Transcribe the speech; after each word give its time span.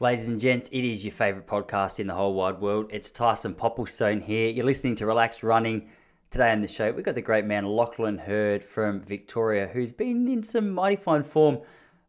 Ladies 0.00 0.26
and 0.26 0.40
gents, 0.40 0.68
it 0.72 0.84
is 0.84 1.04
your 1.04 1.12
favourite 1.12 1.46
podcast 1.46 2.00
in 2.00 2.08
the 2.08 2.14
whole 2.14 2.34
wide 2.34 2.60
world. 2.60 2.90
It's 2.90 3.12
Tyson 3.12 3.54
Popplestone 3.54 4.20
here. 4.20 4.48
You're 4.48 4.66
listening 4.66 4.96
to 4.96 5.06
Relaxed 5.06 5.44
Running. 5.44 5.88
Today 6.32 6.50
on 6.50 6.62
the 6.62 6.66
show, 6.66 6.90
we've 6.90 7.04
got 7.04 7.14
the 7.14 7.22
great 7.22 7.44
man 7.44 7.64
Lachlan 7.64 8.18
Hurd 8.18 8.64
from 8.64 9.00
Victoria, 9.00 9.68
who's 9.68 9.92
been 9.92 10.26
in 10.26 10.42
some 10.42 10.70
mighty 10.70 10.96
fine 10.96 11.22
form 11.22 11.60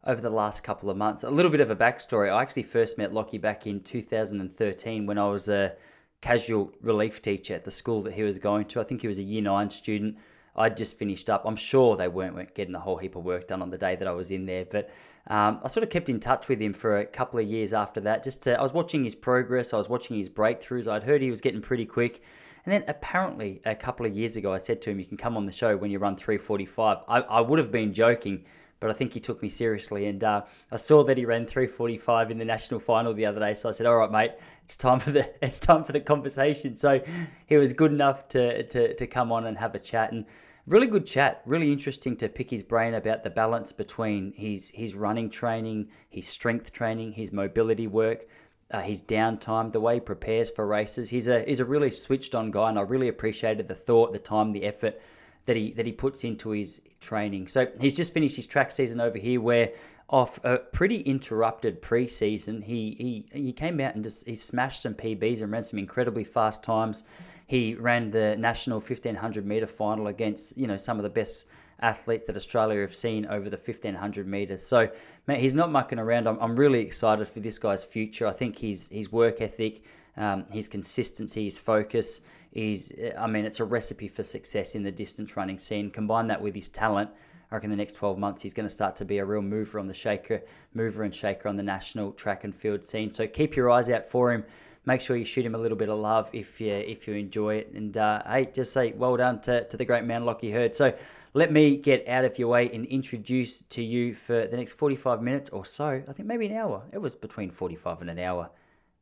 over 0.02 0.20
the 0.20 0.30
last 0.30 0.64
couple 0.64 0.90
of 0.90 0.96
months. 0.96 1.22
A 1.22 1.30
little 1.30 1.50
bit 1.50 1.60
of 1.60 1.70
a 1.70 1.76
backstory. 1.76 2.28
I 2.28 2.42
actually 2.42 2.64
first 2.64 2.98
met 2.98 3.14
Lockie 3.14 3.38
back 3.38 3.68
in 3.68 3.80
2013 3.80 5.06
when 5.06 5.16
I 5.16 5.28
was 5.28 5.48
a 5.48 5.76
casual 6.20 6.72
relief 6.82 7.22
teacher 7.22 7.54
at 7.54 7.64
the 7.64 7.70
school 7.70 8.02
that 8.02 8.14
he 8.14 8.24
was 8.24 8.40
going 8.40 8.64
to. 8.64 8.80
I 8.80 8.84
think 8.84 9.02
he 9.02 9.06
was 9.06 9.20
a 9.20 9.22
year 9.22 9.42
nine 9.42 9.70
student. 9.70 10.18
I'd 10.56 10.76
just 10.76 10.98
finished 10.98 11.30
up. 11.30 11.44
I'm 11.44 11.54
sure 11.54 11.96
they 11.96 12.08
weren't 12.08 12.52
getting 12.52 12.74
a 12.74 12.80
whole 12.80 12.96
heap 12.96 13.14
of 13.14 13.24
work 13.24 13.46
done 13.46 13.62
on 13.62 13.70
the 13.70 13.78
day 13.78 13.94
that 13.94 14.08
I 14.08 14.12
was 14.12 14.32
in 14.32 14.46
there, 14.46 14.64
but 14.64 14.90
um, 15.28 15.60
I 15.64 15.68
sort 15.68 15.82
of 15.82 15.90
kept 15.90 16.08
in 16.08 16.20
touch 16.20 16.48
with 16.48 16.60
him 16.60 16.72
for 16.72 16.98
a 16.98 17.04
couple 17.04 17.40
of 17.40 17.46
years 17.46 17.72
after 17.72 18.00
that. 18.02 18.22
Just 18.22 18.44
to, 18.44 18.58
I 18.58 18.62
was 18.62 18.72
watching 18.72 19.02
his 19.02 19.14
progress, 19.14 19.74
I 19.74 19.76
was 19.76 19.88
watching 19.88 20.16
his 20.16 20.28
breakthroughs. 20.28 20.86
I'd 20.86 21.02
heard 21.02 21.20
he 21.20 21.30
was 21.30 21.40
getting 21.40 21.60
pretty 21.60 21.84
quick. 21.84 22.22
And 22.64 22.72
then 22.72 22.84
apparently 22.88 23.60
a 23.64 23.74
couple 23.74 24.06
of 24.06 24.16
years 24.16 24.36
ago, 24.36 24.52
I 24.52 24.58
said 24.58 24.80
to 24.82 24.90
him, 24.90 24.98
"You 24.98 25.06
can 25.06 25.16
come 25.16 25.36
on 25.36 25.46
the 25.46 25.52
show 25.52 25.76
when 25.76 25.90
you 25.90 25.98
run 25.98 26.16
3:45." 26.16 27.04
I, 27.08 27.20
I 27.20 27.40
would 27.40 27.58
have 27.60 27.70
been 27.70 27.92
joking, 27.92 28.44
but 28.80 28.90
I 28.90 28.92
think 28.92 29.14
he 29.14 29.20
took 29.20 29.40
me 29.40 29.48
seriously. 29.48 30.06
And 30.06 30.22
uh, 30.22 30.42
I 30.72 30.76
saw 30.76 31.04
that 31.04 31.16
he 31.16 31.24
ran 31.24 31.46
3:45 31.46 32.30
in 32.30 32.38
the 32.38 32.44
national 32.44 32.80
final 32.80 33.14
the 33.14 33.26
other 33.26 33.38
day, 33.38 33.54
so 33.54 33.68
I 33.68 33.72
said, 33.72 33.86
"All 33.86 33.96
right, 33.96 34.10
mate, 34.10 34.32
it's 34.64 34.76
time 34.76 34.98
for 34.98 35.12
the 35.12 35.30
it's 35.44 35.60
time 35.60 35.84
for 35.84 35.92
the 35.92 36.00
conversation." 36.00 36.74
So 36.74 37.00
he 37.46 37.56
was 37.56 37.72
good 37.72 37.92
enough 37.92 38.26
to 38.30 38.64
to, 38.64 38.94
to 38.94 39.06
come 39.06 39.30
on 39.30 39.46
and 39.46 39.58
have 39.58 39.76
a 39.76 39.80
chat 39.80 40.10
and 40.12 40.24
really 40.66 40.86
good 40.86 41.06
chat. 41.06 41.42
Really 41.46 41.72
interesting 41.72 42.16
to 42.16 42.28
pick 42.28 42.50
his 42.50 42.62
brain 42.62 42.94
about 42.94 43.24
the 43.24 43.30
balance 43.30 43.72
between 43.72 44.32
his 44.32 44.70
his 44.70 44.94
running 44.94 45.30
training, 45.30 45.88
his 46.08 46.26
strength 46.26 46.72
training, 46.72 47.12
his 47.12 47.32
mobility 47.32 47.86
work, 47.86 48.26
uh, 48.70 48.80
his 48.80 49.02
downtime, 49.02 49.72
the 49.72 49.80
way 49.80 49.94
he 49.94 50.00
prepares 50.00 50.50
for 50.50 50.66
races. 50.66 51.08
He's 51.10 51.28
a 51.28 51.44
he's 51.44 51.60
a 51.60 51.64
really 51.64 51.90
switched 51.90 52.34
on 52.34 52.50
guy, 52.50 52.68
and 52.68 52.78
I 52.78 52.82
really 52.82 53.08
appreciated 53.08 53.68
the 53.68 53.74
thought, 53.74 54.12
the 54.12 54.18
time, 54.18 54.52
the 54.52 54.64
effort 54.64 55.00
that 55.46 55.56
he 55.56 55.72
that 55.72 55.86
he 55.86 55.92
puts 55.92 56.24
into 56.24 56.50
his 56.50 56.82
training. 57.00 57.48
So 57.48 57.68
he's 57.80 57.94
just 57.94 58.12
finished 58.12 58.36
his 58.36 58.46
track 58.46 58.70
season 58.70 59.00
over 59.00 59.18
here, 59.18 59.40
where 59.40 59.72
off 60.08 60.44
a 60.44 60.58
pretty 60.58 61.00
interrupted 61.00 61.82
preseason, 61.82 62.62
he 62.62 63.24
he 63.32 63.40
he 63.40 63.52
came 63.52 63.80
out 63.80 63.94
and 63.94 64.04
just 64.04 64.26
he 64.26 64.34
smashed 64.34 64.82
some 64.82 64.94
PBs 64.94 65.42
and 65.42 65.50
ran 65.50 65.64
some 65.64 65.78
incredibly 65.78 66.24
fast 66.24 66.62
times. 66.62 67.04
He 67.46 67.74
ran 67.74 68.10
the 68.10 68.36
national 68.36 68.80
1500 68.80 69.46
meter 69.46 69.66
final 69.66 70.08
against 70.08 70.56
you 70.58 70.66
know 70.66 70.76
some 70.76 70.98
of 70.98 71.04
the 71.04 71.10
best 71.10 71.46
athletes 71.80 72.24
that 72.26 72.36
Australia 72.36 72.80
have 72.80 72.94
seen 72.94 73.26
over 73.26 73.50
the 73.50 73.56
1500 73.56 74.26
meters. 74.26 74.66
So, 74.66 74.88
man, 75.26 75.38
he's 75.38 75.54
not 75.54 75.70
mucking 75.70 75.98
around. 75.98 76.26
I'm, 76.26 76.38
I'm 76.40 76.56
really 76.56 76.80
excited 76.80 77.28
for 77.28 77.40
this 77.40 77.58
guy's 77.58 77.84
future. 77.84 78.26
I 78.26 78.32
think 78.32 78.58
his 78.58 78.88
his 78.88 79.12
work 79.12 79.40
ethic, 79.40 79.84
um, 80.16 80.46
his 80.50 80.68
consistency, 80.68 81.44
his 81.44 81.58
focus 81.58 82.22
is, 82.52 82.92
I 83.18 83.26
mean, 83.26 83.44
it's 83.44 83.60
a 83.60 83.64
recipe 83.64 84.08
for 84.08 84.22
success 84.22 84.74
in 84.74 84.82
the 84.82 84.90
distance 84.90 85.36
running 85.36 85.58
scene. 85.58 85.90
Combine 85.90 86.26
that 86.28 86.40
with 86.40 86.54
his 86.54 86.68
talent. 86.68 87.10
I 87.50 87.54
reckon 87.54 87.70
the 87.70 87.76
next 87.76 87.92
12 87.92 88.18
months 88.18 88.42
he's 88.42 88.54
going 88.54 88.66
to 88.66 88.74
start 88.74 88.96
to 88.96 89.04
be 89.04 89.18
a 89.18 89.24
real 89.24 89.42
mover 89.42 89.78
on 89.78 89.86
the 89.86 89.94
shaker, 89.94 90.42
mover 90.74 91.04
and 91.04 91.14
shaker 91.14 91.48
on 91.48 91.56
the 91.56 91.62
national 91.62 92.12
track 92.12 92.42
and 92.42 92.54
field 92.54 92.84
scene. 92.84 93.12
So 93.12 93.26
keep 93.28 93.54
your 93.54 93.70
eyes 93.70 93.88
out 93.88 94.10
for 94.10 94.32
him 94.32 94.44
make 94.86 95.00
sure 95.00 95.16
you 95.16 95.24
shoot 95.24 95.44
him 95.44 95.54
a 95.54 95.58
little 95.58 95.76
bit 95.76 95.88
of 95.90 95.98
love 95.98 96.30
if 96.32 96.60
you 96.60 96.72
if 96.72 97.06
you 97.06 97.14
enjoy 97.14 97.56
it. 97.56 97.72
And 97.74 97.96
uh, 97.98 98.22
hey, 98.26 98.48
just 98.54 98.72
say 98.72 98.92
well 98.92 99.16
done 99.16 99.40
to, 99.42 99.64
to 99.68 99.76
the 99.76 99.84
great 99.84 100.04
man 100.04 100.24
Lockie 100.24 100.52
Hurd. 100.52 100.74
So 100.74 100.94
let 101.34 101.52
me 101.52 101.76
get 101.76 102.08
out 102.08 102.24
of 102.24 102.38
your 102.38 102.48
way 102.48 102.70
and 102.72 102.86
introduce 102.86 103.60
to 103.60 103.82
you 103.82 104.14
for 104.14 104.46
the 104.46 104.56
next 104.56 104.72
45 104.72 105.20
minutes 105.20 105.50
or 105.50 105.66
so. 105.66 106.02
I 106.08 106.12
think 106.12 106.26
maybe 106.26 106.46
an 106.46 106.56
hour. 106.56 106.84
It 106.92 106.98
was 106.98 107.14
between 107.14 107.50
45 107.50 108.00
and 108.00 108.10
an 108.10 108.18
hour. 108.18 108.48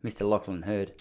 Mr. 0.02 0.28
Lachlan 0.28 0.62
Hurd. 0.62 0.92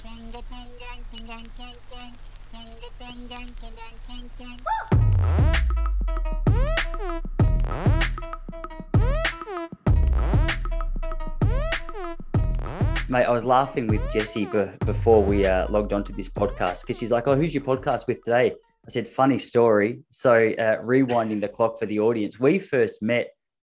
Mate, 13.14 13.26
I 13.26 13.32
was 13.32 13.46
laughing 13.46 13.86
with 13.86 14.02
Jessie 14.12 14.46
be- 14.46 14.72
before 14.88 15.24
we 15.24 15.46
uh, 15.46 15.68
logged 15.70 15.94
onto 15.94 16.12
this 16.16 16.28
podcast 16.28 16.82
because 16.82 16.98
she's 16.98 17.12
like, 17.12 17.28
"Oh, 17.28 17.36
who's 17.36 17.54
your 17.54 17.64
podcast 17.64 18.08
with 18.08 18.24
today?" 18.24 18.56
I 18.88 18.90
said, 18.90 19.08
"Funny 19.08 19.38
story." 19.38 20.00
So, 20.10 20.34
uh, 20.34 20.82
rewinding 20.82 21.40
the 21.40 21.48
clock 21.48 21.78
for 21.78 21.86
the 21.86 22.00
audience, 22.00 22.40
we 22.40 22.58
first 22.58 23.04
met, 23.04 23.28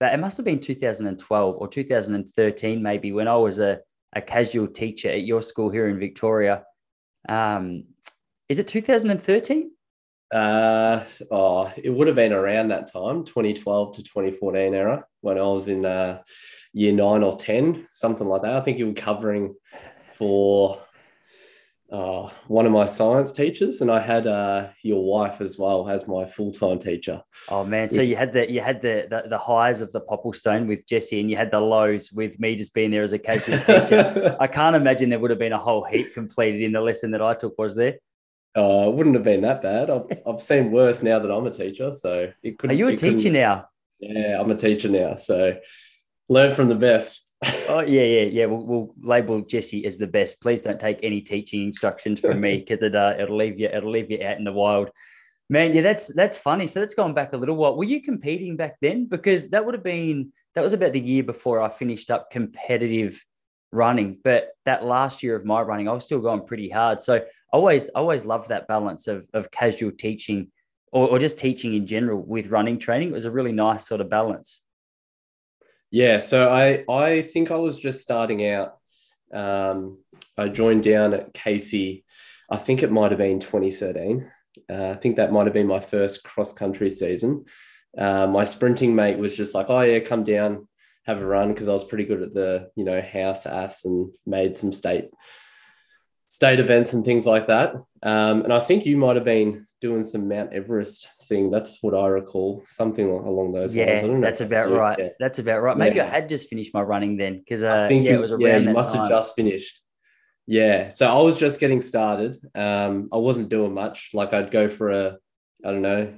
but 0.01 0.15
it 0.15 0.21
must 0.21 0.39
have 0.39 0.47
been 0.47 0.59
2012 0.59 1.55
or 1.55 1.69
2013, 1.69 2.83
maybe, 2.83 3.13
when 3.13 3.29
I 3.29 3.37
was 3.37 3.59
a, 3.59 3.81
a 4.15 4.23
casual 4.23 4.69
teacher 4.69 5.11
at 5.11 5.25
your 5.25 5.43
school 5.43 5.69
here 5.69 5.89
in 5.89 5.99
Victoria. 5.99 6.65
Um, 7.29 7.85
is 8.49 8.59
it 8.59 8.69
2013? 8.69 9.71
Uh, 10.33 11.05
oh, 11.31 11.71
it 11.77 11.91
would 11.91 12.07
have 12.07 12.17
been 12.17 12.33
around 12.33 12.69
that 12.69 12.91
time, 12.91 13.23
2012 13.23 13.97
to 13.97 14.03
2014 14.03 14.73
era, 14.73 15.05
when 15.21 15.39
I 15.39 15.43
was 15.43 15.69
in 15.69 15.85
uh, 15.85 16.23
year 16.77 16.93
nine 16.93 17.23
or 17.23 17.35
10, 17.35 17.89
something 17.91 18.27
like 18.27 18.43
that. 18.43 18.55
I 18.55 18.61
think 18.61 18.77
you 18.77 18.89
were 18.89 18.93
covering 18.93 19.55
for 20.13 20.79
uh, 21.91 22.29
one 22.49 22.67
of 22.67 22.73
my 22.73 22.85
science 22.85 23.33
teachers, 23.33 23.81
and 23.81 23.91
I 23.91 23.99
had 23.99 24.27
uh, 24.27 24.69
your 24.83 25.03
wife 25.03 25.41
as 25.41 25.59
well 25.59 25.89
as 25.89 26.07
my 26.07 26.27
full 26.27 26.53
time 26.53 26.79
teacher. 26.79 27.23
Oh 27.49 27.65
man! 27.65 27.89
So 27.89 28.03
you 28.03 28.15
had 28.15 28.35
the 28.35 28.51
you 28.51 28.61
had 28.61 28.83
the, 28.83 29.07
the, 29.09 29.29
the 29.31 29.39
highs 29.39 29.81
of 29.81 29.91
the 29.93 30.03
Popplestone 30.03 30.67
with 30.67 30.87
Jesse, 30.87 31.19
and 31.19 31.31
you 31.31 31.37
had 31.37 31.51
the 31.51 31.61
lows 31.61 32.13
with 32.13 32.39
me 32.39 32.57
just 32.57 32.75
being 32.75 32.91
there 32.91 33.05
as 33.05 33.15
a 33.15 33.19
casual 33.19 33.57
teacher. 33.67 34.37
I 34.39 34.47
can't 34.47 34.77
imagine 34.77 35.09
there 35.09 35.19
would 35.19 35.31
have 35.31 35.39
been 35.39 35.53
a 35.53 35.59
whole 35.59 35.85
heap 35.85 36.13
completed 36.13 36.61
in 36.61 36.73
the 36.73 36.81
lesson 36.83 37.13
that 37.13 37.23
I 37.23 37.33
took. 37.35 37.57
Was 37.57 37.75
there? 37.75 37.99
Uh, 38.55 38.89
it 38.89 38.95
wouldn't 38.95 39.15
have 39.15 39.25
been 39.25 39.43
that 39.43 39.63
bad. 39.63 39.89
I've, 39.89 40.07
I've 40.27 40.41
seen 40.43 40.73
worse 40.73 41.03
now 41.03 41.21
that 41.21 41.31
I'm 41.31 41.47
a 41.47 41.51
teacher. 41.51 41.93
So 41.93 42.33
it 42.43 42.59
could. 42.59 42.71
Are 42.71 42.75
you 42.75 42.89
a 42.89 42.97
teacher 42.97 43.31
now? 43.31 43.69
Yeah, 43.99 44.39
I'm 44.39 44.51
a 44.51 44.57
teacher 44.57 44.91
now. 44.91 45.15
So 45.15 45.57
learn 46.29 46.55
from 46.55 46.69
the 46.69 46.75
best. 46.75 47.33
oh 47.69 47.81
yeah, 47.81 48.03
yeah, 48.03 48.23
yeah. 48.23 48.47
We'll, 48.47 48.67
we'll, 48.67 48.95
label 49.03 49.43
Jesse 49.43 49.85
as 49.85 49.99
the 49.99 50.07
best. 50.07 50.41
Please 50.41 50.63
don't 50.63 50.81
take 50.81 51.01
any 51.03 51.21
teaching 51.21 51.65
instructions 51.65 52.21
from 52.21 52.41
me 52.41 52.59
because 52.59 52.83
it 52.83 52.95
uh, 52.95 53.15
it'll 53.19 53.37
leave 53.37 53.59
you 53.59 53.69
it'll 53.69 53.91
leave 53.91 54.11
you 54.11 54.23
out 54.23 54.39
in 54.39 54.45
the 54.45 54.53
wild. 54.53 54.91
Man, 55.49 55.75
yeah, 55.75 55.83
that's 55.83 56.13
that's 56.13 56.39
funny. 56.39 56.67
So 56.67 56.81
that's 56.81 56.95
gone 56.95 57.15
back 57.15 57.33
a 57.33 57.37
little 57.37 57.57
while. 57.57 57.77
Were 57.77 57.85
you 57.85 58.01
competing 58.01 58.57
back 58.57 58.77
then? 58.81 59.07
Because 59.07 59.51
that 59.51 59.65
would 59.65 59.75
have 59.75 59.85
been 59.85 60.33
that 60.55 60.65
was 60.65 60.73
about 60.73 60.93
the 60.93 61.01
year 61.01 61.23
before 61.23 61.61
I 61.61 61.69
finished 61.69 62.11
up 62.11 62.31
competitive 62.31 63.23
running. 63.71 64.19
But 64.25 64.53
that 64.65 64.85
last 64.85 65.23
year 65.23 65.37
of 65.37 65.45
my 65.45 65.61
running, 65.61 65.89
I 65.89 65.93
was 65.93 66.05
still 66.05 66.21
going 66.21 66.47
pretty 66.47 66.71
hard. 66.71 67.03
So 67.03 67.25
always 67.53 67.89
always 67.91 68.25
loved 68.25 68.49
that 68.49 68.67
balance 68.67 69.07
of 69.07 69.29
of 69.35 69.51
casual 69.51 69.93
teaching 69.93 70.51
or, 70.91 71.09
or 71.11 71.19
just 71.19 71.39
teaching 71.39 71.75
in 71.75 71.87
general 71.87 72.21
with 72.21 72.49
running 72.49 72.79
training. 72.79 73.09
It 73.09 73.15
was 73.15 73.27
a 73.27 73.31
really 73.31 73.53
nice 73.53 73.87
sort 73.87 74.01
of 74.01 74.09
balance. 74.09 74.63
Yeah, 75.91 76.19
so 76.19 76.49
I 76.51 76.85
I 76.93 77.23
think 77.23 77.51
I 77.51 77.57
was 77.57 77.79
just 77.79 78.03
starting 78.03 78.47
out. 78.47 78.77
Um, 79.33 79.99
I 80.37 80.49
joined 80.49 80.83
down 80.83 81.15
at 81.15 81.33
Casey. 81.33 82.05
I 82.51 82.57
think 82.57 82.83
it 82.83 82.93
might 82.93 83.11
have 83.11 83.19
been 83.19 83.41
2013. 83.41 84.31
Uh, 84.71 84.91
I 84.91 84.95
think 84.95 85.17
that 85.17 85.33
might 85.33 85.47
have 85.47 85.55
been 85.55 85.67
my 85.67 85.81
first 85.81 86.25
cross 86.25 86.53
country 86.53 86.91
season. 86.91 87.45
Uh, 87.97 88.27
my 88.27 88.45
sprinting 88.45 88.95
mate 88.95 89.19
was 89.19 89.37
just 89.37 89.55
like, 89.55 89.67
"Oh 89.69 89.81
yeah, 89.81 90.01
come 90.01 90.25
down, 90.25 90.69
have 91.07 91.21
a 91.21 91.27
run," 91.27 91.49
because 91.49 91.69
I 91.69 91.73
was 91.73 91.85
pretty 91.85 92.05
good 92.05 92.23
at 92.23 92.35
the 92.35 92.71
you 92.77 92.85
know 92.85 93.01
house 93.01 93.47
aths 93.47 93.85
and 93.85 94.13
made 94.27 94.57
some 94.57 94.73
state 94.73 95.09
state 96.29 96.59
events 96.61 96.93
and 96.93 97.05
things 97.05 97.27
like 97.27 97.47
that. 97.47 97.75
Um, 98.03 98.43
and 98.43 98.53
I 98.53 98.61
think 98.61 98.85
you 98.85 98.97
might 98.97 99.17
have 99.17 99.25
been 99.25 99.67
doing 99.81 100.05
some 100.05 100.29
Mount 100.29 100.53
Everest 100.53 101.09
thing. 101.27 101.51
That's 101.51 101.83
what 101.83 101.95
I 101.95 102.07
recall, 102.07 102.63
something 102.67 103.09
along 103.09 103.53
those 103.53 103.75
yeah, 103.75 104.01
lines. 104.03 104.23
that's 104.23 104.41
about 104.41 104.71
right. 104.71 104.99
Yeah. 104.99 105.09
That's 105.19 105.39
about 105.39 105.63
right. 105.63 105.77
Maybe 105.77 105.97
yeah. 105.97 106.05
I 106.05 106.09
had 106.09 106.29
just 106.29 106.49
finished 106.49 106.73
my 106.75 106.83
running 106.83 107.17
then 107.17 107.39
because 107.39 107.63
uh, 107.63 107.83
I 107.85 107.89
think 107.89 108.05
yeah, 108.05 108.13
you, 108.13 108.19
it 108.19 108.21
was 108.21 108.31
around 108.33 108.41
yeah, 108.41 108.59
you 108.59 108.71
must 108.71 108.93
time. 108.95 109.03
have 109.03 109.11
just 109.11 109.35
finished. 109.35 109.81
Yeah, 110.47 110.91
so 110.91 111.09
I 111.09 111.21
was 111.23 111.37
just 111.37 111.59
getting 111.59 111.83
started. 111.83 112.37
Um, 112.55 113.09
I 113.13 113.17
wasn't 113.17 113.49
doing 113.49 113.75
much. 113.75 114.11
Like 114.15 114.33
I'd 114.33 114.53
go 114.53 114.69
for 114.69 114.91
a, 114.91 115.19
I 115.65 115.71
don't 115.73 115.83
know, 115.83 116.15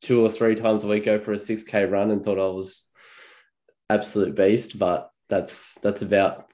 two 0.00 0.24
or 0.24 0.30
three 0.30 0.54
times 0.54 0.84
a 0.84 0.88
week, 0.88 1.04
go 1.04 1.18
for 1.18 1.32
a 1.32 1.38
six 1.38 1.62
k 1.62 1.84
run, 1.84 2.10
and 2.10 2.24
thought 2.24 2.38
I 2.38 2.48
was 2.48 2.86
absolute 3.90 4.34
beast. 4.34 4.78
But 4.78 5.10
that's 5.28 5.74
that's 5.82 6.00
about 6.00 6.50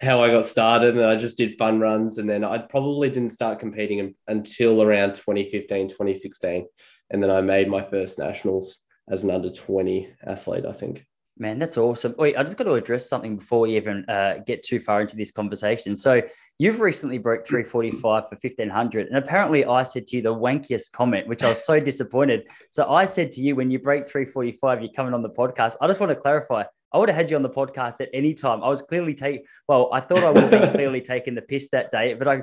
how 0.00 0.22
I 0.22 0.30
got 0.30 0.44
started 0.44 0.96
and 0.96 1.04
I 1.04 1.16
just 1.16 1.38
did 1.38 1.58
fun 1.58 1.80
runs. 1.80 2.18
And 2.18 2.28
then 2.28 2.44
I 2.44 2.58
probably 2.58 3.08
didn't 3.10 3.30
start 3.30 3.58
competing 3.58 4.14
until 4.28 4.82
around 4.82 5.14
2015, 5.14 5.88
2016. 5.88 6.66
And 7.10 7.22
then 7.22 7.30
I 7.30 7.40
made 7.40 7.68
my 7.68 7.82
first 7.82 8.18
nationals 8.18 8.84
as 9.08 9.24
an 9.24 9.30
under 9.30 9.50
20 9.50 10.08
athlete, 10.26 10.66
I 10.66 10.72
think. 10.72 11.06
Man, 11.38 11.58
that's 11.58 11.76
awesome. 11.76 12.14
Wait, 12.16 12.36
I 12.36 12.42
just 12.42 12.56
got 12.56 12.64
to 12.64 12.74
address 12.74 13.10
something 13.10 13.36
before 13.36 13.60
we 13.60 13.76
even 13.76 14.06
uh, 14.08 14.38
get 14.46 14.62
too 14.62 14.80
far 14.80 15.02
into 15.02 15.16
this 15.16 15.30
conversation. 15.30 15.94
So, 15.94 16.22
you've 16.58 16.80
recently 16.80 17.18
broke 17.18 17.46
345 17.46 18.00
for 18.00 18.38
1500. 18.40 19.08
And 19.08 19.18
apparently, 19.18 19.66
I 19.66 19.82
said 19.82 20.06
to 20.06 20.16
you 20.16 20.22
the 20.22 20.34
wankiest 20.34 20.92
comment, 20.92 21.28
which 21.28 21.42
I 21.42 21.50
was 21.50 21.62
so 21.62 21.78
disappointed. 21.78 22.48
So, 22.70 22.90
I 22.90 23.04
said 23.04 23.32
to 23.32 23.42
you, 23.42 23.54
when 23.54 23.70
you 23.70 23.78
break 23.78 24.08
345, 24.08 24.80
you're 24.80 24.92
coming 24.92 25.12
on 25.12 25.20
the 25.20 25.28
podcast. 25.28 25.76
I 25.78 25.86
just 25.86 26.00
want 26.00 26.08
to 26.08 26.16
clarify 26.16 26.64
I 26.92 26.98
would 26.98 27.08
have 27.08 27.16
had 27.16 27.30
you 27.30 27.36
on 27.36 27.42
the 27.42 27.50
podcast 27.50 28.00
at 28.00 28.08
any 28.14 28.34
time. 28.34 28.62
I 28.62 28.68
was 28.68 28.82
clearly 28.82 29.14
taking, 29.14 29.44
well, 29.68 29.90
I 29.92 30.00
thought 30.00 30.18
I 30.18 30.30
would 30.30 30.44
have 30.44 30.50
been 30.50 30.70
clearly 30.74 31.00
taking 31.00 31.34
the 31.34 31.42
piss 31.42 31.68
that 31.70 31.90
day, 31.90 32.14
but 32.14 32.28
I, 32.28 32.42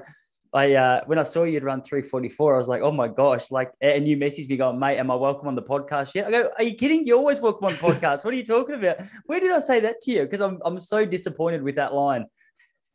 I, 0.53 0.73
uh, 0.73 1.01
when 1.05 1.17
I 1.17 1.23
saw 1.23 1.43
you'd 1.43 1.63
run 1.63 1.81
344, 1.81 2.53
I 2.53 2.57
was 2.57 2.67
like, 2.67 2.81
oh 2.81 2.91
my 2.91 3.07
gosh, 3.07 3.49
like, 3.49 3.71
and 3.81 4.07
you 4.07 4.17
messaged 4.17 4.49
me 4.49 4.57
going, 4.57 4.77
mate, 4.77 4.99
am 4.99 5.09
I 5.09 5.15
welcome 5.15 5.47
on 5.47 5.55
the 5.55 5.63
podcast 5.63 6.13
yet? 6.13 6.27
I 6.27 6.31
go, 6.31 6.51
are 6.57 6.63
you 6.63 6.75
kidding? 6.75 7.07
You're 7.07 7.17
always 7.17 7.41
welcome 7.41 7.65
on 7.65 7.73
podcasts. 7.73 8.23
What 8.23 8.33
are 8.33 8.37
you 8.37 8.45
talking 8.45 8.75
about? 8.75 9.01
Where 9.25 9.39
did 9.39 9.51
I 9.51 9.61
say 9.61 9.79
that 9.79 10.01
to 10.01 10.11
you? 10.11 10.21
Because 10.23 10.41
I'm, 10.41 10.59
I'm 10.63 10.77
so 10.77 11.05
disappointed 11.05 11.63
with 11.63 11.75
that 11.75 11.93
line. 11.93 12.25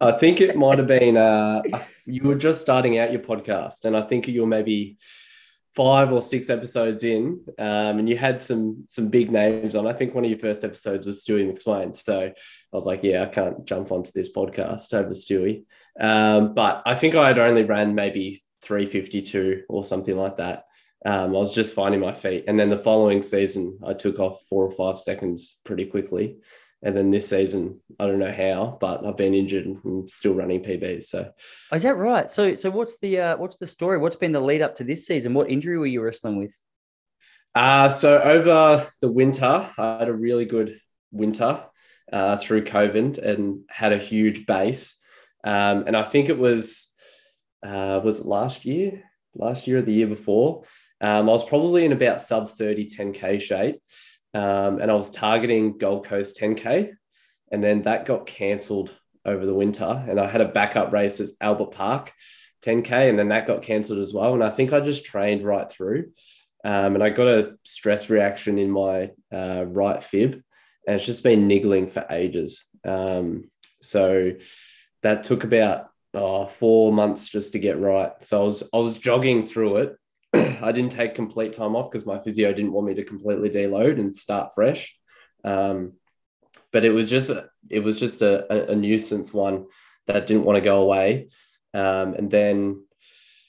I 0.00 0.12
think 0.12 0.41
it 0.41 0.56
might 0.56 0.79
have 0.79 0.87
been, 0.87 1.17
uh, 1.17 1.62
you 2.06 2.23
were 2.23 2.37
just 2.37 2.61
starting 2.61 2.99
out 2.99 3.11
your 3.11 3.23
podcast, 3.23 3.85
and 3.85 3.97
I 3.97 4.03
think 4.03 4.29
you 4.29 4.43
were 4.43 4.47
maybe 4.47 4.97
five 5.78 6.12
or 6.12 6.20
six 6.20 6.50
episodes 6.50 7.04
in, 7.04 7.40
um, 7.56 8.00
and 8.00 8.08
you 8.08 8.19
had 8.19 8.42
some 8.42 8.84
some 8.88 9.08
big 9.08 9.30
names 9.30 9.76
on. 9.76 9.86
I 9.86 9.92
think 9.92 10.12
one 10.12 10.25
of 10.25 10.30
your 10.30 10.40
first 10.40 10.64
episodes 10.64 11.06
was 11.06 11.25
Stewie 11.25 11.48
McSweyn. 11.48 11.94
So 11.94 12.22
I 12.22 12.32
was 12.72 12.84
like, 12.84 13.04
yeah, 13.04 13.22
I 13.22 13.26
can't 13.26 13.64
jump 13.64 13.92
onto 13.92 14.10
this 14.12 14.32
podcast 14.32 14.92
over 14.92 15.10
Stewie. 15.10 15.62
Um, 16.00 16.52
but 16.52 16.82
I 16.84 16.96
think 16.96 17.14
I 17.14 17.28
had 17.28 17.38
only 17.38 17.62
ran 17.62 17.94
maybe 17.94 18.42
352 18.62 19.66
or 19.69 19.84
something 19.84 20.16
like 20.16 20.38
that. 20.38 20.64
Um, 21.06 21.30
I 21.36 21.38
was 21.38 21.54
just 21.54 21.76
finding 21.76 22.00
my 22.00 22.12
feet. 22.12 22.46
And 22.48 22.58
then 22.58 22.70
the 22.70 22.78
following 22.78 23.22
season, 23.22 23.78
I 23.86 23.92
took 23.92 24.19
off 24.19 24.40
four 24.50 24.64
or 24.64 24.72
five 24.72 24.98
seconds 24.98 25.60
pretty 25.62 25.86
quickly. 25.86 26.38
And 26.82 26.96
then 26.96 27.10
this 27.10 27.28
season, 27.28 27.80
I 27.98 28.06
don't 28.06 28.20
know 28.20 28.32
how, 28.32 28.78
but 28.80 29.04
I've 29.04 29.16
been 29.16 29.34
injured 29.34 29.66
and 29.66 30.10
still 30.10 30.34
running 30.34 30.62
PBs. 30.62 31.04
So, 31.04 31.32
oh, 31.72 31.76
is 31.76 31.82
that 31.82 31.96
right? 31.96 32.30
So, 32.30 32.54
so 32.54 32.70
what's 32.70 32.98
the 32.98 33.20
uh, 33.20 33.36
what's 33.36 33.56
the 33.56 33.66
story? 33.66 33.98
What's 33.98 34.16
been 34.16 34.32
the 34.32 34.40
lead 34.40 34.62
up 34.62 34.76
to 34.76 34.84
this 34.84 35.06
season? 35.06 35.34
What 35.34 35.50
injury 35.50 35.76
were 35.76 35.86
you 35.86 36.02
wrestling 36.02 36.38
with? 36.38 36.56
Uh, 37.54 37.88
so 37.88 38.20
over 38.20 38.86
the 39.00 39.10
winter, 39.10 39.69
I 39.76 39.98
had 39.98 40.08
a 40.08 40.14
really 40.14 40.44
good 40.44 40.78
winter 41.10 41.60
uh, 42.12 42.36
through 42.36 42.64
COVID 42.64 43.19
and 43.19 43.62
had 43.69 43.92
a 43.92 43.98
huge 43.98 44.46
base. 44.46 45.00
Um, 45.42 45.84
and 45.86 45.96
I 45.96 46.04
think 46.04 46.28
it 46.28 46.38
was 46.38 46.92
uh, 47.64 48.00
was 48.04 48.20
it 48.20 48.26
last 48.26 48.64
year, 48.64 49.02
last 49.34 49.66
year 49.66 49.78
or 49.78 49.82
the 49.82 49.92
year 49.92 50.06
before. 50.06 50.62
Um, 51.00 51.28
I 51.28 51.32
was 51.32 51.44
probably 51.44 51.84
in 51.84 51.92
about 51.92 52.20
sub 52.20 52.48
30 52.48 52.88
10k 52.88 53.40
shape. 53.40 53.80
Um, 54.34 54.80
and 54.80 54.90
I 54.90 54.94
was 54.94 55.10
targeting 55.10 55.78
Gold 55.78 56.06
Coast 56.06 56.38
10K. 56.40 56.92
And 57.50 57.64
then 57.64 57.82
that 57.82 58.06
got 58.06 58.26
cancelled 58.26 58.94
over 59.25 59.46
the 59.46 59.54
winter. 59.54 60.04
And 60.08 60.20
I 60.20 60.28
had 60.28 60.40
a 60.40 60.48
backup 60.48 60.92
race 60.92 61.20
as 61.20 61.36
Albert 61.40 61.72
Park 61.72 62.12
10K. 62.64 63.08
And 63.08 63.19
then 63.19 63.28
that 63.28 63.46
got 63.46 63.62
cancelled 63.62 64.00
as 64.00 64.12
well. 64.12 64.34
And 64.34 64.44
I 64.44 64.50
think 64.50 64.72
I 64.72 64.80
just 64.80 65.04
trained 65.04 65.42
right 65.42 65.70
through. 65.70 66.12
Um, 66.64 66.94
and 66.94 67.02
I 67.02 67.10
got 67.10 67.28
a 67.28 67.56
stress 67.64 68.10
reaction 68.10 68.58
in 68.58 68.70
my 68.70 69.12
uh, 69.32 69.64
right 69.66 70.02
fib. 70.02 70.42
And 70.86 70.96
it's 70.96 71.06
just 71.06 71.25
been 71.25 71.46
niggling 71.46 71.86
for 71.86 72.06
ages. 72.10 72.66
Um, 72.84 73.48
so 73.80 74.32
that 75.02 75.25
took 75.25 75.44
about 75.44 75.88
oh, 76.14 76.46
four 76.46 76.92
months 76.92 77.28
just 77.28 77.52
to 77.52 77.58
get 77.58 77.78
right. 77.78 78.12
So 78.20 78.42
I 78.42 78.44
was 78.44 78.69
I 78.72 78.78
was 78.78 78.98
jogging 78.98 79.44
through 79.44 79.78
it 79.78 79.96
I 80.34 80.72
didn't 80.72 80.92
take 80.92 81.14
complete 81.14 81.52
time 81.52 81.76
off 81.76 81.90
because 81.90 82.06
my 82.06 82.19
physio 82.19 82.52
didn't 82.52 82.72
want 82.72 82.86
me 82.86 82.94
to 82.94 83.04
completely 83.04 83.50
deload 83.50 83.98
and 83.98 84.14
start 84.14 84.54
fresh. 84.54 84.96
Um, 85.44 85.94
but 86.72 86.84
it 86.84 86.90
was 86.90 87.08
just 87.08 87.30
a, 87.30 87.48
it 87.70 87.80
was 87.80 87.98
just 87.98 88.22
a, 88.22 88.70
a, 88.70 88.76
nuisance 88.76 89.32
one 89.32 89.66
that 90.06 90.26
didn't 90.26 90.44
want 90.44 90.56
to 90.56 90.64
go 90.64 90.82
away. 90.82 91.28
Um, 91.72 92.14
and 92.14 92.30
then, 92.30 92.84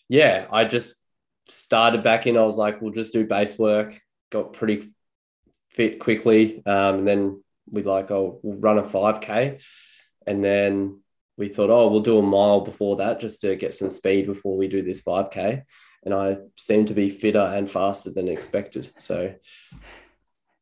yeah, 0.08 0.48
I 0.52 0.66
just 0.66 1.04
started 1.50 2.04
back 2.04 2.28
in. 2.28 2.38
I 2.38 2.44
was 2.44 2.58
like, 2.58 2.82
we'll 2.82 2.94
just 2.94 3.14
do 3.14 3.26
base 3.26 3.58
work. 3.58 3.94
Got 4.32 4.54
pretty 4.54 4.94
fit 5.70 6.00
quickly, 6.00 6.62
um, 6.66 7.00
and 7.00 7.08
then 7.08 7.44
we 7.72 7.84
like, 7.84 8.12
oh, 8.12 8.40
we'll 8.44 8.60
run 8.60 8.78
a 8.78 8.84
five 8.84 9.22
k, 9.22 9.58
and 10.28 10.44
then 10.44 11.02
we 11.38 11.50
thought, 11.50 11.70
oh, 11.70 11.88
we'll 11.88 12.02
do 12.02 12.20
a 12.20 12.24
mile 12.24 12.62
before 12.62 12.98
that 12.98 13.20
just 13.20 13.42
to 13.42 13.56
get 13.56 13.74
some 13.74 13.90
speed 13.90 14.28
before 14.28 14.56
we 14.56 14.68
do 14.68 14.84
this 14.84 15.02
five 15.02 15.32
k 15.32 15.64
and 16.04 16.14
I 16.14 16.38
seem 16.56 16.86
to 16.86 16.94
be 16.94 17.10
fitter 17.10 17.40
and 17.40 17.70
faster 17.70 18.12
than 18.12 18.28
expected. 18.28 18.90
So 18.98 19.34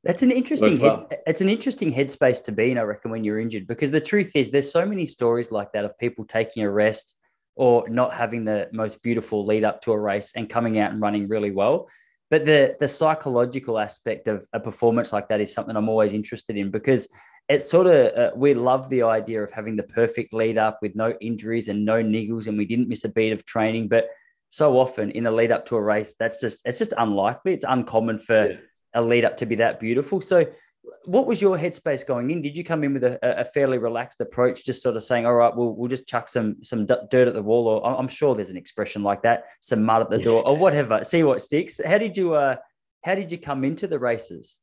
that's 0.03 0.23
an 0.23 0.31
interesting 0.31 0.77
head, 0.77 1.19
it's 1.25 1.41
an 1.41 1.49
interesting 1.49 1.93
headspace 1.93 2.43
to 2.45 2.51
be 2.51 2.71
in, 2.71 2.77
I 2.77 2.81
reckon, 2.81 3.11
when 3.11 3.23
you're 3.23 3.39
injured, 3.39 3.67
because 3.67 3.91
the 3.91 4.01
truth 4.01 4.35
is 4.35 4.51
there's 4.51 4.71
so 4.71 4.85
many 4.85 5.05
stories 5.05 5.51
like 5.51 5.73
that 5.73 5.85
of 5.85 5.97
people 5.97 6.25
taking 6.25 6.63
a 6.63 6.71
rest 6.71 7.17
or 7.55 7.89
not 7.89 8.13
having 8.13 8.45
the 8.45 8.69
most 8.71 9.01
beautiful 9.01 9.45
lead 9.45 9.63
up 9.63 9.81
to 9.81 9.91
a 9.91 9.99
race 9.99 10.33
and 10.35 10.49
coming 10.49 10.79
out 10.79 10.91
and 10.91 11.01
running 11.01 11.27
really 11.27 11.51
well. 11.51 11.89
But 12.29 12.45
the 12.45 12.75
the 12.79 12.87
psychological 12.87 13.79
aspect 13.79 14.27
of 14.27 14.45
a 14.53 14.59
performance 14.59 15.13
like 15.13 15.29
that 15.29 15.41
is 15.41 15.53
something 15.53 15.75
I'm 15.75 15.89
always 15.89 16.13
interested 16.13 16.57
in 16.57 16.71
because 16.71 17.09
it's 17.49 17.69
sort 17.69 17.87
of 17.87 18.17
uh, 18.17 18.31
we 18.35 18.53
love 18.53 18.89
the 18.89 19.03
idea 19.03 19.41
of 19.41 19.51
having 19.51 19.75
the 19.75 19.83
perfect 19.83 20.33
lead 20.33 20.57
up 20.57 20.79
with 20.81 20.95
no 20.95 21.13
injuries 21.21 21.69
and 21.69 21.85
no 21.85 22.03
niggles 22.03 22.47
and 22.47 22.57
we 22.57 22.65
didn't 22.65 22.89
miss 22.89 23.05
a 23.05 23.09
beat 23.09 23.31
of 23.31 23.45
training, 23.45 23.87
but 23.87 24.07
so 24.57 24.79
often 24.79 25.11
in 25.11 25.23
the 25.23 25.31
lead 25.31 25.51
up 25.51 25.67
to 25.67 25.75
a 25.75 25.81
race, 25.81 26.15
that's 26.17 26.41
just 26.41 26.61
it's 26.65 26.79
just 26.79 26.93
unlikely. 26.97 27.53
It's 27.53 27.63
uncommon 27.67 28.17
for 28.17 28.49
yeah. 28.49 28.57
a 28.95 29.01
lead 29.03 29.23
up 29.23 29.37
to 29.37 29.45
be 29.45 29.55
that 29.55 29.79
beautiful. 29.79 30.19
So 30.19 30.47
what 31.05 31.27
was 31.27 31.39
your 31.39 31.57
headspace 31.59 32.05
going 32.07 32.31
in? 32.31 32.41
Did 32.41 32.57
you 32.57 32.63
come 32.63 32.83
in 32.83 32.93
with 32.93 33.03
a, 33.03 33.19
a, 33.21 33.45
fairly 33.45 33.77
relaxed 33.77 34.19
approach, 34.19 34.65
just 34.65 34.81
sort 34.81 34.95
of 34.95 35.03
saying, 35.03 35.27
"All 35.27 35.35
right, 35.35 35.55
we'll 35.55 35.75
we'll 35.75 35.89
just 35.89 36.07
chuck 36.07 36.27
some 36.27 36.63
some 36.63 36.87
dirt 36.87 37.27
at 37.27 37.35
the 37.35 37.41
wall," 37.43 37.67
or 37.67 37.85
I'm 37.85 38.07
sure 38.07 38.33
there's 38.33 38.49
an 38.49 38.57
expression 38.57 39.03
like 39.03 39.21
that, 39.21 39.45
some 39.59 39.83
mud 39.83 40.01
at 40.01 40.09
the 40.09 40.17
door, 40.17 40.45
or 40.47 40.57
whatever. 40.57 41.03
See 41.03 41.21
what 41.21 41.43
sticks. 41.43 41.79
How 41.85 41.99
did 41.99 42.17
you 42.17 42.33
uh 42.33 42.55
How 43.03 43.13
did 43.13 43.31
you 43.31 43.37
come 43.37 43.63
into 43.63 43.85
the 43.85 43.99
races? 43.99 44.57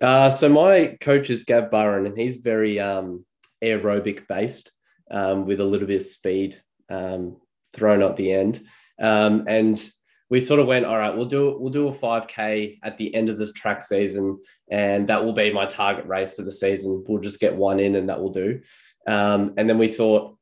Uh, 0.00 0.30
so 0.30 0.48
my 0.48 0.96
coach 1.00 1.30
is 1.30 1.44
Gav 1.44 1.70
Burren, 1.70 2.06
and 2.06 2.16
he's 2.16 2.36
very 2.36 2.78
um, 2.78 3.24
aerobic 3.60 4.28
based, 4.28 4.70
um, 5.10 5.46
with 5.46 5.58
a 5.58 5.64
little 5.64 5.88
bit 5.88 6.02
of 6.02 6.02
speed 6.04 6.62
um, 6.90 7.38
thrown 7.72 8.02
at 8.02 8.16
the 8.16 8.32
end. 8.32 8.60
Um, 9.00 9.44
and 9.46 9.82
we 10.28 10.40
sort 10.40 10.60
of 10.60 10.66
went, 10.66 10.86
all 10.86 10.96
right, 10.96 11.14
we'll 11.14 11.26
do 11.26 11.56
we'll 11.58 11.72
do 11.72 11.88
a 11.88 11.92
5k 11.92 12.78
at 12.82 12.98
the 12.98 13.14
end 13.14 13.28
of 13.28 13.38
this 13.38 13.52
track 13.52 13.82
season, 13.82 14.40
and 14.70 15.08
that 15.08 15.24
will 15.24 15.32
be 15.32 15.52
my 15.52 15.66
target 15.66 16.06
race 16.06 16.34
for 16.34 16.42
the 16.42 16.52
season. 16.52 17.04
We'll 17.06 17.22
just 17.22 17.40
get 17.40 17.54
one 17.54 17.78
in, 17.78 17.94
and 17.94 18.08
that 18.08 18.20
will 18.20 18.32
do. 18.32 18.60
Um, 19.06 19.54
and 19.56 19.68
then 19.68 19.78
we 19.78 19.88
thought 19.88 20.36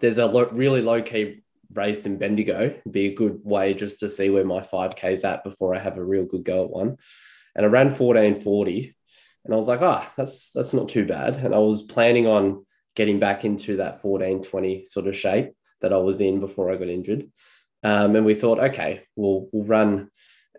there's 0.00 0.18
a 0.18 0.26
lo- 0.26 0.50
really 0.52 0.82
low 0.82 1.02
key 1.02 1.42
race 1.72 2.06
in 2.06 2.18
Bendigo, 2.18 2.60
It'd 2.60 2.92
be 2.92 3.06
a 3.06 3.14
good 3.14 3.40
way 3.44 3.74
just 3.74 4.00
to 4.00 4.08
see 4.08 4.30
where 4.30 4.44
my 4.44 4.60
5k 4.60 5.12
is 5.12 5.24
at 5.24 5.44
before 5.44 5.74
I 5.74 5.78
have 5.78 5.98
a 5.98 6.04
real 6.04 6.24
good 6.24 6.44
go 6.44 6.64
at 6.64 6.70
one. 6.70 6.96
And 7.54 7.66
I 7.66 7.68
ran 7.68 7.86
1440, 7.86 8.94
and 9.44 9.54
I 9.54 9.56
was 9.56 9.68
like, 9.68 9.82
ah, 9.82 10.10
that's 10.16 10.52
that's 10.52 10.74
not 10.74 10.88
too 10.88 11.06
bad. 11.06 11.36
And 11.36 11.54
I 11.54 11.58
was 11.58 11.82
planning 11.82 12.26
on 12.26 12.64
getting 12.94 13.18
back 13.18 13.44
into 13.44 13.76
that 13.76 14.02
1420 14.02 14.84
sort 14.84 15.06
of 15.06 15.16
shape 15.16 15.52
that 15.80 15.92
I 15.92 15.98
was 15.98 16.20
in 16.20 16.40
before 16.40 16.70
I 16.70 16.76
got 16.76 16.88
injured. 16.88 17.30
Um, 17.84 18.16
and 18.16 18.26
we 18.26 18.34
thought, 18.34 18.58
okay, 18.58 19.04
we'll, 19.16 19.48
we'll 19.52 19.64
run 19.64 20.10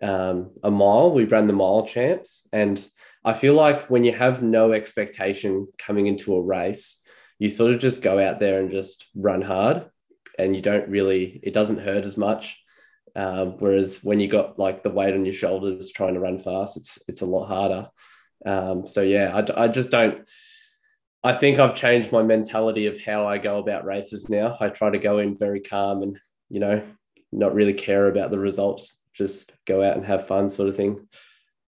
um, 0.02 0.52
a 0.62 0.70
mile. 0.70 1.12
We 1.12 1.24
ran 1.24 1.46
the 1.46 1.52
mile 1.52 1.86
champs. 1.86 2.48
And 2.52 2.84
I 3.24 3.34
feel 3.34 3.54
like 3.54 3.90
when 3.90 4.04
you 4.04 4.12
have 4.12 4.42
no 4.42 4.72
expectation 4.72 5.68
coming 5.78 6.06
into 6.06 6.34
a 6.34 6.42
race, 6.42 7.02
you 7.38 7.48
sort 7.48 7.72
of 7.72 7.80
just 7.80 8.02
go 8.02 8.18
out 8.18 8.40
there 8.40 8.60
and 8.60 8.70
just 8.70 9.06
run 9.14 9.42
hard 9.42 9.86
and 10.38 10.54
you 10.56 10.62
don't 10.62 10.88
really, 10.88 11.40
it 11.42 11.52
doesn't 11.52 11.80
hurt 11.80 12.04
as 12.04 12.16
much. 12.16 12.62
Um, 13.16 13.56
whereas 13.58 14.00
when 14.02 14.20
you 14.20 14.28
got 14.28 14.58
like 14.58 14.82
the 14.82 14.90
weight 14.90 15.14
on 15.14 15.24
your 15.24 15.34
shoulders 15.34 15.90
trying 15.90 16.14
to 16.14 16.20
run 16.20 16.38
fast, 16.38 16.76
it's, 16.76 17.02
it's 17.08 17.22
a 17.22 17.26
lot 17.26 17.46
harder. 17.46 17.88
Um, 18.46 18.86
so 18.86 19.02
yeah, 19.02 19.36
I, 19.36 19.64
I 19.64 19.68
just 19.68 19.90
don't, 19.90 20.28
I 21.22 21.34
think 21.34 21.58
I've 21.58 21.74
changed 21.74 22.12
my 22.12 22.22
mentality 22.22 22.86
of 22.86 23.02
how 23.02 23.26
I 23.26 23.36
go 23.36 23.58
about 23.58 23.84
races 23.84 24.30
now. 24.30 24.56
I 24.58 24.68
try 24.68 24.90
to 24.90 24.98
go 24.98 25.18
in 25.18 25.36
very 25.36 25.60
calm 25.60 26.02
and, 26.02 26.18
you 26.48 26.60
know, 26.60 26.82
not 27.32 27.54
really 27.54 27.74
care 27.74 28.08
about 28.08 28.30
the 28.30 28.38
results, 28.38 28.98
just 29.12 29.52
go 29.66 29.82
out 29.82 29.96
and 29.96 30.04
have 30.04 30.26
fun, 30.26 30.48
sort 30.48 30.68
of 30.68 30.76
thing. 30.76 31.06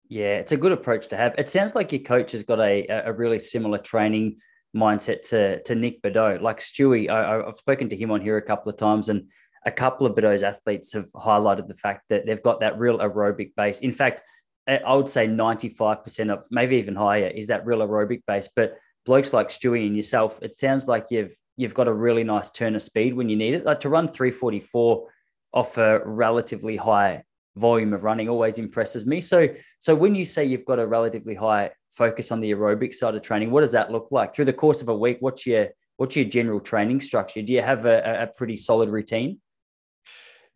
Yeah, 0.08 0.36
it's 0.36 0.52
a 0.52 0.56
good 0.56 0.72
approach 0.72 1.08
to 1.08 1.16
have. 1.16 1.34
It 1.36 1.48
sounds 1.48 1.74
like 1.74 1.92
your 1.92 2.00
coach 2.00 2.32
has 2.32 2.42
got 2.42 2.60
a, 2.60 2.86
a 2.88 3.12
really 3.12 3.38
similar 3.38 3.78
training 3.78 4.38
mindset 4.74 5.28
to, 5.28 5.62
to 5.62 5.74
Nick 5.74 6.02
Bideau. 6.02 6.40
Like 6.40 6.60
Stewie, 6.60 7.10
I, 7.10 7.44
have 7.46 7.58
spoken 7.58 7.88
to 7.90 7.96
him 7.96 8.10
on 8.10 8.20
here 8.20 8.36
a 8.36 8.42
couple 8.42 8.70
of 8.70 8.78
times, 8.78 9.08
and 9.08 9.28
a 9.66 9.70
couple 9.70 10.06
of 10.06 10.14
Bideau's 10.14 10.42
athletes 10.42 10.92
have 10.94 11.10
highlighted 11.12 11.68
the 11.68 11.74
fact 11.74 12.04
that 12.08 12.24
they've 12.26 12.42
got 12.42 12.60
that 12.60 12.78
real 12.78 12.98
aerobic 12.98 13.54
base. 13.54 13.80
In 13.80 13.92
fact, 13.92 14.22
I 14.66 14.94
would 14.94 15.08
say 15.08 15.26
95% 15.26 16.32
of 16.32 16.46
maybe 16.50 16.76
even 16.76 16.94
higher 16.94 17.26
is 17.26 17.46
that 17.46 17.64
real 17.64 17.78
aerobic 17.78 18.22
base. 18.26 18.48
But 18.54 18.76
blokes 19.06 19.32
like 19.32 19.48
Stewie 19.48 19.86
and 19.86 19.96
yourself, 19.96 20.38
it 20.42 20.56
sounds 20.56 20.86
like 20.86 21.06
you've 21.10 21.34
you've 21.56 21.74
got 21.74 21.88
a 21.88 21.92
really 21.92 22.22
nice 22.22 22.50
turn 22.50 22.76
of 22.76 22.82
speed 22.82 23.14
when 23.14 23.28
you 23.28 23.36
need 23.36 23.54
it. 23.54 23.64
Like 23.64 23.80
to 23.80 23.88
run 23.88 24.08
344 24.08 25.08
off 25.52 25.78
a 25.78 26.00
relatively 26.04 26.76
high 26.76 27.24
volume 27.56 27.92
of 27.92 28.04
running 28.04 28.28
always 28.28 28.58
impresses 28.58 29.06
me. 29.06 29.20
So, 29.20 29.48
so 29.80 29.94
when 29.94 30.14
you 30.14 30.24
say 30.24 30.44
you've 30.44 30.64
got 30.64 30.78
a 30.78 30.86
relatively 30.86 31.34
high 31.34 31.70
focus 31.90 32.30
on 32.30 32.40
the 32.40 32.52
aerobic 32.52 32.94
side 32.94 33.14
of 33.14 33.22
training, 33.22 33.50
what 33.50 33.62
does 33.62 33.72
that 33.72 33.90
look 33.90 34.08
like 34.10 34.34
through 34.34 34.44
the 34.44 34.52
course 34.52 34.82
of 34.82 34.88
a 34.88 34.96
week? 34.96 35.18
What's 35.20 35.46
your 35.46 35.68
what's 35.96 36.14
your 36.14 36.26
general 36.26 36.60
training 36.60 37.00
structure? 37.00 37.42
Do 37.42 37.52
you 37.52 37.62
have 37.62 37.84
a, 37.84 38.22
a 38.22 38.26
pretty 38.28 38.56
solid 38.56 38.88
routine? 38.88 39.40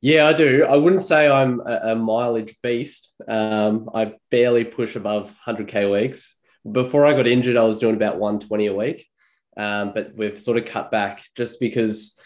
Yeah, 0.01 0.29
I 0.29 0.33
do. 0.33 0.65
I 0.65 0.77
wouldn't 0.77 1.03
say 1.03 1.29
I'm 1.29 1.61
a, 1.61 1.93
a 1.93 1.97
mileage 1.97 2.55
beast. 2.63 3.15
Um, 3.27 3.91
I 3.93 4.15
barely 4.31 4.65
push 4.65 4.95
above 4.95 5.35
100k 5.47 5.91
weeks, 5.91 6.39
before 6.71 7.05
I 7.05 7.15
got 7.15 7.27
injured, 7.27 7.57
I 7.57 7.65
was 7.65 7.79
doing 7.79 7.97
about 7.97 8.19
120 8.19 8.67
a 8.67 8.75
week. 8.75 9.09
Um, 9.57 9.93
but 9.93 10.15
we've 10.15 10.39
sort 10.39 10.57
of 10.57 10.65
cut 10.65 10.91
back 10.91 11.23
just 11.37 11.61
because 11.61 12.19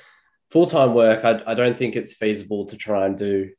full 0.51 0.67
time 0.67 0.95
work, 0.95 1.25
I, 1.25 1.43
I 1.47 1.55
don't 1.55 1.79
think 1.79 1.97
it's 1.97 2.15
feasible 2.15 2.67
to 2.67 2.77
try 2.77 3.07
and 3.07 3.17
do 3.17 3.51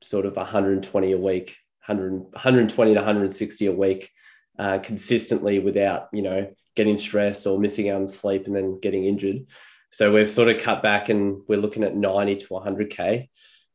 sort 0.00 0.26
of 0.26 0.36
120 0.36 1.12
a 1.12 1.18
week, 1.18 1.56
100, 1.86 2.12
120 2.12 2.94
to 2.94 3.00
160 3.00 3.66
a 3.66 3.72
week 3.72 4.10
uh, 4.58 4.78
consistently 4.78 5.58
without, 5.58 6.08
you 6.12 6.22
know, 6.22 6.52
getting 6.74 6.96
stressed 6.96 7.46
or 7.46 7.58
missing 7.58 7.88
out 7.88 8.00
on 8.00 8.08
sleep 8.08 8.46
and 8.46 8.54
then 8.54 8.78
getting 8.80 9.04
injured. 9.04 9.46
So 9.90 10.12
we've 10.12 10.30
sort 10.30 10.48
of 10.48 10.60
cut 10.60 10.82
back 10.82 11.08
and 11.08 11.40
we're 11.48 11.60
looking 11.60 11.84
at 11.84 11.96
90 11.96 12.36
to 12.36 12.46
100K. 12.48 13.28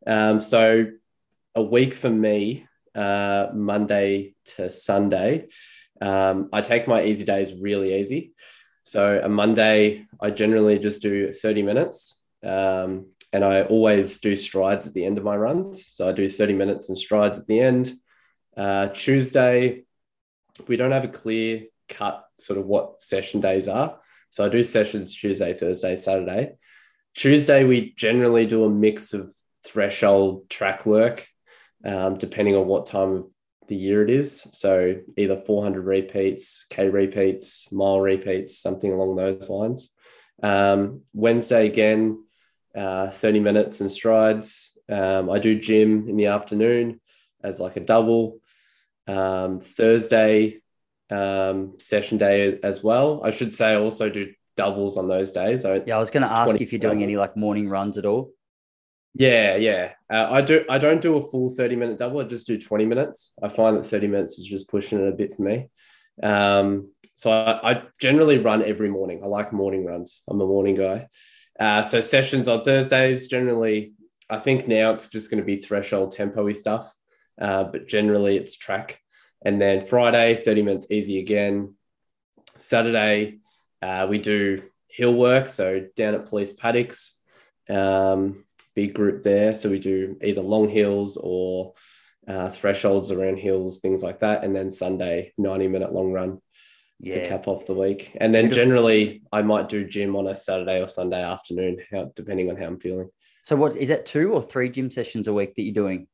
Um, 0.05 0.39
so 0.39 0.87
a 1.55 1.61
week 1.61 1.93
for 1.93 2.09
me, 2.09 2.67
uh, 2.93 3.47
Monday 3.53 4.35
to 4.45 4.69
Sunday, 4.69 5.47
um, 6.01 6.49
I 6.51 6.61
take 6.61 6.87
my 6.87 7.03
easy 7.03 7.25
days 7.25 7.59
really 7.59 7.99
easy. 7.99 8.33
So 8.83 9.21
a 9.23 9.29
Monday, 9.29 10.05
I 10.19 10.31
generally 10.31 10.79
just 10.79 11.01
do 11.01 11.31
30 11.31 11.63
minutes. 11.63 12.20
Um, 12.43 13.07
and 13.33 13.45
I 13.45 13.63
always 13.63 14.19
do 14.19 14.35
strides 14.35 14.87
at 14.87 14.93
the 14.93 15.05
end 15.05 15.17
of 15.17 15.23
my 15.23 15.35
runs. 15.35 15.87
So 15.87 16.09
I 16.09 16.11
do 16.11 16.29
30 16.29 16.53
minutes 16.53 16.89
and 16.89 16.97
strides 16.97 17.39
at 17.39 17.47
the 17.47 17.59
end. 17.59 17.93
Uh, 18.57 18.87
Tuesday, 18.87 19.83
we 20.67 20.75
don't 20.75 20.91
have 20.91 21.05
a 21.05 21.09
clear 21.09 21.63
cut 21.87 22.25
sort 22.35 22.59
of 22.59 22.65
what 22.65 23.01
session 23.01 23.39
days 23.39 23.67
are. 23.67 23.99
So 24.29 24.45
I 24.45 24.49
do 24.49 24.63
sessions 24.63 25.15
Tuesday, 25.15 25.53
Thursday, 25.53 25.95
Saturday. 25.95 26.53
Tuesday, 27.13 27.63
we 27.63 27.93
generally 27.95 28.45
do 28.45 28.63
a 28.63 28.69
mix 28.69 29.13
of 29.13 29.33
threshold 29.65 30.49
track 30.49 30.85
work, 30.85 31.25
um, 31.85 32.17
depending 32.17 32.55
on 32.55 32.67
what 32.67 32.85
time 32.85 33.11
of 33.11 33.33
the 33.67 33.75
year 33.75 34.03
it 34.03 34.09
is. 34.09 34.47
So 34.53 34.95
either 35.17 35.35
400 35.35 35.81
repeats, 35.81 36.65
K 36.69 36.89
repeats, 36.89 37.71
mile 37.71 37.99
repeats, 37.99 38.57
something 38.57 38.91
along 38.91 39.15
those 39.15 39.49
lines. 39.49 39.93
Um, 40.41 41.01
Wednesday, 41.13 41.67
again, 41.67 42.23
uh, 42.75 43.09
30 43.09 43.39
minutes 43.39 43.81
and 43.81 43.91
strides. 43.91 44.77
Um, 44.89 45.29
I 45.29 45.39
do 45.39 45.59
gym 45.59 46.09
in 46.09 46.17
the 46.17 46.27
afternoon 46.27 46.99
as 47.43 47.59
like 47.59 47.77
a 47.77 47.81
double. 47.81 48.39
Um, 49.07 49.59
Thursday, 49.59 50.61
um, 51.09 51.75
session 51.79 52.17
day 52.17 52.59
as 52.63 52.83
well. 52.83 53.21
I 53.23 53.31
should 53.31 53.53
say 53.53 53.73
I 53.73 53.75
also 53.75 54.09
do 54.09 54.33
doubles 54.55 54.97
on 54.97 55.07
those 55.07 55.31
days. 55.31 55.65
I, 55.65 55.81
yeah, 55.85 55.97
I 55.97 55.99
was 55.99 56.11
going 56.11 56.23
to 56.23 56.39
ask 56.39 56.59
if 56.59 56.71
you're 56.71 56.79
doing 56.79 57.03
any 57.03 57.17
like 57.17 57.35
morning 57.35 57.67
runs 57.67 57.97
at 57.97 58.05
all. 58.05 58.31
Yeah, 59.13 59.55
yeah. 59.57 59.91
Uh, 60.09 60.27
I 60.31 60.41
do. 60.41 60.63
I 60.69 60.77
don't 60.77 61.01
do 61.01 61.17
a 61.17 61.29
full 61.29 61.49
thirty 61.49 61.75
minute 61.75 61.97
double. 61.97 62.21
I 62.21 62.23
just 62.23 62.47
do 62.47 62.57
twenty 62.57 62.85
minutes. 62.85 63.33
I 63.43 63.49
find 63.49 63.75
that 63.75 63.85
thirty 63.85 64.07
minutes 64.07 64.39
is 64.39 64.45
just 64.45 64.69
pushing 64.69 64.99
it 64.99 65.07
a 65.07 65.11
bit 65.11 65.33
for 65.35 65.41
me. 65.41 65.67
Um, 66.23 66.91
so 67.15 67.31
I, 67.31 67.71
I, 67.71 67.83
generally 67.99 68.37
run 68.37 68.63
every 68.63 68.89
morning. 68.89 69.21
I 69.23 69.27
like 69.27 69.51
morning 69.51 69.85
runs. 69.85 70.23
I'm 70.29 70.39
a 70.39 70.45
morning 70.45 70.75
guy. 70.75 71.07
Uh, 71.61 71.83
so 71.83 72.01
sessions 72.01 72.47
on 72.47 72.63
Thursdays 72.63 73.27
generally. 73.27 73.93
I 74.27 74.39
think 74.39 74.67
now 74.67 74.93
it's 74.93 75.09
just 75.09 75.29
going 75.29 75.41
to 75.41 75.45
be 75.45 75.57
threshold 75.57 76.11
tempo-y 76.11 76.53
stuff, 76.53 76.91
uh, 77.39 77.65
but 77.65 77.87
generally 77.87 78.35
it's 78.35 78.57
track. 78.57 78.99
And 79.45 79.61
then 79.61 79.85
Friday, 79.85 80.37
30 80.37 80.63
minutes 80.63 80.89
easy 80.89 81.19
again. 81.19 81.75
Saturday, 82.57 83.41
uh, 83.79 84.07
we 84.09 84.17
do 84.17 84.63
hill 84.87 85.13
work. 85.13 85.49
So 85.49 85.85
down 85.95 86.15
at 86.15 86.25
police 86.25 86.53
paddocks. 86.53 87.21
Um, 87.69 88.43
big 88.75 88.95
group 88.95 89.21
there. 89.21 89.53
So 89.53 89.69
we 89.69 89.77
do 89.77 90.17
either 90.23 90.41
long 90.41 90.67
hills 90.67 91.15
or 91.15 91.73
uh, 92.27 92.49
thresholds 92.49 93.11
around 93.11 93.37
hills, 93.37 93.81
things 93.81 94.01
like 94.01 94.19
that. 94.21 94.43
And 94.43 94.55
then 94.55 94.71
Sunday, 94.71 95.31
90 95.37 95.67
minute 95.67 95.93
long 95.93 96.11
run 96.11 96.41
yeah. 97.01 97.15
to 97.23 97.27
cap 97.27 97.47
off 97.47 97.65
the 97.65 97.73
week. 97.73 98.15
And 98.19 98.33
then 98.33 98.51
generally, 98.51 99.23
I 99.31 99.41
might 99.41 99.69
do 99.69 99.85
gym 99.85 100.15
on 100.15 100.27
a 100.27 100.35
Saturday 100.35 100.81
or 100.81 100.87
Sunday 100.87 101.21
afternoon, 101.21 101.79
how, 101.91 102.11
depending 102.15 102.49
on 102.49 102.57
how 102.57 102.65
I'm 102.65 102.79
feeling. 102.79 103.09
So, 103.43 103.55
what 103.55 103.75
is 103.75 103.89
that 103.89 104.05
two 104.05 104.33
or 104.33 104.43
three 104.43 104.69
gym 104.69 104.91
sessions 104.91 105.27
a 105.27 105.33
week 105.33 105.55
that 105.55 105.63
you're 105.63 105.73
doing? 105.73 106.07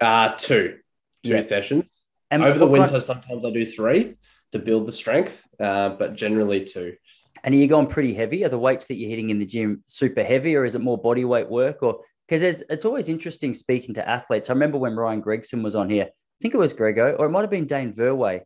Uh, 0.00 0.30
two, 0.30 0.78
two 1.24 1.30
yeah. 1.30 1.40
sessions. 1.40 2.02
And 2.30 2.42
Over 2.42 2.58
the 2.58 2.66
winter, 2.66 2.98
sometimes 3.00 3.44
I 3.44 3.50
do 3.50 3.64
three 3.64 4.16
to 4.52 4.58
build 4.58 4.86
the 4.86 4.92
strength, 4.92 5.46
uh, 5.60 5.90
but 5.90 6.14
generally 6.14 6.64
two. 6.64 6.96
And 7.44 7.54
are 7.54 7.58
you 7.58 7.68
going 7.68 7.86
pretty 7.86 8.14
heavy? 8.14 8.44
Are 8.44 8.48
the 8.48 8.58
weights 8.58 8.86
that 8.86 8.94
you're 8.96 9.10
hitting 9.10 9.30
in 9.30 9.38
the 9.38 9.46
gym 9.46 9.84
super 9.86 10.24
heavy, 10.24 10.56
or 10.56 10.64
is 10.64 10.74
it 10.74 10.80
more 10.80 10.98
body 10.98 11.24
weight 11.24 11.48
work? 11.48 11.82
Or 11.82 12.00
because 12.28 12.62
it's 12.68 12.84
always 12.84 13.08
interesting 13.08 13.54
speaking 13.54 13.94
to 13.94 14.08
athletes. 14.08 14.50
I 14.50 14.54
remember 14.54 14.78
when 14.78 14.96
Ryan 14.96 15.20
Gregson 15.20 15.62
was 15.62 15.76
on 15.76 15.88
here. 15.88 16.06
I 16.06 16.38
think 16.42 16.54
it 16.54 16.58
was 16.58 16.72
Grego, 16.72 17.12
or 17.12 17.26
it 17.26 17.30
might 17.30 17.42
have 17.42 17.50
been 17.50 17.66
Dane 17.66 17.92
Verway. 17.92 18.40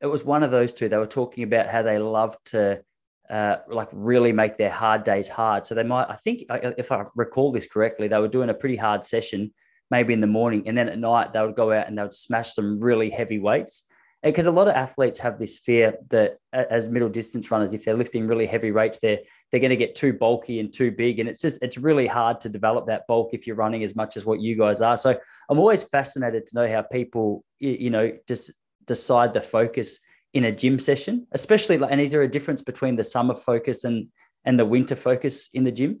It 0.00 0.06
was 0.06 0.24
one 0.24 0.42
of 0.42 0.50
those 0.50 0.72
two. 0.72 0.88
They 0.88 0.96
were 0.96 1.06
talking 1.06 1.44
about 1.44 1.68
how 1.68 1.82
they 1.82 1.98
love 1.98 2.36
to 2.46 2.82
uh, 3.30 3.56
like 3.68 3.88
really 3.92 4.32
make 4.32 4.56
their 4.56 4.70
hard 4.70 5.04
days 5.04 5.28
hard. 5.28 5.66
So 5.66 5.74
they 5.74 5.82
might, 5.82 6.08
I 6.08 6.16
think, 6.16 6.44
if 6.50 6.92
I 6.92 7.04
recall 7.14 7.52
this 7.52 7.66
correctly, 7.66 8.08
they 8.08 8.18
were 8.18 8.28
doing 8.28 8.50
a 8.50 8.54
pretty 8.54 8.76
hard 8.76 9.04
session, 9.04 9.52
maybe 9.90 10.12
in 10.12 10.20
the 10.20 10.26
morning, 10.26 10.68
and 10.68 10.76
then 10.76 10.88
at 10.88 10.98
night 10.98 11.32
they 11.32 11.40
would 11.40 11.56
go 11.56 11.72
out 11.72 11.88
and 11.88 11.96
they 11.96 12.02
would 12.02 12.14
smash 12.14 12.54
some 12.54 12.78
really 12.78 13.10
heavy 13.10 13.38
weights 13.38 13.84
because 14.22 14.46
a 14.46 14.50
lot 14.50 14.66
of 14.66 14.74
athletes 14.74 15.20
have 15.20 15.38
this 15.38 15.58
fear 15.58 15.94
that 16.08 16.38
as 16.52 16.88
middle 16.88 17.08
distance 17.08 17.50
runners 17.50 17.74
if 17.74 17.84
they're 17.84 17.96
lifting 17.96 18.26
really 18.26 18.46
heavy 18.46 18.72
weights 18.72 18.98
they're 18.98 19.18
they're 19.50 19.60
going 19.60 19.70
to 19.70 19.76
get 19.76 19.94
too 19.94 20.12
bulky 20.12 20.58
and 20.58 20.72
too 20.72 20.90
big 20.90 21.18
and 21.18 21.28
it's 21.28 21.40
just 21.40 21.62
it's 21.62 21.78
really 21.78 22.06
hard 22.06 22.40
to 22.40 22.48
develop 22.48 22.86
that 22.86 23.06
bulk 23.06 23.30
if 23.32 23.46
you're 23.46 23.56
running 23.56 23.84
as 23.84 23.94
much 23.94 24.16
as 24.16 24.24
what 24.24 24.40
you 24.40 24.56
guys 24.56 24.80
are 24.80 24.96
so 24.96 25.16
i'm 25.50 25.58
always 25.58 25.82
fascinated 25.82 26.46
to 26.46 26.56
know 26.56 26.68
how 26.68 26.82
people 26.82 27.44
you 27.60 27.90
know 27.90 28.10
just 28.26 28.50
decide 28.86 29.34
the 29.34 29.40
focus 29.40 30.00
in 30.32 30.44
a 30.44 30.52
gym 30.52 30.78
session 30.78 31.26
especially 31.32 31.76
and 31.76 32.00
is 32.00 32.10
there 32.12 32.22
a 32.22 32.30
difference 32.30 32.62
between 32.62 32.96
the 32.96 33.04
summer 33.04 33.34
focus 33.34 33.84
and 33.84 34.08
and 34.44 34.58
the 34.58 34.64
winter 34.64 34.96
focus 34.96 35.50
in 35.54 35.64
the 35.64 35.72
gym 35.72 36.00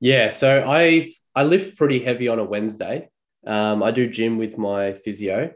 yeah 0.00 0.28
so 0.28 0.64
i 0.66 1.10
i 1.34 1.42
lift 1.42 1.76
pretty 1.76 2.00
heavy 2.00 2.28
on 2.28 2.38
a 2.38 2.44
wednesday 2.44 3.08
um, 3.46 3.82
i 3.82 3.90
do 3.90 4.08
gym 4.08 4.38
with 4.38 4.56
my 4.56 4.92
physio 4.92 5.50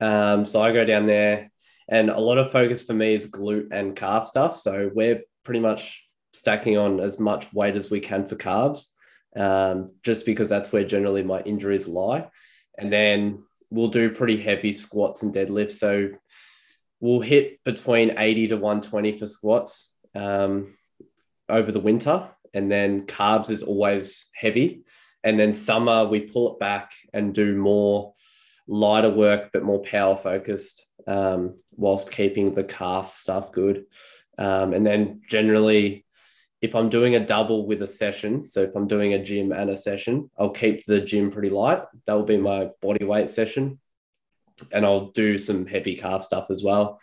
um, 0.00 0.44
so 0.44 0.62
I 0.62 0.72
go 0.72 0.84
down 0.84 1.06
there, 1.06 1.50
and 1.88 2.10
a 2.10 2.20
lot 2.20 2.38
of 2.38 2.50
focus 2.50 2.84
for 2.84 2.94
me 2.94 3.14
is 3.14 3.30
glute 3.30 3.68
and 3.70 3.96
calf 3.96 4.26
stuff. 4.26 4.56
So 4.56 4.90
we're 4.94 5.22
pretty 5.44 5.60
much 5.60 6.06
stacking 6.32 6.76
on 6.76 7.00
as 7.00 7.20
much 7.20 7.52
weight 7.52 7.76
as 7.76 7.90
we 7.90 8.00
can 8.00 8.26
for 8.26 8.36
calves, 8.36 8.94
um, 9.36 9.88
just 10.02 10.26
because 10.26 10.48
that's 10.48 10.72
where 10.72 10.84
generally 10.84 11.22
my 11.22 11.40
injuries 11.40 11.86
lie. 11.86 12.28
And 12.76 12.92
then 12.92 13.44
we'll 13.74 13.88
do 13.88 14.10
pretty 14.10 14.40
heavy 14.40 14.72
squats 14.72 15.22
and 15.22 15.34
deadlifts. 15.34 15.72
So 15.72 16.10
we'll 17.00 17.20
hit 17.20 17.62
between 17.64 18.18
80 18.18 18.48
to 18.48 18.54
120 18.56 19.18
for 19.18 19.26
squats 19.26 19.92
um, 20.14 20.76
over 21.48 21.72
the 21.72 21.80
winter. 21.80 22.30
And 22.52 22.70
then 22.70 23.06
carbs 23.06 23.50
is 23.50 23.62
always 23.62 24.30
heavy. 24.34 24.84
And 25.24 25.38
then 25.38 25.54
summer, 25.54 26.06
we 26.06 26.20
pull 26.20 26.52
it 26.52 26.60
back 26.60 26.92
and 27.12 27.34
do 27.34 27.56
more 27.56 28.12
lighter 28.66 29.10
work 29.10 29.50
but 29.52 29.62
more 29.62 29.82
power 29.82 30.16
focused 30.16 30.86
um, 31.06 31.54
whilst 31.72 32.10
keeping 32.10 32.54
the 32.54 32.64
calf 32.64 33.14
stuff 33.14 33.52
good 33.52 33.84
um, 34.38 34.72
and 34.72 34.86
then 34.86 35.20
generally 35.28 36.03
if 36.64 36.74
i'm 36.74 36.88
doing 36.88 37.14
a 37.14 37.26
double 37.26 37.66
with 37.66 37.82
a 37.82 37.86
session 37.86 38.42
so 38.42 38.62
if 38.62 38.74
i'm 38.74 38.86
doing 38.86 39.12
a 39.12 39.22
gym 39.22 39.52
and 39.52 39.68
a 39.68 39.76
session 39.76 40.30
i'll 40.38 40.48
keep 40.62 40.84
the 40.86 41.00
gym 41.00 41.30
pretty 41.30 41.50
light. 41.50 41.82
That 42.06 42.14
will 42.14 42.24
be 42.24 42.38
my 42.38 42.70
body 42.80 43.04
weight 43.04 43.28
session. 43.28 43.78
And 44.72 44.86
i'll 44.86 45.10
do 45.10 45.36
some 45.36 45.66
heavy 45.66 45.94
calf 45.96 46.22
stuff 46.24 46.46
as 46.50 46.64
well. 46.64 47.00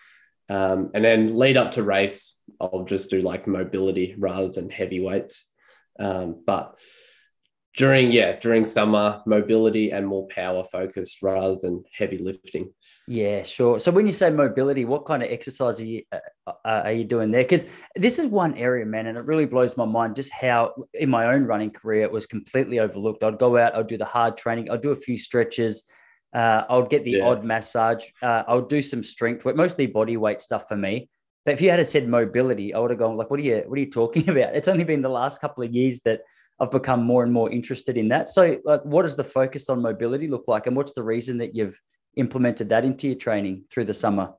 Um, 0.49 0.91
and 0.95 1.05
then 1.05 1.37
lead 1.37 1.57
up 1.57 1.73
to 1.73 1.83
race 1.83 2.41
i'll 2.59 2.85
just 2.85 3.11
do 3.11 3.21
like 3.21 3.45
mobility 3.45 4.15
rather 4.17 4.49
than 4.49 4.69
heavy 4.69 4.99
weights. 4.99 5.53
Um, 5.99 6.43
but 6.45 6.79
during 7.77 8.11
yeah 8.11 8.35
during 8.35 8.65
summer 8.65 9.21
mobility 9.25 9.91
and 9.91 10.05
more 10.05 10.27
power 10.27 10.63
focused 10.63 11.21
rather 11.21 11.55
than 11.55 11.83
heavy 11.93 12.17
lifting. 12.17 12.71
Yeah 13.07 13.43
sure. 13.43 13.79
So 13.79 13.91
when 13.91 14.05
you 14.05 14.11
say 14.11 14.29
mobility 14.29 14.83
what 14.83 15.05
kind 15.05 15.23
of 15.23 15.31
exercise 15.31 15.79
are 15.79 15.85
you, 15.85 16.03
uh, 16.11 16.19
uh 16.65 16.81
are 16.85 16.91
you 16.91 17.05
doing 17.05 17.31
there? 17.31 17.43
Because 17.43 17.65
this 17.95 18.19
is 18.19 18.27
one 18.27 18.55
area 18.57 18.85
man 18.85 19.07
and 19.07 19.17
it 19.17 19.25
really 19.25 19.45
blows 19.45 19.77
my 19.77 19.85
mind 19.85 20.15
just 20.15 20.33
how 20.33 20.73
in 20.93 21.09
my 21.09 21.33
own 21.33 21.45
running 21.45 21.71
career 21.71 22.03
it 22.03 22.11
was 22.11 22.25
completely 22.25 22.79
overlooked. 22.79 23.23
I'd 23.23 23.39
go 23.39 23.57
out 23.57 23.75
i'd 23.75 23.87
do 23.87 23.97
the 23.97 24.05
hard 24.05 24.37
training 24.37 24.69
i'd 24.69 24.81
do 24.81 24.91
a 24.91 24.95
few 24.95 25.17
stretches 25.17 25.85
uh, 26.33 26.63
i 26.69 26.77
would 26.77 26.89
get 26.89 27.03
the 27.03 27.11
yeah. 27.11 27.25
odd 27.25 27.43
massage 27.43 28.05
uh, 28.21 28.43
i 28.47 28.53
would 28.53 28.67
do 28.67 28.81
some 28.81 29.03
strength 29.03 29.45
work 29.45 29.55
mostly 29.55 29.87
body 29.87 30.17
weight 30.17 30.41
stuff 30.41 30.67
for 30.67 30.75
me. 30.75 31.09
But 31.45 31.53
if 31.53 31.61
you 31.61 31.71
had 31.71 31.85
said 31.87 32.07
mobility 32.07 32.73
i 32.73 32.79
would 32.79 32.91
have 32.91 32.99
gone 32.99 33.15
like 33.15 33.29
what 33.29 33.39
are 33.39 33.43
you 33.43 33.63
what 33.65 33.77
are 33.77 33.81
you 33.81 33.91
talking 33.91 34.29
about? 34.33 34.55
It's 34.55 34.67
only 34.67 34.83
been 34.83 35.01
the 35.01 35.09
last 35.09 35.39
couple 35.39 35.63
of 35.63 35.71
years 35.71 36.01
that 36.01 36.21
I've 36.61 36.69
become 36.69 37.03
more 37.03 37.23
and 37.23 37.33
more 37.33 37.51
interested 37.51 37.97
in 37.97 38.09
that. 38.09 38.29
So, 38.29 38.59
like, 38.63 38.85
what 38.85 39.01
does 39.01 39.15
the 39.15 39.23
focus 39.23 39.67
on 39.67 39.81
mobility 39.81 40.27
look 40.27 40.47
like, 40.47 40.67
and 40.67 40.75
what's 40.75 40.93
the 40.93 41.01
reason 41.01 41.39
that 41.39 41.55
you've 41.55 41.77
implemented 42.15 42.69
that 42.69 42.85
into 42.85 43.07
your 43.07 43.17
training 43.17 43.63
through 43.71 43.85
the 43.85 43.95
summer? 43.95 44.33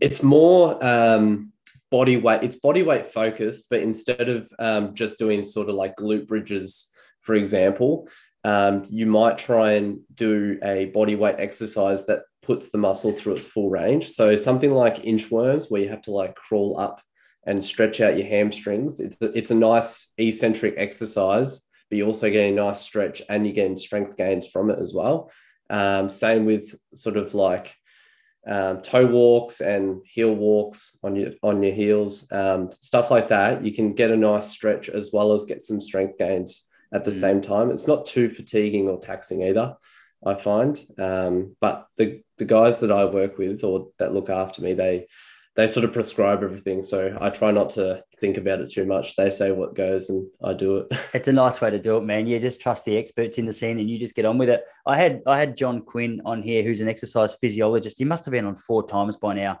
It's 0.00 0.22
more 0.22 0.82
um, 0.84 1.52
body 1.90 2.16
weight. 2.16 2.44
It's 2.44 2.56
body 2.56 2.84
weight 2.84 3.06
focused, 3.06 3.66
but 3.68 3.80
instead 3.80 4.28
of 4.28 4.48
um, 4.60 4.94
just 4.94 5.18
doing 5.18 5.42
sort 5.42 5.68
of 5.68 5.74
like 5.74 5.96
glute 5.96 6.28
bridges, 6.28 6.88
for 7.20 7.34
example, 7.34 8.08
um, 8.44 8.84
you 8.88 9.06
might 9.06 9.36
try 9.36 9.72
and 9.72 9.98
do 10.14 10.56
a 10.62 10.86
body 10.86 11.16
weight 11.16 11.36
exercise 11.38 12.06
that 12.06 12.22
puts 12.42 12.70
the 12.70 12.78
muscle 12.78 13.12
through 13.12 13.34
its 13.34 13.46
full 13.46 13.70
range. 13.70 14.08
So 14.08 14.36
something 14.36 14.70
like 14.70 15.02
inchworms, 15.02 15.68
where 15.68 15.82
you 15.82 15.88
have 15.88 16.02
to 16.02 16.12
like 16.12 16.36
crawl 16.36 16.78
up 16.78 17.02
and 17.44 17.64
stretch 17.64 18.00
out 18.00 18.16
your 18.16 18.26
hamstrings, 18.26 19.00
it's 19.00 19.16
it's 19.20 19.50
a 19.50 19.54
nice 19.54 20.12
eccentric 20.18 20.74
exercise, 20.76 21.66
but 21.88 21.98
you're 21.98 22.06
also 22.06 22.30
getting 22.30 22.58
a 22.58 22.62
nice 22.62 22.80
stretch 22.80 23.22
and 23.28 23.46
you're 23.46 23.54
getting 23.54 23.76
strength 23.76 24.16
gains 24.16 24.46
from 24.46 24.70
it 24.70 24.78
as 24.78 24.92
well. 24.94 25.30
Um, 25.70 26.10
same 26.10 26.44
with 26.44 26.74
sort 26.94 27.16
of 27.16 27.34
like 27.34 27.74
um, 28.46 28.80
toe 28.80 29.06
walks 29.06 29.60
and 29.60 30.02
heel 30.04 30.34
walks 30.34 30.98
on 31.02 31.16
your 31.16 31.32
on 31.42 31.62
your 31.62 31.74
heels, 31.74 32.30
um, 32.32 32.70
stuff 32.72 33.10
like 33.10 33.28
that. 33.28 33.62
You 33.62 33.72
can 33.72 33.94
get 33.94 34.10
a 34.10 34.16
nice 34.16 34.48
stretch 34.48 34.88
as 34.88 35.10
well 35.12 35.32
as 35.32 35.44
get 35.44 35.62
some 35.62 35.80
strength 35.80 36.18
gains 36.18 36.66
at 36.92 37.04
the 37.04 37.10
mm. 37.10 37.20
same 37.20 37.40
time. 37.40 37.70
It's 37.70 37.86
not 37.86 38.06
too 38.06 38.28
fatiguing 38.28 38.88
or 38.88 38.98
taxing 38.98 39.42
either. 39.42 39.76
I 40.24 40.34
find. 40.34 40.78
Um, 40.98 41.56
but 41.60 41.86
the 41.96 42.22
the 42.38 42.44
guys 42.44 42.80
that 42.80 42.92
I 42.92 43.04
work 43.04 43.38
with 43.38 43.64
or 43.64 43.88
that 43.98 44.14
look 44.14 44.30
after 44.30 44.62
me, 44.62 44.74
they 44.74 45.06
they 45.56 45.66
sort 45.66 45.84
of 45.84 45.92
prescribe 45.92 46.42
everything. 46.42 46.82
So 46.82 47.16
I 47.20 47.30
try 47.30 47.50
not 47.50 47.70
to 47.70 48.02
think 48.18 48.36
about 48.36 48.60
it 48.60 48.70
too 48.70 48.84
much. 48.86 49.16
They 49.16 49.30
say 49.30 49.52
what 49.52 49.74
goes 49.74 50.08
and 50.08 50.26
I 50.42 50.52
do 50.54 50.78
it. 50.78 50.98
It's 51.14 51.28
a 51.28 51.32
nice 51.32 51.60
way 51.60 51.70
to 51.70 51.78
do 51.78 51.96
it, 51.96 52.04
man. 52.04 52.26
You 52.26 52.38
just 52.38 52.60
trust 52.60 52.84
the 52.84 52.96
experts 52.96 53.38
in 53.38 53.46
the 53.46 53.52
scene 53.52 53.78
and 53.80 53.90
you 53.90 53.98
just 53.98 54.14
get 54.14 54.24
on 54.24 54.38
with 54.38 54.48
it. 54.48 54.62
I 54.86 54.96
had 54.96 55.22
I 55.26 55.38
had 55.38 55.56
John 55.56 55.82
Quinn 55.82 56.22
on 56.24 56.42
here, 56.42 56.62
who's 56.62 56.80
an 56.80 56.88
exercise 56.88 57.34
physiologist. 57.34 57.98
He 57.98 58.04
must 58.04 58.24
have 58.24 58.32
been 58.32 58.46
on 58.46 58.56
four 58.56 58.86
times 58.86 59.16
by 59.16 59.34
now 59.34 59.60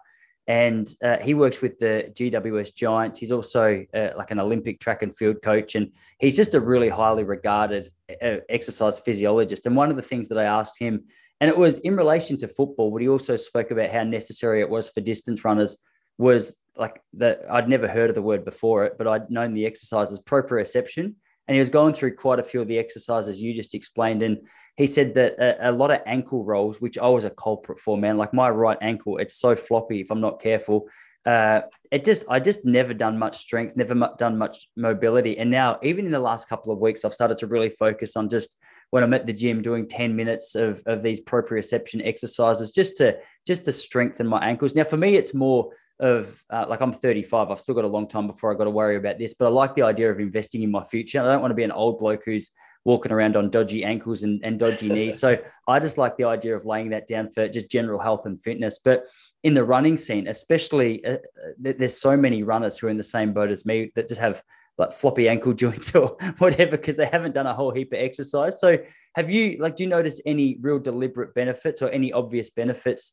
and 0.50 0.92
uh, 1.04 1.18
he 1.18 1.34
works 1.34 1.60
with 1.60 1.78
the 1.78 2.10
GWS 2.12 2.74
Giants. 2.74 3.20
He's 3.20 3.30
also 3.30 3.84
uh, 3.94 4.08
like 4.16 4.32
an 4.32 4.40
Olympic 4.40 4.80
track 4.80 5.02
and 5.02 5.14
field 5.14 5.42
coach, 5.42 5.76
and 5.76 5.92
he's 6.18 6.36
just 6.36 6.56
a 6.56 6.60
really 6.60 6.88
highly 6.88 7.22
regarded 7.22 7.92
uh, 8.20 8.38
exercise 8.48 8.98
physiologist. 8.98 9.66
And 9.66 9.76
one 9.76 9.90
of 9.90 9.96
the 9.96 10.02
things 10.02 10.26
that 10.26 10.38
I 10.38 10.44
asked 10.44 10.76
him, 10.76 11.04
and 11.40 11.48
it 11.48 11.56
was 11.56 11.78
in 11.78 11.96
relation 11.96 12.36
to 12.38 12.48
football, 12.48 12.90
but 12.90 13.00
he 13.00 13.08
also 13.08 13.36
spoke 13.36 13.70
about 13.70 13.90
how 13.90 14.02
necessary 14.02 14.60
it 14.60 14.68
was 14.68 14.88
for 14.88 15.00
distance 15.00 15.44
runners. 15.44 15.78
Was 16.18 16.54
like 16.76 17.00
that 17.14 17.40
I'd 17.50 17.68
never 17.68 17.88
heard 17.88 18.10
of 18.10 18.14
the 18.14 18.22
word 18.22 18.44
before 18.44 18.84
it, 18.84 18.98
but 18.98 19.06
I'd 19.06 19.30
known 19.30 19.54
the 19.54 19.64
exercises 19.64 20.20
proprioception, 20.20 21.14
and 21.48 21.54
he 21.54 21.58
was 21.58 21.70
going 21.70 21.94
through 21.94 22.16
quite 22.16 22.38
a 22.38 22.42
few 22.42 22.60
of 22.60 22.68
the 22.68 22.78
exercises 22.78 23.40
you 23.40 23.54
just 23.54 23.74
explained, 23.74 24.22
and 24.22 24.38
he 24.76 24.86
said 24.86 25.14
that 25.14 25.38
a, 25.38 25.70
a, 25.70 25.72
lot 25.72 25.90
of 25.90 26.00
ankle 26.06 26.44
rolls, 26.44 26.80
which 26.80 26.96
I 26.96 27.08
was 27.08 27.24
a 27.24 27.30
culprit 27.30 27.78
for, 27.78 27.98
man, 27.98 28.16
like 28.16 28.32
my 28.32 28.48
right 28.48 28.78
ankle, 28.80 29.18
it's 29.18 29.36
so 29.36 29.54
floppy 29.54 30.00
if 30.00 30.10
I'm 30.10 30.20
not 30.20 30.40
careful. 30.40 30.88
Uh, 31.26 31.62
it 31.90 32.04
just, 32.04 32.24
I 32.30 32.40
just 32.40 32.64
never 32.64 32.94
done 32.94 33.18
much 33.18 33.36
strength, 33.36 33.76
never 33.76 34.10
done 34.16 34.38
much 34.38 34.68
mobility. 34.76 35.38
And 35.38 35.50
now, 35.50 35.78
even 35.82 36.06
in 36.06 36.12
the 36.12 36.20
last 36.20 36.48
couple 36.48 36.72
of 36.72 36.78
weeks, 36.78 37.04
I've 37.04 37.12
started 37.12 37.38
to 37.38 37.46
really 37.46 37.68
focus 37.68 38.16
on 38.16 38.30
just 38.30 38.56
when 38.90 39.02
I'm 39.02 39.14
at 39.14 39.26
the 39.26 39.32
gym 39.32 39.62
doing 39.62 39.88
10 39.88 40.14
minutes 40.14 40.54
of, 40.54 40.82
of 40.86 41.02
these 41.02 41.20
proprioception 41.20 42.06
exercises 42.06 42.70
just 42.70 42.96
to, 42.98 43.18
just 43.46 43.64
to 43.64 43.72
strengthen 43.72 44.26
my 44.26 44.44
ankles. 44.44 44.74
Now, 44.74 44.84
for 44.84 44.96
me, 44.96 45.16
it's 45.16 45.34
more 45.34 45.72
of 46.00 46.42
uh, 46.50 46.64
like 46.68 46.80
I'm 46.80 46.92
35. 46.92 47.50
I've 47.50 47.60
still 47.60 47.74
got 47.74 47.84
a 47.84 47.88
long 47.88 48.08
time 48.08 48.26
before 48.26 48.52
I 48.52 48.56
got 48.56 48.64
to 48.64 48.70
worry 48.70 48.96
about 48.96 49.18
this, 49.18 49.34
but 49.34 49.46
I 49.46 49.48
like 49.48 49.74
the 49.74 49.82
idea 49.82 50.10
of 50.10 50.18
investing 50.18 50.62
in 50.62 50.70
my 50.70 50.82
future. 50.84 51.20
I 51.20 51.24
don't 51.24 51.40
want 51.40 51.50
to 51.50 51.56
be 51.56 51.62
an 51.62 51.72
old 51.72 51.98
bloke 51.98 52.22
who's 52.24 52.50
walking 52.84 53.12
around 53.12 53.36
on 53.36 53.50
dodgy 53.50 53.84
ankles 53.84 54.22
and, 54.22 54.40
and 54.42 54.58
dodgy 54.58 54.88
knees. 54.92 55.20
So 55.20 55.38
I 55.68 55.78
just 55.78 55.98
like 55.98 56.16
the 56.16 56.24
idea 56.24 56.56
of 56.56 56.64
laying 56.64 56.90
that 56.90 57.06
down 57.06 57.30
for 57.30 57.46
just 57.48 57.70
general 57.70 58.00
health 58.00 58.24
and 58.24 58.40
fitness. 58.42 58.80
But 58.82 59.04
in 59.42 59.54
the 59.54 59.64
running 59.64 59.98
scene, 59.98 60.26
especially, 60.26 61.04
uh, 61.04 61.12
uh 61.12 61.72
there's 61.78 62.00
so 62.00 62.16
many 62.16 62.42
runners 62.42 62.78
who 62.78 62.86
are 62.86 62.90
in 62.90 62.96
the 62.96 63.04
same 63.04 63.32
boat 63.32 63.50
as 63.50 63.66
me 63.66 63.92
that 63.94 64.08
just 64.08 64.20
have 64.20 64.42
like 64.80 64.92
floppy 64.92 65.28
ankle 65.28 65.52
joints 65.64 65.94
or 65.94 66.16
whatever 66.38 66.72
because 66.72 66.96
they 66.96 67.06
haven't 67.06 67.34
done 67.34 67.46
a 67.46 67.54
whole 67.54 67.70
heap 67.70 67.92
of 67.92 68.00
exercise. 68.00 68.58
So 68.58 68.78
have 69.14 69.30
you 69.30 69.58
like 69.60 69.76
do 69.76 69.84
you 69.84 69.88
notice 69.88 70.20
any 70.26 70.58
real 70.60 70.78
deliberate 70.78 71.34
benefits 71.34 71.82
or 71.82 71.90
any 71.90 72.12
obvious 72.12 72.50
benefits 72.50 73.12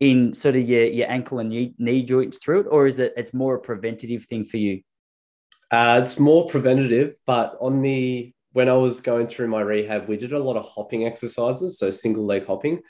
in 0.00 0.34
sort 0.34 0.56
of 0.56 0.68
your, 0.68 0.84
your 0.84 1.08
ankle 1.08 1.38
and 1.38 1.50
knee, 1.50 1.74
knee 1.78 2.02
joints 2.02 2.38
through 2.38 2.62
it, 2.62 2.66
or 2.68 2.88
is 2.88 2.98
it 2.98 3.12
it's 3.16 3.32
more 3.32 3.54
a 3.54 3.60
preventative 3.60 4.24
thing 4.24 4.44
for 4.44 4.56
you? 4.56 4.80
Uh, 5.70 6.00
it's 6.02 6.18
more 6.18 6.46
preventative, 6.48 7.14
but 7.24 7.56
on 7.60 7.82
the 7.82 8.32
when 8.52 8.68
I 8.68 8.76
was 8.76 9.00
going 9.00 9.28
through 9.28 9.48
my 9.48 9.60
rehab, 9.60 10.08
we 10.08 10.16
did 10.16 10.32
a 10.32 10.42
lot 10.42 10.56
of 10.56 10.68
hopping 10.68 11.06
exercises, 11.06 11.78
so 11.78 11.90
single 11.90 12.26
leg 12.26 12.44
hopping. 12.44 12.80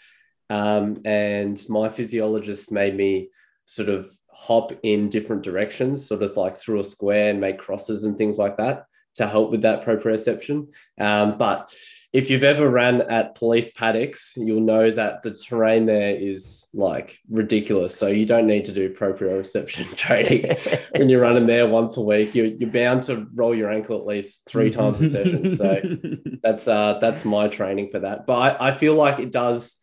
Um, 0.50 1.02
and 1.04 1.62
my 1.68 1.88
physiologist 1.88 2.72
made 2.72 2.96
me 2.96 3.30
sort 3.66 3.88
of 3.88 4.10
hop 4.32 4.72
in 4.82 5.08
different 5.08 5.42
directions, 5.42 6.06
sort 6.06 6.22
of 6.22 6.36
like 6.36 6.56
through 6.56 6.80
a 6.80 6.84
square 6.84 7.30
and 7.30 7.40
make 7.40 7.58
crosses 7.58 8.02
and 8.04 8.16
things 8.16 8.38
like 8.38 8.56
that 8.56 8.86
to 9.14 9.26
help 9.26 9.50
with 9.50 9.62
that 9.62 9.84
proprioception. 9.84 10.68
Um, 10.98 11.36
but 11.36 11.72
if 12.12 12.28
you've 12.28 12.44
ever 12.44 12.68
ran 12.68 13.02
at 13.02 13.34
police 13.34 13.72
paddocks, 13.72 14.34
you'll 14.36 14.60
know 14.60 14.90
that 14.90 15.22
the 15.22 15.30
terrain 15.30 15.86
there 15.86 16.14
is 16.14 16.68
like 16.74 17.18
ridiculous. 17.30 17.96
So 17.96 18.06
you 18.08 18.26
don't 18.26 18.46
need 18.46 18.66
to 18.66 18.72
do 18.72 18.94
proprioception 18.94 19.94
training 19.96 20.46
when 20.96 21.08
you're 21.08 21.22
running 21.22 21.46
there 21.46 21.66
once 21.66 21.96
a 21.96 22.02
week. 22.02 22.34
You're, 22.34 22.46
you're 22.46 22.70
bound 22.70 23.02
to 23.04 23.26
roll 23.34 23.54
your 23.54 23.70
ankle 23.70 23.98
at 23.98 24.06
least 24.06 24.48
three 24.48 24.70
times 24.70 25.00
a 25.00 25.08
session. 25.08 25.50
So 25.50 25.80
that's 26.42 26.68
uh, 26.68 26.98
that's 27.00 27.24
my 27.24 27.48
training 27.48 27.90
for 27.90 28.00
that. 28.00 28.26
But 28.26 28.60
I, 28.60 28.68
I 28.68 28.72
feel 28.72 28.94
like 28.94 29.18
it 29.18 29.32
does. 29.32 29.78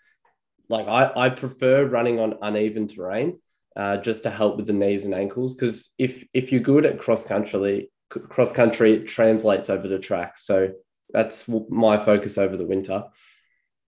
Like 0.70 0.88
I, 0.88 1.12
I 1.16 1.30
prefer 1.30 1.86
running 1.86 2.20
on 2.20 2.36
uneven 2.44 2.88
terrain 2.88 3.40
uh, 3.76 3.98
just 3.98 4.24
to 4.24 4.30
help 4.30 4.58
with 4.58 4.68
the 4.68 4.74
knees 4.74 5.06
and 5.06 5.14
ankles 5.14 5.56
because 5.56 5.94
if 5.98 6.26
if 6.34 6.52
you're 6.52 6.62
good 6.62 6.86
at 6.86 7.00
cross 7.00 7.26
country 7.26 7.90
cross 8.10 8.52
country, 8.52 8.94
it 8.94 9.08
translates 9.08 9.70
over 9.70 9.88
the 9.88 10.00
track. 10.00 10.38
So 10.38 10.72
that's 11.12 11.48
my 11.70 11.98
focus 11.98 12.38
over 12.38 12.58
the 12.58 12.66
winter. 12.66 13.06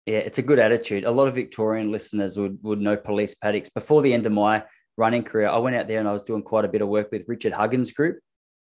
Yeah, 0.06 0.20
it's 0.20 0.38
a 0.38 0.44
good 0.44 0.60
attitude. 0.60 1.04
A 1.04 1.12
lot 1.12 1.28
of 1.28 1.36
Victorian 1.36 1.92
listeners 1.92 2.38
would, 2.38 2.60
would 2.64 2.82
know 2.82 2.98
police 2.98 3.36
paddocks. 3.36 3.70
Before 3.70 4.02
the 4.02 4.14
end 4.14 4.26
of 4.26 4.32
my 4.32 4.64
running 4.98 5.24
career, 5.24 5.48
I 5.48 5.58
went 5.60 5.76
out 5.76 5.88
there 5.88 6.00
and 6.00 6.08
I 6.08 6.14
was 6.14 6.24
doing 6.24 6.42
quite 6.42 6.66
a 6.66 6.70
bit 6.70 6.82
of 6.82 6.88
work 6.88 7.12
with 7.12 7.24
Richard 7.28 7.54
Huggins' 7.54 7.92
group. 7.92 8.20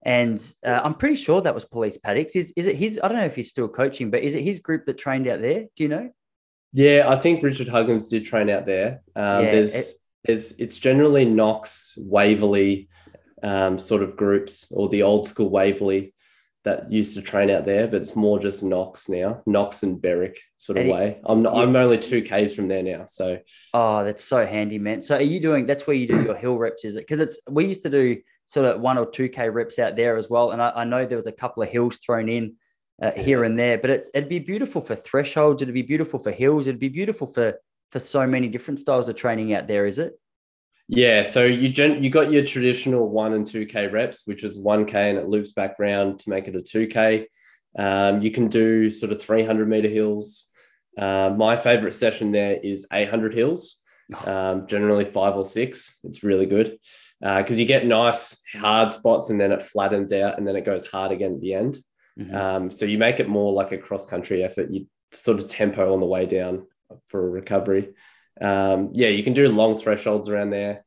And 0.04 0.40
uh, 0.66 0.82
I'm 0.84 0.96
pretty 0.96 1.16
sure 1.16 1.42
that 1.42 1.54
was 1.54 1.66
police 1.66 1.98
paddocks. 1.98 2.36
Is, 2.36 2.54
is 2.56 2.68
it 2.68 2.76
his? 2.76 3.00
I 3.04 3.08
don't 3.08 3.18
know 3.18 3.26
if 3.26 3.36
he's 3.36 3.50
still 3.50 3.68
coaching, 3.68 4.12
but 4.12 4.22
is 4.22 4.36
it 4.36 4.44
his 4.44 4.60
group 4.60 4.86
that 4.86 4.98
trained 4.98 5.28
out 5.28 5.42
there? 5.42 5.66
Do 5.76 5.84
you 5.84 5.90
know? 5.90 6.10
Yeah, 6.72 7.06
I 7.08 7.16
think 7.16 7.42
Richard 7.42 7.68
Huggins 7.68 8.08
did 8.08 8.26
train 8.26 8.50
out 8.50 8.66
there. 8.66 9.02
Um, 9.16 9.44
yeah, 9.46 9.52
there's, 9.52 9.76
it, 9.76 9.96
there's, 10.26 10.54
it's 10.60 10.78
generally 10.78 11.26
Knox, 11.26 11.98
Waverley, 12.02 12.90
um, 13.42 13.78
sort 13.78 14.04
of 14.04 14.18
groups, 14.18 14.72
or 14.72 14.90
the 14.90 15.04
old 15.04 15.28
school 15.28 15.50
Waverley 15.50 16.14
that 16.66 16.92
used 16.92 17.16
to 17.16 17.22
train 17.22 17.50
out 17.50 17.66
there, 17.66 17.88
but 17.88 18.02
it's 18.02 18.16
more 18.16 18.38
just 18.38 18.64
Knox 18.64 19.08
now, 19.08 19.42
Knox 19.46 19.82
and 19.84 20.02
Berwick 20.02 20.38
sort 20.58 20.78
of 20.78 20.84
Eddie, 20.84 20.92
way. 20.92 21.22
I'm 21.24 21.46
yeah. 21.46 21.52
I'm 21.52 21.76
only 21.76 21.98
two 21.98 22.22
k's 22.22 22.54
from 22.54 22.68
there 22.68 22.84
now, 22.84 23.06
so. 23.06 23.40
Oh, 23.74 24.04
that's 24.04 24.26
so 24.26 24.46
handy, 24.46 24.78
man. 24.78 25.02
So 25.02 25.16
are 25.16 25.22
you 25.22 25.40
doing? 25.40 25.66
That's 25.66 25.88
where 25.88 25.96
you 25.96 26.08
do 26.08 26.22
your 26.22 26.36
hill 26.36 26.58
reps, 26.58 26.84
is 26.84 26.98
it? 26.98 27.02
Because 27.02 27.22
it's 27.22 27.40
we 27.50 27.66
used 27.66 27.84
to 27.84 27.90
do 27.90 28.18
sort 28.46 28.66
of 28.66 28.82
one 28.82 28.98
or 28.98 29.10
two 29.10 29.30
k 29.30 29.50
reps 29.50 29.80
out 29.80 29.96
there 29.96 30.18
as 30.18 30.30
well, 30.30 30.52
and 30.52 30.62
I, 30.62 30.72
I 30.72 30.84
know 30.84 31.06
there 31.06 31.18
was 31.18 31.28
a 31.28 31.32
couple 31.32 31.64
of 31.64 31.70
hills 31.70 31.98
thrown 31.98 32.28
in 32.28 32.56
uh, 33.02 33.12
here 33.12 33.46
and 33.46 33.58
there, 33.58 33.78
but 33.78 33.90
it's 33.90 34.12
it'd 34.14 34.28
be 34.28 34.40
beautiful 34.40 34.82
for 34.82 34.96
thresholds. 34.96 35.62
It'd 35.62 35.74
be 35.74 35.82
beautiful 35.82 36.20
for 36.20 36.32
hills. 36.32 36.68
It'd 36.68 36.80
be 36.80 36.90
beautiful 36.90 37.28
for 37.28 37.56
for 37.92 38.00
so 38.00 38.26
many 38.28 38.48
different 38.48 38.80
styles 38.80 39.10
of 39.10 39.16
training 39.16 39.54
out 39.54 39.68
there. 39.68 39.86
Is 39.86 40.00
it? 40.00 40.20
Yeah, 40.92 41.22
so 41.22 41.46
you 41.46 41.70
gen- 41.70 42.04
you 42.04 42.10
got 42.10 42.32
your 42.32 42.44
traditional 42.44 43.08
one 43.08 43.34
and 43.34 43.46
two 43.46 43.66
k 43.68 43.88
reps, 43.88 44.26
which 44.26 44.44
is 44.44 44.58
one 44.58 44.86
k 44.86 45.12
and 45.12 45.20
it 45.20 45.28
loops 45.28 45.52
back 45.52 45.78
round 45.78 46.20
to 46.20 46.30
make 46.30 46.48
it 46.48 46.56
a 46.56 46.62
two 46.62 46.88
k. 46.88 47.28
Um, 47.78 48.24
you 48.24 48.32
can 48.32 48.48
do 48.48 48.90
sort 48.90 49.12
of 49.12 49.22
three 49.22 49.44
hundred 49.44 49.70
meter 49.70 49.88
hills. 49.88 50.48
Uh, 50.98 51.34
my 51.38 51.58
favorite 51.58 51.94
session 51.94 52.32
there 52.32 52.58
is 52.62 52.88
eight 52.92 53.10
hundred 53.10 53.36
hills, 53.36 53.82
um, 54.26 54.66
generally 54.66 55.06
five 55.06 55.36
or 55.36 55.46
six. 55.46 56.00
It's 56.04 56.24
really 56.24 56.48
good 56.48 56.80
because 57.22 57.58
uh, 57.58 57.60
you 57.60 57.66
get 57.66 57.86
nice 57.86 58.42
hard 58.54 58.92
spots 58.92 59.30
and 59.30 59.40
then 59.40 59.52
it 59.52 59.62
flattens 59.62 60.12
out 60.12 60.40
and 60.40 60.48
then 60.48 60.56
it 60.56 60.66
goes 60.66 60.88
hard 60.88 61.12
again 61.12 61.36
at 61.36 61.42
the 61.42 61.54
end. 61.54 61.78
Mm-hmm. 62.20 62.36
Um, 62.36 62.72
so 62.72 62.86
you 62.86 62.98
make 62.98 63.20
it 63.20 63.30
more 63.30 63.54
like 63.54 63.72
a 63.72 63.78
cross 63.78 64.08
country 64.10 64.44
effort. 64.44 64.72
You 64.72 64.88
sort 65.14 65.40
of 65.40 65.48
tempo 65.48 65.94
on 65.94 66.00
the 66.00 66.06
way 66.08 66.26
down 66.26 66.66
for 67.08 67.26
a 67.26 67.30
recovery 67.30 67.94
um, 68.42 68.90
yeah, 68.94 69.10
you 69.10 69.24
can 69.24 69.34
do 69.34 69.50
long 69.50 69.78
thresholds 69.78 70.30
around 70.30 70.52
there. 70.52 70.86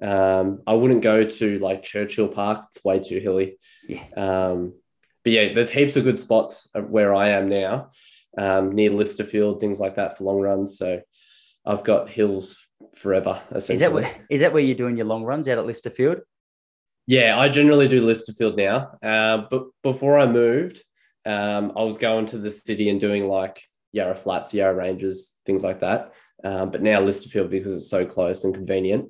Um, 0.00 0.62
I 0.66 0.74
wouldn't 0.74 1.02
go 1.02 1.24
to 1.24 1.58
like 1.58 1.82
Churchill 1.82 2.28
Park; 2.28 2.64
it's 2.68 2.84
way 2.84 3.00
too 3.00 3.18
hilly. 3.18 3.58
Yeah. 3.88 4.04
Um, 4.16 4.74
but 5.24 5.32
yeah, 5.32 5.52
there's 5.52 5.70
heaps 5.70 5.96
of 5.96 6.04
good 6.04 6.20
spots 6.20 6.68
where 6.74 7.14
I 7.14 7.30
am 7.30 7.48
now, 7.48 7.90
um, 8.38 8.72
near 8.72 8.90
Lysterfield, 8.90 9.60
things 9.60 9.80
like 9.80 9.96
that 9.96 10.16
for 10.16 10.24
long 10.24 10.40
runs. 10.40 10.78
So 10.78 11.00
I've 11.64 11.82
got 11.82 12.08
hills 12.08 12.64
forever. 12.94 13.40
Is 13.54 13.80
that 13.80 13.92
where, 13.92 14.08
is 14.30 14.42
that 14.42 14.52
where 14.52 14.62
you're 14.62 14.76
doing 14.76 14.96
your 14.96 15.06
long 15.06 15.24
runs 15.24 15.48
out 15.48 15.58
at 15.58 15.64
Lysterfield? 15.64 16.20
Yeah, 17.06 17.38
I 17.38 17.48
generally 17.48 17.88
do 17.88 18.04
Lysterfield 18.04 18.56
now. 18.56 18.98
Uh, 19.02 19.46
but 19.50 19.64
before 19.82 20.18
I 20.18 20.26
moved, 20.26 20.80
um, 21.24 21.72
I 21.76 21.82
was 21.82 21.98
going 21.98 22.26
to 22.26 22.38
the 22.38 22.50
city 22.50 22.88
and 22.88 23.00
doing 23.00 23.26
like 23.26 23.60
Yarra 23.96 24.14
Flats, 24.14 24.54
Yarra 24.54 24.74
Ranges, 24.74 25.40
things 25.46 25.64
like 25.64 25.80
that. 25.80 26.12
Um, 26.44 26.70
but 26.70 26.82
now 26.82 27.00
Lysterfield 27.00 27.50
because 27.50 27.74
it's 27.74 27.90
so 27.90 28.04
close 28.04 28.44
and 28.44 28.54
convenient. 28.54 29.08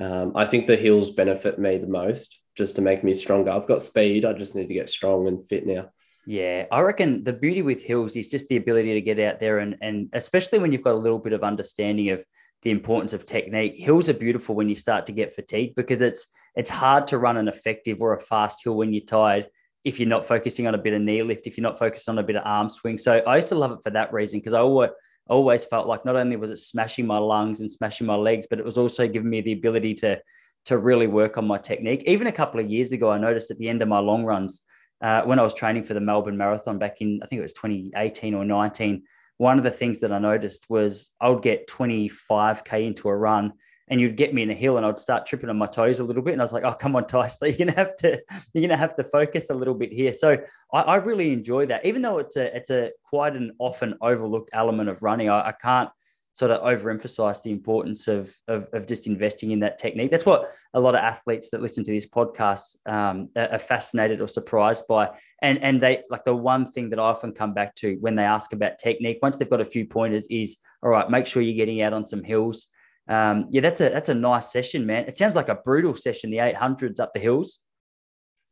Um, 0.00 0.32
I 0.36 0.46
think 0.46 0.66
the 0.66 0.76
hills 0.76 1.10
benefit 1.10 1.58
me 1.58 1.76
the 1.76 1.88
most 1.88 2.40
just 2.56 2.76
to 2.76 2.82
make 2.82 3.02
me 3.02 3.14
stronger. 3.14 3.50
I've 3.50 3.66
got 3.66 3.82
speed. 3.82 4.24
I 4.24 4.32
just 4.32 4.54
need 4.54 4.68
to 4.68 4.74
get 4.74 4.88
strong 4.88 5.26
and 5.26 5.46
fit 5.46 5.66
now. 5.66 5.90
Yeah, 6.24 6.66
I 6.70 6.80
reckon 6.80 7.24
the 7.24 7.32
beauty 7.32 7.62
with 7.62 7.82
hills 7.82 8.14
is 8.14 8.28
just 8.28 8.48
the 8.48 8.56
ability 8.56 8.94
to 8.94 9.00
get 9.00 9.18
out 9.18 9.40
there 9.40 9.58
and 9.58 9.76
and 9.80 10.08
especially 10.12 10.58
when 10.58 10.72
you've 10.72 10.84
got 10.84 10.94
a 10.94 11.04
little 11.06 11.18
bit 11.18 11.32
of 11.32 11.42
understanding 11.42 12.10
of 12.10 12.22
the 12.62 12.70
importance 12.70 13.12
of 13.12 13.24
technique. 13.24 13.76
Hills 13.76 14.08
are 14.08 14.14
beautiful 14.14 14.54
when 14.54 14.68
you 14.68 14.76
start 14.76 15.06
to 15.06 15.12
get 15.12 15.34
fatigued 15.34 15.74
because 15.74 16.00
it's 16.00 16.28
it's 16.54 16.70
hard 16.70 17.08
to 17.08 17.18
run 17.18 17.36
an 17.36 17.48
effective 17.48 18.02
or 18.02 18.14
a 18.14 18.20
fast 18.20 18.62
hill 18.62 18.76
when 18.76 18.92
you're 18.92 19.04
tired 19.04 19.48
if 19.88 19.98
you're 19.98 20.08
not 20.08 20.24
focusing 20.24 20.66
on 20.66 20.74
a 20.74 20.78
bit 20.78 20.92
of 20.92 21.00
knee 21.00 21.22
lift, 21.22 21.46
if 21.46 21.56
you're 21.56 21.62
not 21.62 21.78
focused 21.78 22.08
on 22.08 22.18
a 22.18 22.22
bit 22.22 22.36
of 22.36 22.42
arm 22.44 22.68
swing. 22.68 22.98
So 22.98 23.18
I 23.26 23.36
used 23.36 23.48
to 23.48 23.54
love 23.54 23.72
it 23.72 23.82
for 23.82 23.90
that 23.90 24.12
reason 24.12 24.38
because 24.38 24.52
I 24.52 24.60
always 24.60 24.90
always 25.28 25.64
felt 25.64 25.86
like 25.86 26.04
not 26.06 26.16
only 26.16 26.36
was 26.36 26.50
it 26.50 26.56
smashing 26.56 27.06
my 27.06 27.18
lungs 27.18 27.60
and 27.60 27.70
smashing 27.70 28.06
my 28.06 28.14
legs, 28.14 28.46
but 28.48 28.58
it 28.58 28.64
was 28.64 28.78
also 28.78 29.06
giving 29.06 29.28
me 29.28 29.40
the 29.40 29.52
ability 29.52 29.94
to 29.94 30.20
to 30.66 30.78
really 30.78 31.06
work 31.06 31.38
on 31.38 31.46
my 31.46 31.58
technique. 31.58 32.02
Even 32.06 32.26
a 32.26 32.32
couple 32.32 32.60
of 32.60 32.70
years 32.70 32.92
ago, 32.92 33.10
I 33.10 33.18
noticed 33.18 33.50
at 33.50 33.58
the 33.58 33.68
end 33.68 33.80
of 33.80 33.88
my 33.88 34.00
long 34.00 34.24
runs, 34.24 34.62
uh, 35.00 35.22
when 35.22 35.38
I 35.38 35.42
was 35.42 35.54
training 35.54 35.84
for 35.84 35.94
the 35.94 36.00
Melbourne 36.00 36.36
Marathon 36.36 36.78
back 36.78 37.00
in, 37.00 37.20
I 37.22 37.26
think 37.26 37.38
it 37.38 37.42
was 37.42 37.54
2018 37.54 38.34
or 38.34 38.44
19, 38.44 39.04
one 39.38 39.56
of 39.56 39.64
the 39.64 39.70
things 39.70 40.00
that 40.00 40.12
I 40.12 40.18
noticed 40.18 40.66
was 40.68 41.10
I 41.20 41.30
would 41.30 41.42
get 41.42 41.68
25K 41.68 42.86
into 42.86 43.08
a 43.08 43.16
run 43.16 43.54
and 43.90 44.00
you'd 44.00 44.16
get 44.16 44.34
me 44.34 44.42
in 44.42 44.50
a 44.50 44.54
hill 44.54 44.76
and 44.76 44.86
I'd 44.86 44.98
start 44.98 45.26
tripping 45.26 45.50
on 45.50 45.58
my 45.58 45.66
toes 45.66 46.00
a 46.00 46.04
little 46.04 46.22
bit. 46.22 46.32
And 46.32 46.40
I 46.40 46.44
was 46.44 46.52
like, 46.52 46.64
oh, 46.64 46.72
come 46.72 46.96
on, 46.96 47.06
Tyson, 47.06 47.48
you're 47.58 47.66
gonna 47.66 47.76
have 47.76 47.96
to, 47.98 48.20
you're 48.52 48.62
gonna 48.62 48.76
have 48.76 48.96
to 48.96 49.04
focus 49.04 49.50
a 49.50 49.54
little 49.54 49.74
bit 49.74 49.92
here. 49.92 50.12
So 50.12 50.38
I, 50.72 50.80
I 50.80 50.94
really 50.96 51.32
enjoy 51.32 51.66
that, 51.66 51.84
even 51.84 52.02
though 52.02 52.18
it's 52.18 52.36
a 52.36 52.56
it's 52.56 52.70
a 52.70 52.90
quite 53.04 53.36
an 53.36 53.52
often 53.58 53.94
overlooked 54.00 54.50
element 54.52 54.88
of 54.88 55.02
running. 55.02 55.28
I, 55.28 55.48
I 55.48 55.52
can't 55.52 55.90
sort 56.38 56.52
of 56.52 56.62
overemphasize 56.62 57.42
the 57.42 57.50
importance 57.50 58.06
of, 58.06 58.32
of, 58.46 58.68
of 58.72 58.86
just 58.86 59.08
investing 59.08 59.50
in 59.50 59.58
that 59.58 59.76
technique. 59.76 60.08
That's 60.08 60.24
what 60.24 60.54
a 60.72 60.78
lot 60.78 60.94
of 60.94 61.00
athletes 61.00 61.50
that 61.50 61.60
listen 61.60 61.82
to 61.82 61.90
this 61.90 62.06
podcast 62.06 62.76
um, 62.86 63.30
are 63.34 63.58
fascinated 63.58 64.20
or 64.20 64.28
surprised 64.28 64.86
by. 64.86 65.08
And 65.42 65.58
and 65.62 65.80
they 65.80 66.04
like 66.10 66.24
the 66.24 66.36
one 66.36 66.70
thing 66.70 66.90
that 66.90 67.00
I 67.00 67.02
often 67.02 67.32
come 67.32 67.54
back 67.54 67.74
to 67.76 67.96
when 68.00 68.14
they 68.14 68.22
ask 68.22 68.52
about 68.52 68.78
technique, 68.78 69.18
once 69.20 69.38
they've 69.38 69.50
got 69.50 69.60
a 69.60 69.64
few 69.64 69.84
pointers, 69.86 70.28
is 70.28 70.58
all 70.82 70.90
right, 70.90 71.10
make 71.10 71.26
sure 71.26 71.42
you're 71.42 71.56
getting 71.56 71.82
out 71.82 71.92
on 71.92 72.06
some 72.06 72.22
hills 72.22 72.68
um, 73.08 73.46
yeah, 73.50 73.62
that's 73.62 73.80
a 73.80 73.88
that's 73.88 74.08
a 74.08 74.14
nice 74.14 74.52
session, 74.52 74.86
man. 74.86 75.04
It 75.08 75.16
sounds 75.16 75.34
like 75.34 75.48
a 75.48 75.54
brutal 75.54 75.94
session, 75.94 76.30
the 76.30 76.38
800s 76.38 77.00
up 77.00 77.14
the 77.14 77.20
hills. 77.20 77.60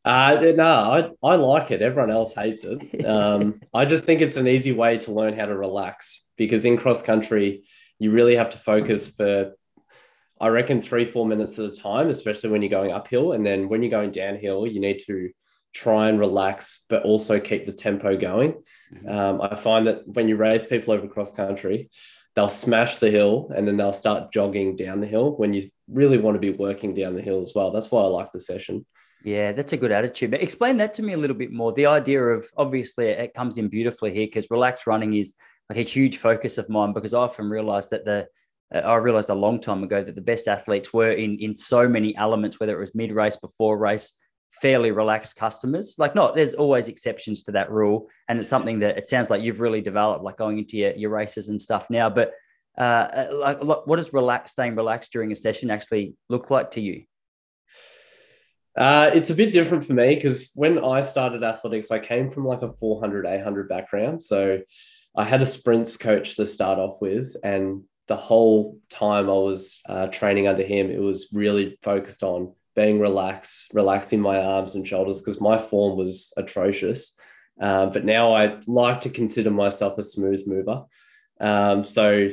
Uh, 0.05 0.53
no, 0.55 0.65
I, 0.65 1.11
I 1.33 1.35
like 1.35 1.73
it. 1.73 1.83
Everyone 1.83 2.13
else 2.13 2.33
hates 2.35 2.63
it. 2.65 3.05
Um, 3.05 3.61
I 3.75 3.85
just 3.85 4.05
think 4.05 4.21
it's 4.21 4.37
an 4.37 4.47
easy 4.47 4.73
way 4.73 4.99
to 4.99 5.13
learn 5.13 5.37
how 5.37 5.47
to 5.47 5.57
relax 5.57 6.31
because 6.37 6.65
in 6.65 6.77
cross 6.77 7.03
country, 7.03 7.65
you 7.99 8.13
really 8.13 8.37
have 8.37 8.51
to 8.51 8.59
focus 8.59 9.17
for, 9.17 9.55
I 10.41 10.47
reckon, 10.49 10.81
three, 10.81 11.07
four 11.07 11.27
minutes 11.27 11.59
at 11.59 11.71
a 11.71 11.75
time, 11.75 12.09
especially 12.09 12.51
when 12.51 12.63
you're 12.63 12.69
going 12.69 12.93
uphill. 12.93 13.33
And 13.33 13.45
then 13.45 13.69
when 13.69 13.83
you're 13.83 13.91
going 13.91 14.13
downhill, 14.13 14.65
you 14.65 14.81
need 14.81 15.01
to 15.07 15.31
try 15.75 16.09
and 16.09 16.21
relax, 16.21 16.85
but 16.89 17.03
also 17.03 17.41
keep 17.41 17.67
the 17.67 17.73
tempo 17.73 18.17
going. 18.17 18.63
Mm-hmm. 18.95 19.09
Um, 19.09 19.43
I 19.43 19.57
find 19.57 19.89
that 19.89 20.07
when 20.07 20.29
you 20.29 20.37
raise 20.37 20.67
people 20.67 20.95
over 20.95 21.09
cross 21.09 21.35
country, 21.35 21.91
they'll 22.37 22.49
smash 22.51 22.99
the 22.99 23.11
hill 23.11 23.51
and 23.57 23.67
then 23.67 23.79
they'll 23.79 23.95
start 23.95 24.31
jogging 24.31 24.77
down 24.77 25.01
the 25.01 25.07
hill 25.07 25.33
when 25.37 25.55
you 25.55 25.69
really 25.89 26.19
want 26.19 26.35
to 26.35 26.41
be 26.41 26.57
working 26.57 26.95
down 26.95 27.17
the 27.17 27.23
hill 27.23 27.41
as 27.41 27.53
well. 27.55 27.71
That's 27.71 27.91
why 27.91 28.03
I 28.03 28.07
like 28.07 28.31
the 28.31 28.41
session. 28.41 28.85
Yeah, 29.25 29.53
that's 29.53 29.73
a 29.73 29.79
good 29.79 29.91
attitude. 29.91 30.31
But 30.31 30.43
explain 30.43 30.77
that 30.77 30.95
to 30.95 31.03
me 31.03 31.15
a 31.15 31.17
little 31.17 31.37
bit 31.37 31.51
more. 31.51 31.73
The 31.73 31.87
idea 31.87 32.23
of 32.23 32.47
obviously 32.57 33.07
it 33.07 33.35
comes 33.35 33.57
in 33.57 33.69
beautifully 33.69 34.13
here 34.13 34.27
because 34.27 34.51
relaxed 34.51 34.87
running 34.87 35.15
is 35.15 35.35
like 35.71 35.79
a 35.79 35.83
huge 35.83 36.19
focus 36.19 36.59
of 36.59 36.69
mine 36.69 36.93
because 36.93 37.15
I 37.15 37.21
often 37.21 37.49
realized 37.49 37.91
that 37.91 38.05
the 38.05 38.27
uh, 38.75 38.79
I 38.79 38.97
realized 38.97 39.31
a 39.31 39.35
long 39.35 39.61
time 39.61 39.83
ago 39.83 40.03
that 40.03 40.15
the 40.15 40.21
best 40.21 40.49
athletes 40.49 40.93
were 40.93 41.13
in 41.13 41.39
in 41.39 41.57
so 41.57 41.89
many 41.89 42.17
elements, 42.17 42.61
whether 42.61 42.77
it 42.77 42.81
was 42.81 42.95
mid 42.95 43.13
race, 43.13 43.37
before 43.37 43.79
race, 43.79 44.19
fairly 44.61 44.91
relaxed 44.91 45.37
customers. 45.37 45.97
Like, 45.99 46.15
not 46.15 46.35
there's 46.35 46.55
always 46.55 46.89
exceptions 46.89 47.43
to 47.45 47.53
that 47.53 47.71
rule, 47.71 48.09
and 48.29 48.39
it's 48.39 48.49
something 48.49 48.81
that 48.81 48.99
it 48.99 49.09
sounds 49.09 49.31
like 49.31 49.43
you've 49.43 49.61
really 49.61 49.81
developed, 49.81 50.25
like 50.25 50.37
going 50.37 50.59
into 50.59 50.77
your, 50.77 50.93
your 50.93 51.11
races 51.11 51.49
and 51.49 51.61
stuff 51.61 51.89
now. 51.91 52.11
But 52.11 52.33
uh, 52.79 52.81
uh 52.81 53.29
like, 53.33 53.63
what 53.63 53.97
does 53.97 54.13
relaxed, 54.13 54.53
staying 54.53 54.77
relaxed 54.77 55.13
during 55.13 55.33
a 55.33 55.37
session 55.37 55.71
actually 55.71 56.15
look 56.29 56.51
like 56.51 56.73
to 56.73 56.81
you? 56.81 57.05
Uh, 58.77 59.11
it's 59.15 59.31
a 59.31 59.35
bit 59.35 59.53
different 59.53 59.85
for 59.85 59.95
me 59.95 60.15
because 60.15 60.53
when 60.55 60.83
I 60.83 61.01
started 61.01 61.43
athletics, 61.43 61.91
I 61.91 61.99
came 61.99 62.31
from 62.31 62.45
like 62.45 62.61
a 62.61 62.73
400, 62.73 63.25
800 63.27 63.69
background. 63.69 64.23
So 64.23 64.61
I 65.17 65.25
had 65.25 65.41
a 65.41 65.47
sprints 65.47 65.97
coach 65.97 66.37
to 66.37 66.47
start 66.47 66.79
off 66.79 67.01
with. 67.01 67.37
And 67.43 67.85
the 68.07 68.17
whole 68.17 68.79
time 68.91 69.31
I 69.31 69.33
was 69.33 69.81
uh, 69.89 70.09
training 70.09 70.47
under 70.47 70.63
him, 70.63 70.91
it 70.91 71.01
was 71.01 71.31
really 71.33 71.79
focused 71.83 72.23
on 72.23 72.55
being 72.77 73.01
relaxed, 73.01 73.73
relaxing 73.75 74.21
my 74.21 74.39
arms 74.39 74.75
and 74.75 74.87
shoulders 74.87 75.21
because 75.21 75.41
my 75.41 75.59
form 75.59 75.97
was 75.97 76.33
atrocious. 76.37 77.19
Um, 77.59 77.91
but 77.91 78.05
now 78.05 78.35
I 78.35 78.61
like 78.67 79.01
to 79.01 79.11
consider 79.11 79.51
myself 79.51 79.97
a 79.99 80.05
smooth 80.05 80.43
mover. 80.47 80.85
Um, 81.41 81.85
so 81.85 82.31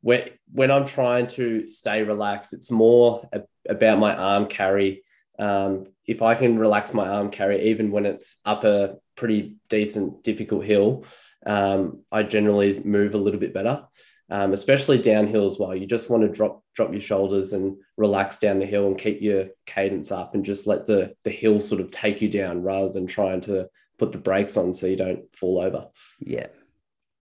when, 0.00 0.30
when 0.50 0.70
I'm 0.70 0.86
trying 0.86 1.26
to 1.28 1.68
stay 1.68 2.02
relaxed, 2.02 2.54
it's 2.54 2.70
more 2.70 3.28
a, 3.32 3.42
about 3.68 3.98
my 3.98 4.16
arm 4.16 4.46
carry. 4.46 5.04
Um, 5.38 5.86
if 6.06 6.22
I 6.22 6.34
can 6.34 6.58
relax 6.58 6.94
my 6.94 7.06
arm 7.06 7.30
carry, 7.30 7.68
even 7.68 7.90
when 7.90 8.06
it's 8.06 8.40
up 8.46 8.64
a 8.64 8.96
pretty 9.14 9.56
decent, 9.68 10.24
difficult 10.24 10.64
hill, 10.64 11.04
um, 11.44 12.02
I 12.10 12.22
generally 12.22 12.80
move 12.82 13.14
a 13.14 13.18
little 13.18 13.40
bit 13.40 13.52
better 13.52 13.84
um, 14.32 14.54
especially 14.54 14.96
downhill 14.96 15.44
as 15.44 15.58
well. 15.58 15.76
You 15.76 15.86
just 15.86 16.08
want 16.08 16.22
to 16.22 16.28
drop 16.28 16.64
drop 16.74 16.90
your 16.90 17.02
shoulders 17.02 17.52
and 17.52 17.76
relax 17.98 18.38
down 18.38 18.60
the 18.60 18.66
hill 18.66 18.86
and 18.86 18.96
keep 18.96 19.20
your 19.20 19.48
cadence 19.66 20.10
up 20.10 20.34
and 20.34 20.42
just 20.42 20.66
let 20.66 20.86
the 20.86 21.14
the 21.22 21.30
hill 21.30 21.60
sort 21.60 21.82
of 21.82 21.90
take 21.90 22.22
you 22.22 22.30
down 22.30 22.62
rather 22.62 22.90
than 22.90 23.06
trying 23.06 23.42
to 23.42 23.68
put 23.98 24.10
the 24.10 24.18
brakes 24.18 24.56
on 24.56 24.72
so 24.72 24.86
you 24.86 24.96
don't 24.96 25.36
fall 25.36 25.60
over. 25.60 25.88
Yeah. 26.18 26.46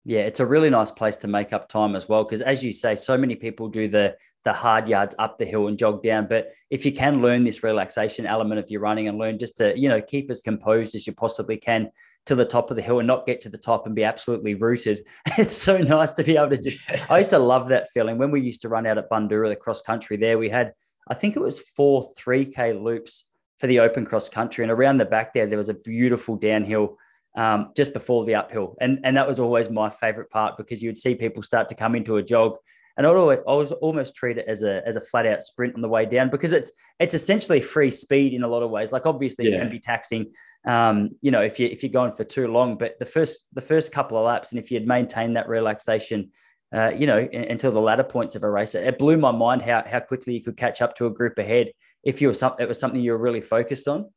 Yeah, 0.05 0.21
it's 0.21 0.41
a 0.41 0.47
really 0.47 0.71
nice 0.71 0.91
place 0.91 1.17
to 1.19 1.29
make 1.29 1.53
up 1.53 1.69
time 1.69 1.97
as 1.97 2.09
well. 2.09 2.25
Because 2.25 2.43
as 2.43 2.63
you 2.63 2.75
say, 2.75 2.95
so 2.95 3.17
many 3.17 3.37
people 3.37 3.69
do 3.69 3.89
the 3.89 4.17
the 4.45 4.53
hard 4.53 4.87
yards 4.87 5.15
up 5.19 5.39
the 5.39 5.47
hill 5.47 5.67
and 5.69 5.79
jog 5.79 6.03
down. 6.03 6.27
But 6.29 6.53
if 6.71 6.85
you 6.85 6.93
can 6.93 7.23
learn 7.23 7.43
this 7.43 7.63
relaxation 7.63 8.27
element 8.27 8.61
of 8.61 8.71
your 8.71 8.83
running 8.83 9.09
and 9.09 9.19
learn 9.19 9.39
just 9.39 9.57
to, 9.59 9.79
you 9.79 9.89
know, 9.89 10.01
keep 10.01 10.31
as 10.31 10.43
composed 10.43 10.95
as 10.95 11.07
you 11.07 11.15
possibly 11.15 11.57
can, 11.57 11.91
to 12.27 12.35
the 12.35 12.45
top 12.45 12.71
of 12.71 12.77
the 12.77 12.83
hill 12.83 12.99
and 12.99 13.07
not 13.07 13.27
get 13.27 13.41
to 13.41 13.49
the 13.49 13.59
top 13.59 13.87
and 13.87 13.95
be 13.95 14.05
absolutely 14.05 14.55
rooted. 14.55 15.05
It's 15.39 15.55
so 15.55 15.79
nice 15.79 16.13
to 16.13 16.25
be 16.25 16.37
able 16.37 16.51
to 16.51 16.59
just. 16.59 16.81
I 17.11 17.19
used 17.19 17.31
to 17.31 17.39
love 17.39 17.69
that 17.69 17.91
feeling 17.91 18.19
when 18.19 18.31
we 18.31 18.41
used 18.41 18.63
to 18.63 18.69
run 18.69 18.87
out 18.87 18.99
at 18.99 19.09
Bundoora, 19.09 19.49
the 19.49 19.57
cross 19.57 19.81
country. 19.81 20.17
There 20.17 20.39
we 20.39 20.51
had, 20.51 20.75
I 21.09 21.15
think 21.15 21.37
it 21.37 21.41
was 21.41 21.59
four 21.61 22.11
three 22.17 22.45
k 22.45 22.73
loops 22.73 23.25
for 23.59 23.67
the 23.67 23.81
open 23.81 24.05
cross 24.05 24.29
country, 24.29 24.65
and 24.65 24.71
around 24.71 24.99
the 24.99 25.05
back 25.05 25.33
there 25.33 25.47
there 25.47 25.59
was 25.59 25.69
a 25.69 25.75
beautiful 25.75 26.37
downhill. 26.37 26.99
Um, 27.37 27.73
just 27.77 27.93
before 27.93 28.25
the 28.25 28.35
uphill, 28.35 28.77
and 28.81 29.01
and 29.05 29.17
that 29.17 29.29
was 29.29 29.39
always 29.39 29.71
my 29.71 29.91
favorite 29.91 30.29
part 30.29 30.57
because 30.57 30.83
you 30.83 30.89
would 30.89 30.99
see 30.99 31.15
people 31.15 31.43
start 31.43 31.69
to 31.69 31.77
come 31.77 31.95
into 31.95 32.17
a 32.17 32.23
jog, 32.23 32.57
and 32.99 33.07
I 33.07 33.11
always, 33.11 33.71
almost 33.71 34.17
treat 34.17 34.39
it 34.39 34.47
as 34.49 34.65
a 34.65 34.83
as 34.85 34.97
a 34.97 35.01
flat 35.01 35.25
out 35.25 35.41
sprint 35.41 35.77
on 35.77 35.83
the 35.83 35.89
way 35.89 36.05
down 36.05 36.31
because 36.31 36.53
it's 36.53 36.73
it's 36.99 37.15
essentially 37.15 37.63
free 37.63 37.93
speed 37.93 38.35
in 38.35 38.43
a 38.43 38.49
lot 38.49 38.65
of 38.65 38.71
ways. 38.71 38.91
Like 38.91 39.07
obviously 39.07 39.49
yeah. 39.49 39.55
it 39.55 39.59
can 39.61 39.71
be 39.71 39.79
taxing, 39.79 40.33
um, 40.67 41.11
you 41.23 41.31
know, 41.31 41.41
if 41.41 41.61
you 41.61 41.69
if 41.69 41.85
you're 41.85 41.93
going 41.93 42.17
for 42.17 42.25
too 42.25 42.49
long. 42.49 42.77
But 42.77 42.99
the 42.99 43.07
first 43.07 43.47
the 43.53 43.61
first 43.61 43.93
couple 43.93 44.19
of 44.19 44.27
laps, 44.27 44.51
and 44.51 44.59
if 44.59 44.73
you'd 44.73 44.87
maintained 44.87 45.37
that 45.37 45.49
relaxation, 45.49 46.33
uh, 46.75 46.91
you 46.91 47.07
know, 47.07 47.19
until 47.19 47.71
the 47.71 47.81
latter 47.81 48.03
points 48.03 48.35
of 48.35 48.43
a 48.43 48.51
race, 48.51 48.75
it 48.75 48.99
blew 48.99 49.17
my 49.17 49.31
mind 49.31 49.63
how 49.63 49.85
how 49.87 50.01
quickly 50.01 50.35
you 50.35 50.43
could 50.43 50.57
catch 50.57 50.83
up 50.83 50.97
to 50.97 51.07
a 51.07 51.11
group 51.11 51.39
ahead 51.39 51.69
if 52.03 52.21
you 52.21 52.27
were 52.27 52.35
something 52.35 52.65
it 52.65 52.69
was 52.69 52.81
something 52.81 53.01
you 53.01 53.13
were 53.13 53.19
really 53.19 53.41
focused 53.41 53.87
on. 53.87 54.11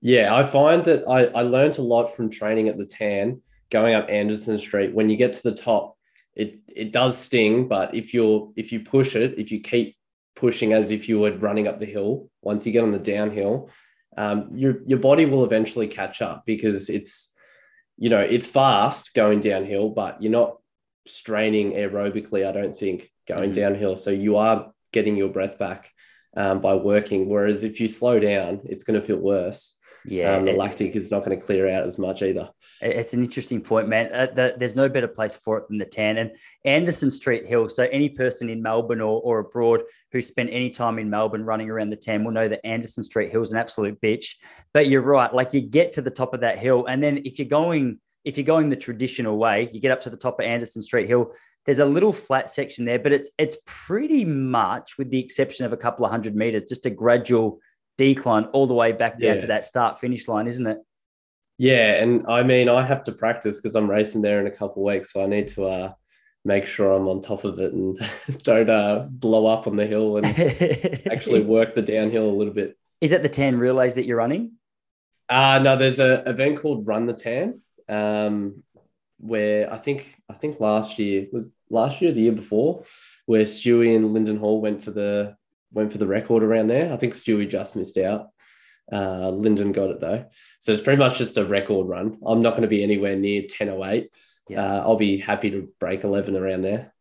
Yeah, 0.00 0.34
I 0.34 0.44
find 0.44 0.86
that 0.86 1.06
I 1.06 1.26
I 1.26 1.42
learned 1.42 1.76
a 1.76 1.82
lot 1.82 2.16
from 2.16 2.30
training 2.30 2.68
at 2.68 2.78
the 2.78 2.86
Tan, 2.86 3.42
going 3.68 3.94
up 3.94 4.08
Anderson 4.08 4.58
Street. 4.58 4.94
When 4.94 5.10
you 5.10 5.16
get 5.16 5.34
to 5.34 5.42
the 5.42 5.54
top, 5.54 5.98
it 6.34 6.60
it 6.74 6.92
does 6.92 7.18
sting, 7.18 7.68
but 7.68 7.94
if 7.94 8.14
you're 8.14 8.52
if 8.56 8.72
you 8.72 8.80
push 8.80 9.16
it, 9.16 9.38
if 9.38 9.50
you 9.50 9.60
keep 9.60 9.96
pushing 10.36 10.72
as 10.72 10.90
if 10.90 11.08
you 11.08 11.20
were 11.20 11.36
running 11.36 11.68
up 11.68 11.80
the 11.80 11.86
hill, 11.86 12.30
once 12.42 12.64
you 12.64 12.72
get 12.72 12.82
on 12.82 12.92
the 12.92 12.98
downhill, 12.98 13.70
um, 14.16 14.48
your 14.52 14.82
your 14.86 14.98
body 14.98 15.26
will 15.26 15.44
eventually 15.44 15.86
catch 15.86 16.22
up 16.22 16.44
because 16.46 16.88
it's 16.88 17.34
you 17.96 18.08
know 18.10 18.20
it's 18.20 18.46
fast 18.46 19.14
going 19.14 19.40
downhill, 19.40 19.90
but 19.90 20.22
you're 20.22 20.32
not 20.32 20.58
straining 21.06 21.72
aerobically. 21.72 22.46
I 22.46 22.52
don't 22.52 22.76
think 22.76 23.10
going 23.26 23.50
mm-hmm. 23.50 23.60
downhill, 23.60 23.96
so 23.96 24.10
you 24.10 24.36
are 24.36 24.72
getting 24.92 25.16
your 25.16 25.28
breath 25.28 25.58
back 25.58 25.90
um, 26.36 26.60
by 26.60 26.74
working. 26.74 27.28
Whereas 27.28 27.62
if 27.62 27.80
you 27.80 27.88
slow 27.88 28.20
down, 28.20 28.60
it's 28.64 28.84
going 28.84 29.00
to 29.00 29.06
feel 29.06 29.18
worse. 29.18 29.76
Yeah, 30.04 30.36
um, 30.36 30.44
the 30.46 30.52
lactic 30.52 30.96
is 30.96 31.10
not 31.10 31.24
going 31.24 31.38
to 31.38 31.44
clear 31.44 31.68
out 31.68 31.86
as 31.86 31.98
much 31.98 32.22
either. 32.22 32.50
It's 32.80 33.12
an 33.12 33.22
interesting 33.22 33.60
point, 33.60 33.88
man. 33.88 34.12
Uh, 34.12 34.26
the, 34.32 34.54
there's 34.56 34.76
no 34.76 34.88
better 34.88 35.08
place 35.08 35.34
for 35.34 35.58
it 35.58 35.68
than 35.68 35.78
the 35.78 35.84
tan 35.84 36.16
and 36.16 36.32
Anderson 36.64 37.10
Street 37.10 37.46
Hill. 37.46 37.68
So 37.68 37.84
any 37.84 38.08
person 38.08 38.48
in 38.48 38.62
Melbourne 38.62 39.00
or, 39.00 39.20
or 39.20 39.40
abroad 39.40 39.82
who 40.12 40.22
spent 40.22 40.50
any 40.52 40.70
time 40.70 40.98
in 40.98 41.10
Melbourne 41.10 41.44
running 41.44 41.70
around 41.70 41.90
the 41.90 41.96
tan 41.96 42.24
will 42.24 42.32
know 42.32 42.48
that 42.48 42.64
Anderson 42.64 43.04
Street 43.04 43.30
Hill 43.30 43.42
is 43.42 43.52
an 43.52 43.58
absolute 43.58 44.00
bitch. 44.00 44.36
But 44.72 44.88
you're 44.88 45.02
right. 45.02 45.32
Like 45.34 45.52
you 45.52 45.60
get 45.60 45.92
to 45.94 46.02
the 46.02 46.10
top 46.10 46.34
of 46.34 46.40
that 46.40 46.58
hill, 46.58 46.86
and 46.86 47.02
then 47.02 47.18
if 47.24 47.38
you're 47.38 47.48
going 47.48 48.00
if 48.24 48.36
you're 48.36 48.44
going 48.44 48.68
the 48.68 48.76
traditional 48.76 49.38
way, 49.38 49.68
you 49.72 49.80
get 49.80 49.92
up 49.92 50.02
to 50.02 50.10
the 50.10 50.16
top 50.16 50.40
of 50.40 50.46
Anderson 50.46 50.82
Street 50.82 51.08
Hill. 51.08 51.32
There's 51.66 51.78
a 51.78 51.84
little 51.84 52.12
flat 52.12 52.50
section 52.50 52.84
there, 52.84 52.98
but 52.98 53.12
it's 53.12 53.30
it's 53.38 53.56
pretty 53.66 54.24
much, 54.24 54.96
with 54.98 55.10
the 55.10 55.20
exception 55.20 55.66
of 55.66 55.72
a 55.72 55.76
couple 55.76 56.04
of 56.04 56.10
hundred 56.10 56.34
meters, 56.34 56.64
just 56.68 56.86
a 56.86 56.90
gradual 56.90 57.60
decline 58.00 58.44
all 58.52 58.66
the 58.66 58.74
way 58.74 58.92
back 58.92 59.18
down 59.18 59.34
yeah. 59.34 59.40
to 59.40 59.46
that 59.48 59.64
start 59.64 60.00
finish 60.00 60.26
line, 60.26 60.46
isn't 60.46 60.66
it? 60.66 60.78
Yeah, 61.58 62.02
and 62.02 62.26
I 62.26 62.42
mean, 62.42 62.68
I 62.68 62.82
have 62.82 63.02
to 63.04 63.12
practice 63.12 63.60
because 63.60 63.74
I'm 63.74 63.90
racing 63.90 64.22
there 64.22 64.40
in 64.40 64.46
a 64.46 64.50
couple 64.50 64.82
of 64.82 64.94
weeks, 64.94 65.12
so 65.12 65.22
I 65.22 65.26
need 65.26 65.48
to 65.48 65.66
uh, 65.66 65.92
make 66.44 66.66
sure 66.66 66.92
I'm 66.92 67.06
on 67.08 67.20
top 67.20 67.44
of 67.44 67.58
it 67.58 67.74
and 67.74 67.98
don't 68.42 68.70
uh, 68.70 69.06
blow 69.10 69.46
up 69.46 69.66
on 69.66 69.76
the 69.76 69.86
hill 69.86 70.16
and 70.16 70.26
actually 71.12 71.42
work 71.42 71.74
the 71.74 71.82
downhill 71.82 72.28
a 72.30 72.38
little 72.38 72.54
bit. 72.54 72.78
Is 73.02 73.10
that 73.10 73.22
the 73.22 73.28
tan 73.28 73.58
relays 73.58 73.94
that 73.96 74.06
you're 74.06 74.16
running? 74.16 74.52
Uh 75.28 75.60
no, 75.62 75.76
there's 75.76 76.00
a 76.00 76.28
event 76.28 76.58
called 76.58 76.88
Run 76.88 77.06
the 77.06 77.12
Tan, 77.12 77.60
um, 77.88 78.64
where 79.18 79.72
I 79.72 79.76
think 79.76 80.12
I 80.28 80.34
think 80.34 80.58
last 80.58 80.98
year 80.98 81.26
was 81.32 81.54
last 81.70 82.00
year, 82.02 82.10
the 82.10 82.22
year 82.22 82.32
before, 82.32 82.82
where 83.26 83.44
Stewie 83.44 83.94
and 83.94 84.12
Lyndon 84.12 84.38
Hall 84.38 84.60
went 84.60 84.82
for 84.82 84.90
the 84.90 85.36
went 85.72 85.92
for 85.92 85.98
the 85.98 86.06
record 86.06 86.42
around 86.42 86.68
there. 86.68 86.92
I 86.92 86.96
think 86.96 87.14
Stewie 87.14 87.48
just 87.48 87.76
missed 87.76 87.98
out. 87.98 88.28
Uh, 88.92 89.30
Lyndon 89.30 89.72
got 89.72 89.90
it 89.90 90.00
though, 90.00 90.24
so 90.58 90.72
it's 90.72 90.82
pretty 90.82 90.98
much 90.98 91.18
just 91.18 91.36
a 91.36 91.44
record 91.44 91.86
run. 91.86 92.18
I'm 92.26 92.40
not 92.40 92.50
going 92.50 92.62
to 92.62 92.68
be 92.68 92.82
anywhere 92.82 93.16
near 93.16 93.42
10:08. 93.42 94.08
Yeah. 94.48 94.64
Uh, 94.64 94.80
I'll 94.80 94.96
be 94.96 95.18
happy 95.18 95.50
to 95.52 95.68
break 95.78 96.02
11 96.02 96.36
around 96.36 96.62
there. 96.62 96.92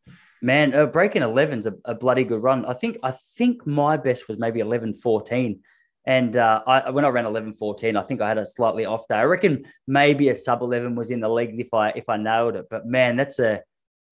Man, 0.41 0.75
uh, 0.75 0.85
breaking 0.85 1.23
11's 1.23 1.65
a, 1.65 1.73
a 1.85 1.95
bloody 1.95 2.23
good 2.23 2.43
run. 2.43 2.65
I 2.65 2.73
think 2.73 2.97
I 3.01 3.11
think 3.11 3.65
my 3.65 3.97
best 3.97 4.27
was 4.27 4.37
maybe 4.37 4.59
11:14. 4.59 5.59
And 6.05 6.37
uh, 6.37 6.63
I, 6.65 6.89
when 6.91 7.05
I 7.05 7.09
ran 7.09 7.25
11 7.25 7.53
14, 7.53 7.97
I 7.97 8.01
think 8.03 8.21
I 8.21 8.29
had 8.29 8.37
a 8.37 8.45
slightly 8.45 8.85
off 8.85 9.07
day. 9.07 9.15
I 9.15 9.23
reckon 9.23 9.65
maybe 9.85 10.29
a 10.29 10.35
sub 10.35 10.61
11 10.61 10.95
was 10.95 11.11
in 11.11 11.19
the 11.19 11.27
legs 11.27 11.59
if 11.59 11.73
I 11.73 11.89
if 11.89 12.07
I 12.07 12.17
nailed 12.17 12.55
it. 12.55 12.67
But 12.69 12.85
man, 12.85 13.17
that's 13.17 13.39
a 13.39 13.61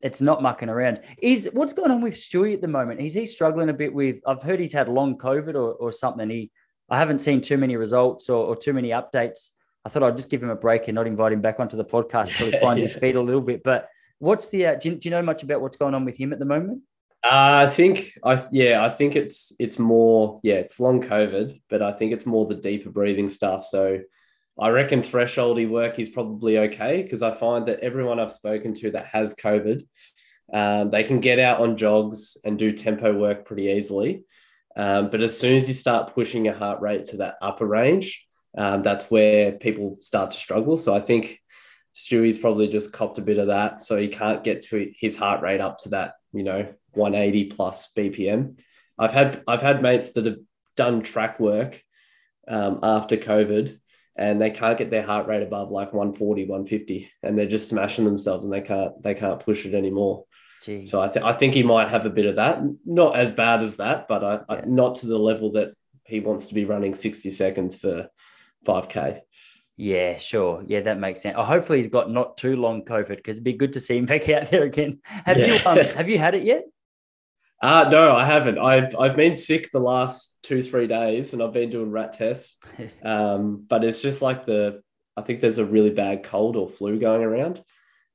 it's 0.01 0.21
not 0.21 0.41
mucking 0.41 0.69
around. 0.69 1.01
Is 1.21 1.49
what's 1.53 1.73
going 1.73 1.91
on 1.91 2.01
with 2.01 2.13
Stewie 2.13 2.53
at 2.53 2.61
the 2.61 2.67
moment? 2.67 3.01
Is 3.01 3.13
he 3.13 3.25
struggling 3.25 3.69
a 3.69 3.73
bit 3.73 3.93
with? 3.93 4.17
I've 4.27 4.41
heard 4.41 4.59
he's 4.59 4.73
had 4.73 4.89
long 4.89 5.17
COVID 5.17 5.55
or, 5.55 5.73
or 5.73 5.91
something. 5.91 6.29
He 6.29 6.51
I 6.89 6.97
haven't 6.97 7.19
seen 7.19 7.41
too 7.41 7.57
many 7.57 7.75
results 7.75 8.29
or, 8.29 8.45
or 8.45 8.55
too 8.55 8.73
many 8.73 8.89
updates. 8.89 9.49
I 9.85 9.89
thought 9.89 10.03
I'd 10.03 10.17
just 10.17 10.29
give 10.29 10.43
him 10.43 10.49
a 10.49 10.55
break 10.55 10.87
and 10.87 10.95
not 10.95 11.07
invite 11.07 11.33
him 11.33 11.41
back 11.41 11.59
onto 11.59 11.77
the 11.77 11.85
podcast 11.85 12.29
until 12.29 12.51
he 12.51 12.59
finds 12.61 12.81
yeah. 12.81 12.87
his 12.87 12.95
feet 12.95 13.15
a 13.15 13.21
little 13.21 13.41
bit. 13.41 13.63
But 13.63 13.89
what's 14.19 14.47
the? 14.47 14.67
Uh, 14.67 14.75
do, 14.75 14.89
you, 14.89 14.95
do 14.95 15.09
you 15.09 15.11
know 15.11 15.21
much 15.21 15.43
about 15.43 15.61
what's 15.61 15.77
going 15.77 15.93
on 15.93 16.05
with 16.05 16.17
him 16.17 16.33
at 16.33 16.39
the 16.39 16.45
moment? 16.45 16.83
Uh, 17.23 17.65
I 17.65 17.67
think 17.67 18.11
I 18.23 18.45
yeah 18.51 18.85
I 18.85 18.89
think 18.89 19.15
it's 19.15 19.51
it's 19.59 19.79
more 19.79 20.39
yeah 20.43 20.55
it's 20.55 20.79
long 20.79 21.01
COVID, 21.01 21.61
but 21.69 21.81
I 21.81 21.91
think 21.91 22.13
it's 22.13 22.25
more 22.25 22.45
the 22.45 22.55
deeper 22.55 22.89
breathing 22.89 23.29
stuff. 23.29 23.65
So 23.65 23.99
I 24.59 24.69
reckon 24.69 25.01
thresholdy 25.01 25.69
work 25.69 25.99
is 25.99 26.09
probably 26.09 26.57
okay 26.59 27.03
because 27.03 27.21
I 27.21 27.31
find 27.31 27.67
that 27.67 27.81
everyone 27.81 28.19
I've 28.19 28.31
spoken 28.31 28.73
to 28.75 28.91
that 28.91 29.05
has 29.07 29.35
COVID, 29.35 29.85
um, 30.53 30.89
they 30.89 31.03
can 31.03 31.19
get 31.19 31.39
out 31.39 31.59
on 31.59 31.77
jogs 31.77 32.37
and 32.43 32.57
do 32.57 32.71
tempo 32.71 33.13
work 33.13 33.45
pretty 33.45 33.65
easily. 33.65 34.23
Um, 34.75 35.09
but 35.09 35.21
as 35.21 35.39
soon 35.39 35.55
as 35.55 35.67
you 35.67 35.73
start 35.73 36.13
pushing 36.13 36.45
your 36.45 36.55
heart 36.55 36.81
rate 36.81 37.05
to 37.05 37.17
that 37.17 37.35
upper 37.41 37.65
range, 37.65 38.25
um, 38.57 38.81
that's 38.81 39.11
where 39.11 39.51
people 39.51 39.95
start 39.95 40.31
to 40.31 40.37
struggle. 40.37 40.77
So 40.77 40.93
I 40.93 40.99
think 40.99 41.39
Stewie's 41.93 42.37
probably 42.39 42.67
just 42.67 42.93
copped 42.93 43.19
a 43.19 43.23
bit 43.23 43.39
of 43.39 43.47
that. 43.47 43.81
So 43.81 43.97
he 43.97 44.07
can't 44.07 44.43
get 44.43 44.63
to 44.63 44.91
his 44.95 45.17
heart 45.17 45.41
rate 45.41 45.61
up 45.61 45.77
to 45.79 45.89
that, 45.89 46.13
you 46.31 46.43
know, 46.43 46.73
180 46.93 47.45
plus 47.45 47.91
BPM. 47.93 48.59
I've 48.97 49.11
had 49.11 49.43
I've 49.47 49.61
had 49.61 49.83
mates 49.83 50.13
that 50.13 50.25
have 50.25 50.37
done 50.75 51.01
track 51.01 51.39
work 51.39 51.81
um, 52.47 52.79
after 52.81 53.17
COVID 53.17 53.77
and 54.17 54.41
they 54.41 54.49
can't 54.49 54.77
get 54.77 54.89
their 54.89 55.03
heart 55.03 55.27
rate 55.27 55.43
above 55.43 55.69
like 55.71 55.93
140 55.93 56.45
150 56.45 57.11
and 57.23 57.37
they're 57.37 57.45
just 57.45 57.69
smashing 57.69 58.05
themselves 58.05 58.45
and 58.45 58.53
they 58.53 58.61
can't 58.61 59.01
they 59.03 59.13
can't 59.13 59.39
push 59.39 59.65
it 59.65 59.73
anymore 59.73 60.25
Gee. 60.63 60.85
so 60.85 61.01
I, 61.01 61.07
th- 61.07 61.23
I 61.23 61.33
think 61.33 61.53
he 61.53 61.63
might 61.63 61.89
have 61.89 62.05
a 62.05 62.09
bit 62.09 62.25
of 62.25 62.35
that 62.35 62.61
not 62.85 63.15
as 63.15 63.31
bad 63.31 63.61
as 63.61 63.77
that 63.77 64.07
but 64.07 64.23
I, 64.23 64.33
yeah. 64.33 64.61
I, 64.63 64.65
not 64.65 64.95
to 64.95 65.07
the 65.07 65.19
level 65.19 65.51
that 65.53 65.73
he 66.05 66.19
wants 66.19 66.47
to 66.47 66.55
be 66.55 66.65
running 66.65 66.95
60 66.95 67.29
seconds 67.31 67.75
for 67.75 68.09
5k 68.65 69.21
yeah, 69.79 70.17
sure. 70.17 70.63
Yeah, 70.65 70.81
that 70.81 70.99
makes 70.99 71.21
sense. 71.21 71.35
Oh, 71.37 71.43
hopefully 71.43 71.77
he's 71.77 71.87
got 71.87 72.09
not 72.09 72.35
too 72.35 72.55
long 72.55 72.83
COVID 72.83 73.17
because 73.17 73.35
it'd 73.35 73.43
be 73.43 73.53
good 73.53 73.73
to 73.73 73.79
see 73.79 73.95
him 73.95 74.05
back 74.07 74.27
out 74.27 74.49
there 74.49 74.63
again. 74.63 74.99
Have 75.03 75.37
yeah. 75.37 75.45
you 75.45 75.59
um, 75.67 75.77
have 75.77 76.09
you 76.09 76.17
had 76.17 76.33
it 76.33 76.43
yet? 76.43 76.63
Uh 77.61 77.89
no, 77.91 78.15
I 78.15 78.25
haven't. 78.25 78.59
I've 78.59 78.95
I've 78.95 79.15
been 79.15 79.35
sick 79.35 79.71
the 79.71 79.79
last 79.79 80.39
two 80.43 80.61
three 80.61 80.87
days, 80.87 81.33
and 81.33 81.41
I've 81.41 81.53
been 81.53 81.69
doing 81.69 81.91
rat 81.91 82.13
tests. 82.13 82.59
Um, 83.03 83.65
but 83.67 83.83
it's 83.83 84.01
just 84.01 84.21
like 84.21 84.45
the 84.45 84.81
I 85.15 85.21
think 85.23 85.41
there's 85.41 85.57
a 85.57 85.65
really 85.65 85.89
bad 85.89 86.23
cold 86.23 86.55
or 86.55 86.69
flu 86.69 86.99
going 86.99 87.23
around. 87.23 87.63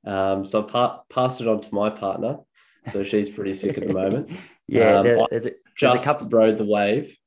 Um, 0.05 0.45
so 0.45 0.61
I've 0.61 0.69
pa- 0.69 1.01
passed 1.09 1.41
it 1.41 1.47
on 1.47 1.59
to 1.61 1.75
my 1.75 1.89
partner, 1.89 2.39
so 2.87 3.03
she's 3.03 3.29
pretty 3.29 3.53
sick 3.53 3.77
at 3.77 3.87
the 3.87 3.93
moment. 3.93 4.31
yeah, 4.67 4.97
um, 4.97 5.05
there, 5.05 5.27
there's, 5.29 5.45
a, 5.45 5.49
there's 5.49 5.55
just 5.75 6.05
a 6.05 6.09
couple 6.09 6.29
rode 6.29 6.57
the 6.57 6.65
wave. 6.65 7.17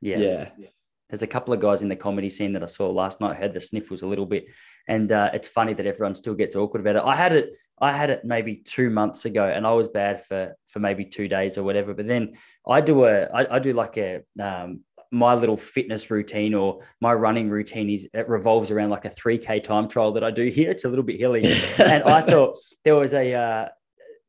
Yeah, 0.00 0.18
yeah. 0.56 0.68
There's 1.10 1.22
a 1.22 1.26
couple 1.26 1.54
of 1.54 1.60
guys 1.60 1.82
in 1.82 1.88
the 1.88 1.96
comedy 1.96 2.30
scene 2.30 2.54
that 2.54 2.62
I 2.62 2.66
saw 2.66 2.90
last 2.90 3.20
night 3.20 3.36
had 3.36 3.54
the 3.54 3.60
sniffles 3.60 4.02
a 4.02 4.08
little 4.08 4.26
bit, 4.26 4.46
and 4.88 5.12
uh, 5.12 5.30
it's 5.34 5.48
funny 5.48 5.74
that 5.74 5.86
everyone 5.86 6.14
still 6.14 6.34
gets 6.34 6.56
awkward 6.56 6.80
about 6.80 6.96
it. 6.96 7.02
I 7.04 7.14
had 7.14 7.32
it 7.32 7.50
I 7.78 7.92
had 7.92 8.10
it 8.10 8.24
maybe 8.24 8.56
two 8.56 8.90
months 8.90 9.24
ago, 9.26 9.44
and 9.44 9.66
I 9.66 9.72
was 9.72 9.88
bad 9.88 10.24
for 10.24 10.54
for 10.66 10.78
maybe 10.78 11.04
two 11.04 11.28
days 11.28 11.58
or 11.58 11.62
whatever. 11.62 11.92
But 11.94 12.06
then 12.06 12.34
I 12.66 12.80
do 12.80 13.04
a 13.04 13.24
I, 13.24 13.56
I 13.56 13.58
do 13.58 13.72
like 13.72 13.96
a 13.98 14.22
um, 14.40 14.80
my 15.10 15.34
little 15.34 15.56
fitness 15.56 16.10
routine 16.10 16.54
or 16.54 16.82
my 17.00 17.12
running 17.12 17.48
routine 17.48 17.90
is 17.90 18.08
it 18.12 18.28
revolves 18.28 18.70
around 18.70 18.90
like 18.90 19.04
a 19.04 19.10
3k 19.10 19.62
time 19.62 19.88
trial 19.88 20.12
that 20.12 20.24
I 20.24 20.30
do 20.30 20.46
here. 20.46 20.70
It's 20.70 20.84
a 20.84 20.88
little 20.88 21.04
bit 21.04 21.20
hilly. 21.20 21.44
and 21.78 22.02
I 22.02 22.20
thought 22.28 22.58
there 22.84 22.96
was 22.96 23.14
a 23.14 23.34
uh, 23.34 23.68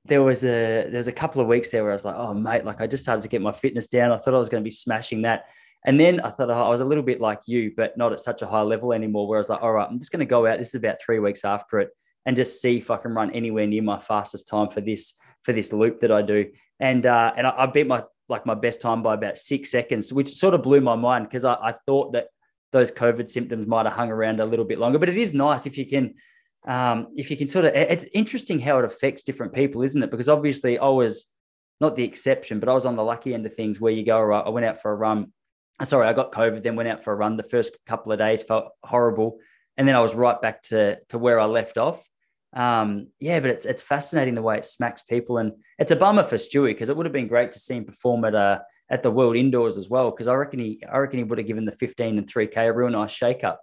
there 0.05 0.23
was 0.23 0.43
a 0.43 0.89
there 0.89 0.99
was 0.99 1.07
a 1.07 1.13
couple 1.13 1.41
of 1.41 1.47
weeks 1.47 1.71
there 1.71 1.83
where 1.83 1.91
I 1.91 1.95
was 1.95 2.05
like, 2.05 2.15
oh 2.15 2.33
mate, 2.33 2.65
like 2.65 2.81
I 2.81 2.87
just 2.87 3.03
started 3.03 3.21
to 3.21 3.29
get 3.29 3.41
my 3.41 3.53
fitness 3.53 3.87
down. 3.87 4.11
I 4.11 4.17
thought 4.17 4.33
I 4.33 4.39
was 4.39 4.49
going 4.49 4.63
to 4.63 4.67
be 4.67 4.71
smashing 4.71 5.21
that. 5.23 5.45
And 5.85 5.97
then 5.97 6.19
I 6.19 6.31
thought 6.31 6.49
oh, 6.49 6.65
I 6.65 6.69
was 6.69 6.81
a 6.81 6.85
little 6.85 7.03
bit 7.03 7.21
like 7.21 7.41
you, 7.47 7.71
but 7.77 7.97
not 7.97 8.11
at 8.11 8.19
such 8.19 8.41
a 8.41 8.47
high 8.47 8.61
level 8.61 8.91
anymore. 8.91 9.27
Where 9.27 9.37
I 9.37 9.41
was 9.41 9.49
like, 9.49 9.61
all 9.61 9.71
right, 9.71 9.87
I'm 9.89 9.99
just 9.99 10.11
going 10.11 10.19
to 10.19 10.25
go 10.25 10.45
out. 10.45 10.57
This 10.57 10.69
is 10.69 10.75
about 10.75 10.99
three 10.99 11.19
weeks 11.19 11.45
after 11.45 11.79
it 11.79 11.89
and 12.27 12.35
just 12.35 12.61
see 12.61 12.77
if 12.77 12.91
I 12.91 12.97
can 12.97 13.13
run 13.13 13.31
anywhere 13.31 13.65
near 13.65 13.81
my 13.81 13.97
fastest 13.97 14.49
time 14.49 14.69
for 14.69 14.81
this 14.81 15.13
for 15.43 15.53
this 15.53 15.71
loop 15.71 16.01
that 16.01 16.11
I 16.11 16.21
do. 16.21 16.51
And 16.79 17.05
uh, 17.05 17.33
and 17.35 17.47
I, 17.47 17.53
I 17.57 17.65
beat 17.65 17.87
my 17.87 18.03
like 18.29 18.45
my 18.45 18.53
best 18.53 18.81
time 18.81 19.01
by 19.01 19.13
about 19.13 19.39
six 19.39 19.71
seconds, 19.71 20.11
which 20.11 20.29
sort 20.29 20.53
of 20.53 20.61
blew 20.61 20.81
my 20.81 20.95
mind 20.95 21.27
because 21.27 21.45
I, 21.45 21.53
I 21.53 21.73
thought 21.87 22.11
that 22.11 22.27
those 22.73 22.91
COVID 22.91 23.29
symptoms 23.29 23.65
might 23.65 23.85
have 23.85 23.95
hung 23.95 24.11
around 24.11 24.41
a 24.41 24.45
little 24.45 24.65
bit 24.65 24.77
longer. 24.77 24.99
But 24.99 25.07
it 25.07 25.17
is 25.17 25.33
nice 25.33 25.65
if 25.65 25.77
you 25.77 25.85
can 25.85 26.15
um, 26.67 27.07
if 27.15 27.31
you 27.31 27.37
can 27.37 27.47
sort 27.47 27.63
of 27.63 27.73
it's 27.73 28.05
interesting 28.13 28.59
how 28.59 28.77
it 28.79 28.85
affects 28.85 29.23
different 29.23 29.53
people, 29.53 29.81
isn't 29.81 30.03
it? 30.03 30.11
Because 30.11 30.27
obviously 30.27 30.77
I 30.77 30.89
was 30.89 31.31
not 31.79 31.95
the 31.95 32.03
exception, 32.03 32.59
but 32.59 32.67
I 32.67 32.73
was 32.73 32.85
on 32.85 32.97
the 32.97 33.03
lucky 33.03 33.33
end 33.33 33.45
of 33.45 33.53
things 33.53 33.79
where 33.79 33.93
you 33.93 34.03
go, 34.03 34.21
right, 34.21 34.45
I 34.45 34.49
went 34.49 34.65
out 34.65 34.81
for 34.81 34.91
a 34.91 34.95
run. 34.95 35.31
Sorry, 35.83 36.07
I 36.07 36.13
got 36.13 36.31
COVID, 36.33 36.63
then 36.63 36.75
went 36.75 36.89
out 36.89 37.03
for 37.03 37.13
a 37.13 37.15
run. 37.15 37.37
The 37.37 37.43
first 37.43 37.77
couple 37.85 38.11
of 38.11 38.17
days 38.17 38.43
felt 38.43 38.65
horrible. 38.83 39.37
And 39.77 39.87
then 39.87 39.95
I 39.95 39.99
was 39.99 40.13
right 40.13 40.41
back 40.41 40.61
to 40.63 40.97
to 41.09 41.17
where 41.17 41.39
I 41.39 41.45
left 41.45 41.77
off 41.77 42.03
um, 42.57 43.09
yeah, 43.19 43.39
but 43.39 43.51
it's 43.51 43.67
it's 43.67 43.83
fascinating 43.83 44.33
the 44.33 44.41
way 44.41 44.57
it 44.57 44.65
smacks 44.65 45.03
people, 45.03 45.37
and 45.37 45.51
it's 45.77 45.91
a 45.91 45.95
bummer 45.95 46.23
for 46.23 46.37
Stewie 46.37 46.71
because 46.71 46.89
it 46.89 46.97
would 46.97 47.05
have 47.05 47.13
been 47.13 47.27
great 47.27 47.51
to 47.51 47.59
see 47.59 47.75
him 47.75 47.85
perform 47.85 48.25
at 48.25 48.33
uh, 48.33 48.59
at 48.89 49.03
the 49.03 49.11
World 49.11 49.35
Indoors 49.35 49.77
as 49.77 49.89
well. 49.89 50.09
Because 50.09 50.27
I 50.27 50.33
reckon 50.33 50.59
he 50.59 50.83
I 50.91 50.97
reckon 50.97 51.19
he 51.19 51.23
would 51.23 51.37
have 51.37 51.45
given 51.45 51.65
the 51.65 51.71
fifteen 51.71 52.17
and 52.17 52.27
three 52.27 52.47
k 52.47 52.65
a 52.65 52.73
real 52.73 52.89
nice 52.89 53.11
shake 53.11 53.43
up. 53.43 53.61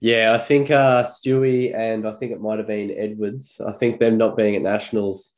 Yeah, 0.00 0.34
I 0.34 0.38
think 0.38 0.70
uh, 0.70 1.04
Stewie 1.04 1.74
and 1.74 2.06
I 2.06 2.12
think 2.12 2.32
it 2.32 2.42
might 2.42 2.58
have 2.58 2.68
been 2.68 2.94
Edwards. 2.94 3.58
I 3.66 3.72
think 3.72 3.98
them 3.98 4.18
not 4.18 4.36
being 4.36 4.54
at 4.54 4.62
nationals 4.62 5.34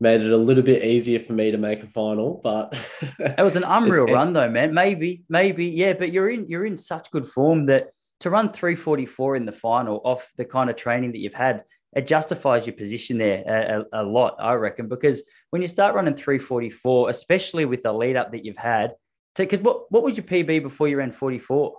made 0.00 0.22
it 0.22 0.32
a 0.32 0.36
little 0.36 0.64
bit 0.64 0.82
easier 0.82 1.20
for 1.20 1.34
me 1.34 1.50
to 1.50 1.58
make 1.58 1.82
a 1.82 1.86
final. 1.86 2.40
But 2.42 2.72
it 3.18 3.42
was 3.42 3.56
an 3.56 3.64
unreal 3.64 4.06
run 4.06 4.32
though, 4.32 4.48
man. 4.48 4.72
Maybe, 4.72 5.24
maybe, 5.28 5.66
yeah. 5.66 5.92
But 5.92 6.10
you're 6.10 6.30
in 6.30 6.48
you're 6.48 6.64
in 6.64 6.78
such 6.78 7.10
good 7.10 7.26
form 7.26 7.66
that 7.66 7.90
to 8.20 8.30
run 8.30 8.48
344 8.48 9.36
in 9.36 9.46
the 9.46 9.52
final 9.52 10.00
off 10.04 10.30
the 10.38 10.44
kind 10.44 10.70
of 10.70 10.76
training 10.76 11.12
that 11.12 11.18
you've 11.18 11.34
had, 11.34 11.64
it 11.94 12.06
justifies 12.06 12.66
your 12.66 12.74
position 12.74 13.18
there 13.18 13.44
a, 13.92 14.00
a, 14.00 14.02
lot, 14.02 14.36
I 14.38 14.54
reckon, 14.54 14.88
because 14.88 15.22
when 15.50 15.60
you 15.60 15.68
start 15.68 15.94
running 15.94 16.14
344, 16.14 17.10
especially 17.10 17.64
with 17.64 17.82
the 17.82 17.92
lead 17.92 18.16
up 18.16 18.32
that 18.32 18.44
you've 18.44 18.56
had, 18.56 18.94
because 19.36 19.60
what, 19.60 19.90
what 19.90 20.02
was 20.02 20.16
your 20.16 20.24
PB 20.24 20.62
before 20.62 20.88
you 20.88 20.96
ran 20.96 21.12
44? 21.12 21.76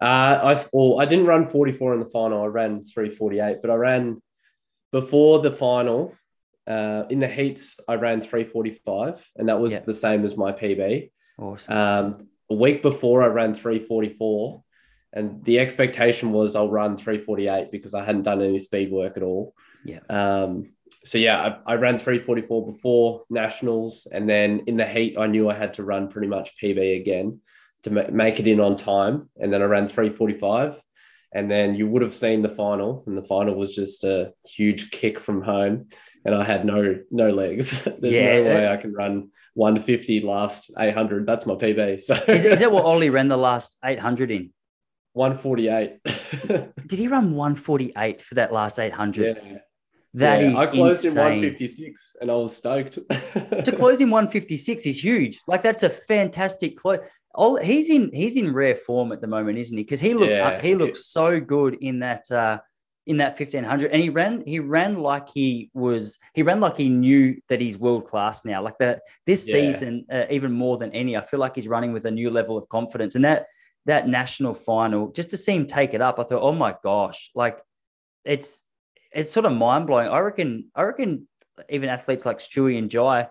Uh, 0.00 0.04
I 0.04 0.64
well, 0.72 1.00
I 1.00 1.06
didn't 1.06 1.26
run 1.26 1.46
44 1.46 1.94
in 1.94 2.00
the 2.00 2.10
final. 2.10 2.42
I 2.42 2.46
ran 2.46 2.84
348, 2.84 3.58
but 3.62 3.70
I 3.70 3.74
ran 3.74 4.22
before 4.92 5.40
the 5.40 5.50
final. 5.50 6.14
Uh, 6.66 7.04
in 7.10 7.20
the 7.20 7.28
heats, 7.28 7.78
I 7.86 7.94
ran 7.94 8.20
345, 8.20 9.30
and 9.36 9.48
that 9.48 9.60
was 9.60 9.72
yeah. 9.72 9.80
the 9.86 9.94
same 9.94 10.24
as 10.24 10.36
my 10.36 10.50
PB. 10.52 11.10
Awesome. 11.38 11.76
Um, 11.76 12.28
a 12.50 12.54
week 12.54 12.82
before, 12.82 13.22
I 13.22 13.28
ran 13.28 13.54
344, 13.54 14.64
and 15.16 15.42
the 15.44 15.58
expectation 15.58 16.30
was 16.30 16.54
I'll 16.54 16.70
run 16.70 16.98
348 16.98 17.72
because 17.72 17.94
I 17.94 18.04
hadn't 18.04 18.22
done 18.22 18.42
any 18.42 18.58
speed 18.58 18.92
work 18.92 19.16
at 19.16 19.22
all. 19.22 19.54
Yeah. 19.82 20.00
Um, 20.10 20.74
so 21.04 21.16
yeah, 21.16 21.58
I, 21.66 21.72
I, 21.72 21.76
ran 21.76 21.96
344 21.96 22.66
before 22.66 23.22
nationals, 23.30 24.06
and 24.12 24.28
then 24.28 24.64
in 24.66 24.76
the 24.76 24.84
heat, 24.84 25.16
I 25.18 25.26
knew 25.26 25.48
I 25.48 25.54
had 25.54 25.74
to 25.74 25.84
run 25.84 26.08
pretty 26.08 26.28
much 26.28 26.52
PB 26.62 27.00
again 27.00 27.40
to 27.84 27.90
ma- 27.90 28.10
make 28.10 28.40
it 28.40 28.46
in 28.46 28.60
on 28.60 28.76
time, 28.76 29.30
and 29.36 29.52
then 29.52 29.62
I 29.62 29.66
ran 29.66 29.88
345, 29.88 30.82
and 31.32 31.50
then 31.50 31.76
you 31.76 31.88
would 31.88 32.02
have 32.02 32.12
seen 32.12 32.42
the 32.42 32.50
final, 32.50 33.02
and 33.06 33.16
the 33.16 33.22
final 33.22 33.54
was 33.54 33.74
just 33.74 34.04
a 34.04 34.34
huge 34.52 34.90
kick 34.90 35.18
from 35.18 35.40
home, 35.40 35.88
and 36.26 36.34
I 36.34 36.44
had 36.44 36.66
no 36.66 36.98
no 37.10 37.30
legs. 37.30 37.82
There's 38.00 38.14
yeah, 38.14 38.40
no 38.40 38.42
way 38.42 38.68
I 38.68 38.76
can 38.76 38.92
run 38.92 39.30
150 39.54 40.20
last 40.20 40.72
800. 40.78 41.26
That's 41.26 41.46
my 41.46 41.54
PB. 41.54 42.00
So 42.02 42.16
is, 42.28 42.44
is 42.44 42.60
that 42.60 42.72
what 42.72 42.84
Ollie 42.84 43.10
ran 43.10 43.28
the 43.28 43.38
last 43.38 43.78
800 43.82 44.30
in? 44.30 44.50
148. 45.16 46.02
Did 46.86 46.98
he 46.98 47.08
run 47.08 47.34
148 47.34 48.20
for 48.22 48.34
that 48.34 48.52
last 48.52 48.78
800? 48.78 49.40
Yeah. 49.42 49.58
That 50.14 50.40
yeah, 50.40 50.48
is 50.50 50.54
I 50.56 50.66
closed 50.66 51.04
insane. 51.04 51.22
in 51.22 51.24
156 51.42 52.16
and 52.20 52.30
I 52.30 52.34
was 52.34 52.56
stoked. 52.56 52.92
to 53.10 53.72
close 53.74 54.00
in 54.00 54.10
156 54.10 54.86
is 54.86 55.02
huge. 55.02 55.40
Like 55.46 55.62
that's 55.62 55.82
a 55.82 55.90
fantastic 55.90 56.76
close. 56.76 56.98
All 57.34 57.56
he's 57.56 57.90
in 57.90 58.10
he's 58.12 58.36
in 58.36 58.52
rare 58.54 58.76
form 58.76 59.12
at 59.12 59.20
the 59.20 59.26
moment, 59.26 59.58
isn't 59.58 59.76
he? 59.76 59.84
Because 59.84 60.00
he 60.00 60.14
looked 60.14 60.30
Yeah. 60.30 60.60
he 60.60 60.74
looked 60.74 60.96
so 60.96 61.40
good 61.40 61.74
in 61.80 61.98
that 62.00 62.30
uh 62.30 62.58
in 63.06 63.18
that 63.18 63.38
1500 63.38 63.92
and 63.92 64.02
he 64.02 64.08
ran 64.08 64.42
he 64.46 64.58
ran 64.58 64.98
like 65.00 65.28
he 65.28 65.70
was 65.74 66.18
he 66.34 66.42
ran 66.42 66.60
like 66.60 66.76
he 66.76 66.88
knew 66.88 67.36
that 67.48 67.60
he's 67.60 67.78
world 67.78 68.06
class 68.06 68.44
now 68.44 68.60
like 68.62 68.76
that 68.78 69.02
this 69.26 69.46
Yeah. 69.46 69.52
season 69.54 70.06
uh, 70.10 70.24
even 70.28 70.50
more 70.52 70.76
than 70.76 70.90
any 70.92 71.16
i 71.16 71.20
feel 71.20 71.38
like 71.38 71.54
he's 71.54 71.68
running 71.68 71.92
with 71.92 72.04
a 72.06 72.10
new 72.10 72.30
level 72.30 72.58
of 72.58 72.68
confidence 72.68 73.14
and 73.14 73.24
that 73.24 73.46
that 73.86 74.08
national 74.08 74.54
final 74.54 75.10
just 75.12 75.30
to 75.30 75.36
see 75.36 75.52
him 75.52 75.66
take 75.66 75.94
it 75.94 76.02
up 76.02 76.18
i 76.18 76.22
thought 76.22 76.42
oh 76.42 76.52
my 76.52 76.74
gosh 76.82 77.30
like 77.34 77.58
it's 78.24 78.62
it's 79.12 79.32
sort 79.32 79.46
of 79.46 79.52
mind-blowing 79.52 80.08
i 80.08 80.18
reckon 80.18 80.70
i 80.74 80.82
reckon 80.82 81.26
even 81.70 81.88
athletes 81.88 82.26
like 82.26 82.38
stewie 82.38 82.78
and 82.78 82.90
jye 82.90 83.26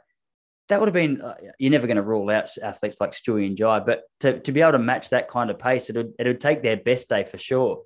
that 0.67 0.79
would 0.79 0.87
have 0.87 0.93
been 0.93 1.21
uh, 1.21 1.35
you're 1.59 1.71
never 1.71 1.85
going 1.85 1.97
to 1.97 2.01
rule 2.01 2.29
out 2.29 2.49
athletes 2.63 2.99
like 2.99 3.11
stewie 3.11 3.45
and 3.45 3.57
jye 3.57 3.79
but 3.79 4.03
to, 4.19 4.39
to 4.39 4.51
be 4.51 4.61
able 4.61 4.71
to 4.71 4.79
match 4.79 5.11
that 5.11 5.27
kind 5.29 5.51
of 5.51 5.59
pace 5.59 5.89
it 5.89 5.95
would, 5.95 6.13
it 6.17 6.25
would 6.25 6.41
take 6.41 6.63
their 6.63 6.77
best 6.77 7.09
day 7.09 7.23
for 7.23 7.37
sure 7.37 7.83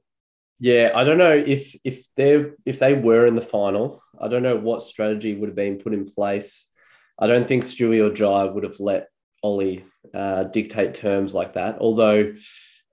Yeah, 0.62 0.92
I 0.94 1.06
don't 1.06 1.18
know 1.18 1.32
if 1.32 1.74
if 1.86 2.14
they 2.16 2.52
if 2.66 2.80
they 2.80 2.94
were 2.94 3.26
in 3.26 3.36
the 3.36 3.42
final, 3.58 4.02
I 4.20 4.28
don't 4.28 4.44
know 4.44 4.58
what 4.58 4.84
strategy 4.84 5.34
would 5.34 5.48
have 5.48 5.56
been 5.56 5.78
put 5.78 5.94
in 5.94 6.04
place. 6.04 6.70
I 7.18 7.28
don't 7.28 7.48
think 7.48 7.64
Stewie 7.64 8.04
or 8.06 8.14
Jye 8.14 8.52
would 8.52 8.66
have 8.66 8.80
let 8.80 9.08
Ollie 9.42 9.86
uh, 10.14 10.44
dictate 10.46 10.94
terms 10.94 11.34
like 11.34 11.54
that. 11.54 11.78
Although 11.80 12.34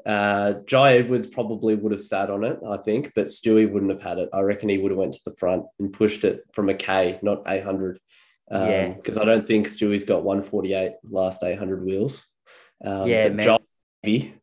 uh, 0.05 0.55
Jye 0.67 0.99
Edwards 0.99 1.27
probably 1.27 1.75
would 1.75 1.93
have 1.93 2.03
sat 2.03 2.31
on 2.31 2.45
it, 2.45 2.59
I 2.67 2.77
think, 2.79 3.13
but 3.15 3.27
Stewie 3.27 3.71
wouldn't 3.71 3.91
have 3.91 4.03
had 4.03 4.19
it. 4.19 4.29
I 4.33 4.41
reckon 4.41 4.69
he 4.69 4.79
would 4.79 4.93
have 4.93 4.99
went 4.99 5.15
to 5.15 5.21
the 5.25 5.37
front 5.37 5.65
and 5.79 5.93
pushed 5.93 6.25
it 6.25 6.43
from 6.53 6.69
a 6.69 6.75
K, 6.75 7.19
not 7.23 7.43
800. 7.47 7.99
Um, 8.51 8.69
Yeah. 8.69 8.89
because 8.91 9.19
I 9.19 9.25
don't 9.25 9.47
think 9.47 9.67
Stewie's 9.67 10.05
got 10.05 10.23
148 10.23 10.93
last 11.11 11.43
800 11.43 11.85
wheels. 11.85 12.27
Um, 12.85 13.09
Yeah, 13.09 13.29
man. 13.31 13.47
Jye 13.47 13.59
maybe 14.03 14.35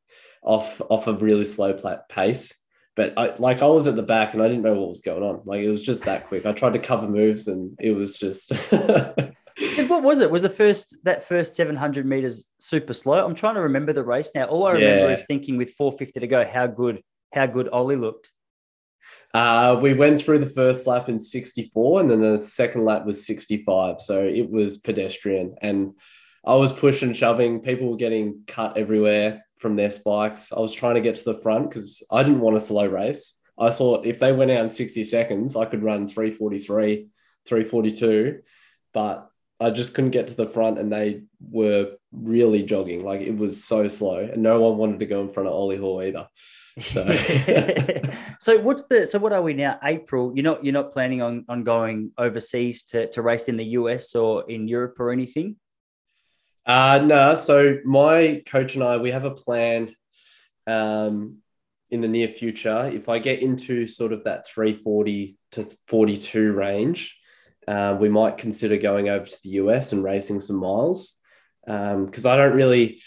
off 0.43 0.81
off 0.89 1.07
a 1.07 1.13
really 1.13 1.45
slow 1.45 1.77
pace. 2.09 2.57
But 2.95 3.13
I 3.17 3.35
like 3.37 3.63
I 3.63 3.67
was 3.67 3.87
at 3.87 3.95
the 3.95 4.03
back 4.03 4.33
and 4.33 4.43
I 4.43 4.47
didn't 4.47 4.61
know 4.63 4.75
what 4.75 4.89
was 4.89 5.01
going 5.01 5.23
on. 5.23 5.41
Like 5.45 5.61
it 5.61 5.69
was 5.71 5.83
just 5.83 6.05
that 6.05 6.25
quick. 6.25 6.45
I 6.45 6.51
tried 6.51 6.73
to 6.73 6.79
cover 6.79 7.07
moves 7.07 7.47
and 7.47 7.75
it 7.79 7.91
was 7.91 8.17
just 8.19 8.51
What 9.87 10.03
was 10.03 10.19
it? 10.19 10.31
Was 10.31 10.41
the 10.41 10.49
first 10.49 10.97
that 11.03 11.23
first 11.23 11.55
700 11.55 12.05
meters 12.05 12.49
super 12.59 12.93
slow? 12.93 13.23
I'm 13.25 13.35
trying 13.35 13.55
to 13.55 13.61
remember 13.61 13.93
the 13.93 14.03
race 14.03 14.29
now. 14.33 14.45
All 14.45 14.65
I 14.65 14.71
remember 14.73 15.09
Yeah. 15.09 15.15
is 15.15 15.25
thinking 15.25 15.57
with 15.57 15.71
450 15.71 16.19
to 16.21 16.27
go, 16.27 16.45
how 16.45 16.67
good, 16.67 17.01
how 17.33 17.45
good 17.45 17.69
Ollie 17.69 17.95
looked. 17.95 18.31
uh 19.33 19.77
we 19.81 19.93
went 19.93 20.19
through 20.21 20.39
the 20.39 20.45
first 20.61 20.87
lap 20.87 21.09
in 21.09 21.19
64 21.19 21.99
and 22.01 22.09
then 22.09 22.21
the 22.21 22.39
second 22.39 22.85
lap 22.85 23.05
was 23.05 23.25
65. 23.25 23.99
So 23.99 24.23
it 24.25 24.49
was 24.49 24.77
pedestrian 24.77 25.55
and 25.61 25.93
I 26.45 26.55
was 26.55 26.73
pushing, 26.73 27.13
shoving, 27.13 27.61
people 27.61 27.89
were 27.89 27.97
getting 27.97 28.43
cut 28.47 28.77
everywhere 28.77 29.45
from 29.59 29.75
their 29.75 29.91
spikes. 29.91 30.51
I 30.51 30.59
was 30.59 30.73
trying 30.73 30.95
to 30.95 31.01
get 31.01 31.15
to 31.17 31.23
the 31.25 31.41
front 31.41 31.69
because 31.69 32.03
I 32.11 32.23
didn't 32.23 32.41
want 32.41 32.57
a 32.57 32.59
slow 32.59 32.85
race. 32.85 33.39
I 33.57 33.69
thought 33.69 34.05
if 34.05 34.19
they 34.19 34.33
went 34.33 34.51
out 34.51 34.63
in 34.63 34.69
60 34.69 35.03
seconds, 35.05 35.55
I 35.55 35.65
could 35.65 35.83
run 35.83 36.07
343, 36.07 37.07
342, 37.45 38.39
but 38.93 39.29
I 39.59 39.69
just 39.69 39.93
couldn't 39.93 40.11
get 40.11 40.27
to 40.29 40.35
the 40.35 40.47
front 40.47 40.79
and 40.79 40.91
they 40.91 41.23
were 41.39 41.95
really 42.11 42.63
jogging. 42.63 43.03
Like 43.03 43.21
it 43.21 43.35
was 43.35 43.63
so 43.63 43.87
slow 43.87 44.17
and 44.17 44.43
no 44.43 44.61
one 44.61 44.77
wanted 44.77 44.99
to 44.99 45.05
go 45.05 45.21
in 45.21 45.29
front 45.29 45.47
of 45.47 45.55
Ollie 45.55 45.77
Hoare 45.77 46.07
either. 46.07 46.27
So 46.79 47.05
so 48.39 48.59
what's 48.59 48.83
the 48.83 49.05
so 49.05 49.19
what 49.19 49.31
are 49.31 49.41
we 49.41 49.53
now? 49.53 49.79
April. 49.83 50.33
You're 50.35 50.43
not 50.43 50.65
you're 50.65 50.73
not 50.73 50.91
planning 50.91 51.21
on 51.21 51.45
on 51.47 51.63
going 51.63 52.11
overseas 52.17 52.83
to 52.85 53.07
to 53.11 53.21
race 53.21 53.47
in 53.47 53.57
the 53.57 53.65
US 53.65 54.15
or 54.15 54.49
in 54.49 54.67
Europe 54.67 54.99
or 54.99 55.11
anything? 55.11 55.57
Uh, 56.65 57.03
no, 57.05 57.35
so 57.35 57.77
my 57.83 58.41
coach 58.45 58.75
and 58.75 58.83
I, 58.83 58.97
we 58.97 59.11
have 59.11 59.25
a 59.25 59.31
plan 59.31 59.93
um, 60.65 61.39
in 61.89 62.01
the 62.01 62.07
near 62.07 62.27
future. 62.27 62.89
If 62.91 63.09
I 63.09 63.19
get 63.19 63.41
into 63.41 63.85
sort 63.85 64.13
of 64.13 64.23
that 64.23 64.47
340 64.47 65.37
to 65.51 65.63
42 65.87 66.53
range, 66.53 67.19
uh, 67.67 67.97
we 67.99 68.09
might 68.09 68.37
consider 68.37 68.77
going 68.77 69.09
over 69.09 69.25
to 69.25 69.39
the 69.43 69.51
US 69.51 69.93
and 69.93 70.03
racing 70.03 70.39
some 70.39 70.57
miles. 70.57 71.15
Because 71.65 72.25
I 72.25 72.35
don't 72.35 72.55
really, 72.55 73.01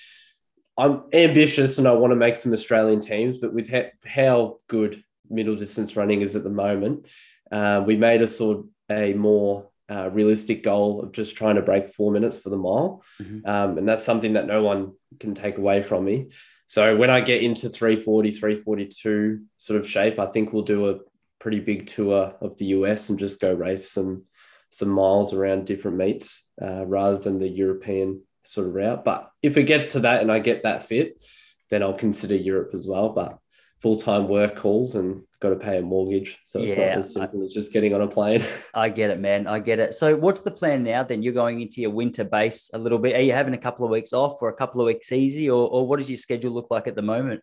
I'm 0.79 1.05
ambitious 1.13 1.79
and 1.79 1.87
I 1.87 1.93
want 1.93 2.13
to 2.13 2.17
make 2.17 2.37
some 2.37 2.53
Australian 2.53 3.01
teams, 3.01 3.39
but 3.39 3.53
with 3.53 3.71
ha- 3.71 3.91
how 4.05 4.61
good 4.69 5.03
middle 5.29 5.57
distance 5.57 5.97
running 5.97 6.23
is 6.23 6.37
at 6.37 6.45
the 6.45 6.51
moment, 6.51 7.09
uh, 7.51 7.83
we 7.87 7.97
made 7.97 8.23
a 8.23 8.29
sort 8.29 8.59
of 8.59 8.65
a 8.91 9.15
more 9.15 9.69
uh, 9.89 10.11
realistic 10.11 10.63
goal 10.63 11.03
of 11.03 11.13
just 11.13 11.37
trying 11.37 11.57
to 11.57 11.63
break 11.63 11.87
four 11.89 12.11
minutes 12.11 12.39
for 12.39 12.51
the 12.51 12.57
mile. 12.57 13.05
Mhm. 13.23 13.47
Um, 13.47 13.79
and 13.79 13.89
that's 13.89 14.03
something 14.03 14.33
that 14.33 14.47
no 14.47 14.63
one 14.63 14.93
can 15.21 15.35
take 15.35 15.59
away 15.59 15.83
from 15.83 16.05
me. 16.05 16.29
So 16.67 16.97
when 16.97 17.11
I 17.11 17.21
get 17.21 17.43
into 17.43 17.69
340, 17.69 18.33
342 18.33 19.43
sort 19.57 19.79
of 19.79 19.89
shape, 19.89 20.19
I 20.19 20.27
think 20.27 20.53
we'll 20.53 20.65
do 20.65 20.89
a 20.89 20.99
pretty 21.39 21.61
big 21.61 21.87
tour 21.87 22.35
of 22.41 22.57
the 22.59 22.67
US 22.67 23.09
and 23.09 23.19
just 23.19 23.41
go 23.41 23.53
race 23.53 23.89
some 23.89 24.25
some 24.71 24.89
miles 24.89 25.33
around 25.33 25.67
different 25.67 25.97
meets 25.97 26.49
uh, 26.61 26.85
rather 26.87 27.19
than 27.19 27.39
the 27.39 27.49
European 27.49 28.23
sort 28.45 28.67
of 28.69 28.75
route. 28.75 29.05
But 29.05 29.31
if 29.43 29.57
it 29.57 29.65
gets 29.65 29.93
to 29.93 30.01
that 30.01 30.23
and 30.23 30.31
I 30.31 30.39
get 30.39 30.63
that 30.63 30.85
fit, 30.85 31.23
then 31.71 31.83
I'll 31.83 31.95
consider 31.95 32.35
Europe 32.35 32.71
as 32.75 32.87
well. 32.87 33.11
But 33.11 33.39
full 33.81 33.97
time 33.97 34.29
work 34.29 34.57
calls 34.57 34.95
and 34.95 35.23
got 35.41 35.51
to 35.51 35.57
pay 35.57 35.79
a 35.79 35.83
mortgage, 35.83 36.39
so 36.45 36.61
it's 36.61 36.77
Yeah, 36.77 36.89
not 36.89 36.99
as 36.99 37.13
simple 37.13 37.45
as 37.45 37.53
just 37.53 37.73
getting 37.73 37.95
on 37.95 38.01
a 38.01 38.09
plane. 38.09 38.43
I 38.75 38.89
get 38.89 39.11
it, 39.11 39.21
man. 39.21 39.47
I 39.47 39.59
get 39.59 39.79
it. 39.79 39.95
So 39.95 40.17
what's 40.17 40.41
the 40.41 40.51
plan 40.51 40.83
now? 40.83 41.03
Then 41.03 41.23
you're 41.23 41.35
going 41.35 41.61
into 41.61 41.81
your 41.81 41.91
winter 41.91 42.25
base 42.25 42.71
a 42.73 42.79
little 42.79 42.99
bit. 42.99 43.15
Are 43.15 43.21
you 43.21 43.33
having 43.33 43.55
a 43.55 43.59
couple 43.59 43.85
of 43.85 43.91
weeks 43.91 44.13
off 44.13 44.41
or 44.41 44.49
a 44.49 44.55
couple 44.55 44.81
of 44.81 44.87
weeks 44.87 45.13
easy, 45.13 45.51
or 45.51 45.69
or 45.69 45.87
what 45.87 45.99
does 45.99 46.11
your 46.11 46.17
schedule 46.17 46.53
look 46.53 46.69
like 46.71 46.87
at 46.87 46.95
the 46.95 47.03
moment? 47.03 47.43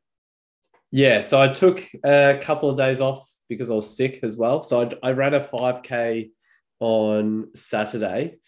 Yeah, 0.92 1.22
so 1.22 1.42
I 1.42 1.48
took 1.48 1.82
a 2.04 2.40
couple 2.42 2.70
of 2.70 2.78
days 2.78 3.02
off 3.02 3.28
because 3.50 3.70
I 3.70 3.74
was 3.74 3.96
sick 3.96 4.20
as 4.24 4.38
well. 4.38 4.64
So 4.64 4.82
I, 5.04 5.10
I 5.10 5.12
ran 5.14 5.34
a 5.34 5.40
5K 5.40 6.30
on 6.84 7.48
Saturday 7.56 8.40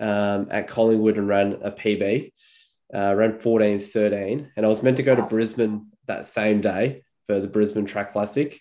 um, 0.00 0.48
at 0.50 0.66
Collingwood 0.66 1.18
and 1.18 1.28
ran 1.28 1.58
a 1.60 1.70
PB, 1.70 2.32
uh, 2.94 3.14
ran 3.14 3.38
14 3.38 3.78
13. 3.80 4.50
And 4.56 4.64
I 4.64 4.68
was 4.68 4.82
meant 4.82 4.96
to 4.96 5.02
go 5.02 5.14
to 5.14 5.26
Brisbane 5.26 5.88
that 6.06 6.24
same 6.24 6.62
day 6.62 7.02
for 7.26 7.38
the 7.38 7.48
Brisbane 7.48 7.84
Track 7.84 8.12
Classic. 8.12 8.58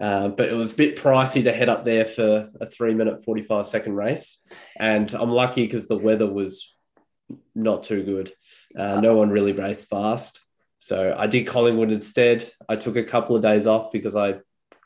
Uh, 0.00 0.28
but 0.28 0.48
it 0.48 0.54
was 0.54 0.72
a 0.72 0.76
bit 0.76 0.96
pricey 0.96 1.44
to 1.44 1.52
head 1.52 1.68
up 1.68 1.84
there 1.84 2.06
for 2.06 2.48
a 2.58 2.64
three 2.64 2.94
minute, 2.94 3.22
45 3.22 3.68
second 3.68 3.94
race. 3.94 4.42
And 4.80 5.12
I'm 5.12 5.30
lucky 5.30 5.64
because 5.64 5.86
the 5.86 5.98
weather 5.98 6.26
was 6.26 6.74
not 7.54 7.84
too 7.84 8.02
good. 8.02 8.32
Uh, 8.74 9.02
no 9.02 9.14
one 9.14 9.28
really 9.28 9.52
raced 9.52 9.90
fast. 9.90 10.40
So 10.78 11.14
I 11.16 11.26
did 11.26 11.46
Collingwood 11.46 11.92
instead. 11.92 12.50
I 12.70 12.76
took 12.76 12.96
a 12.96 13.04
couple 13.04 13.36
of 13.36 13.42
days 13.42 13.66
off 13.66 13.92
because 13.92 14.16
I 14.16 14.36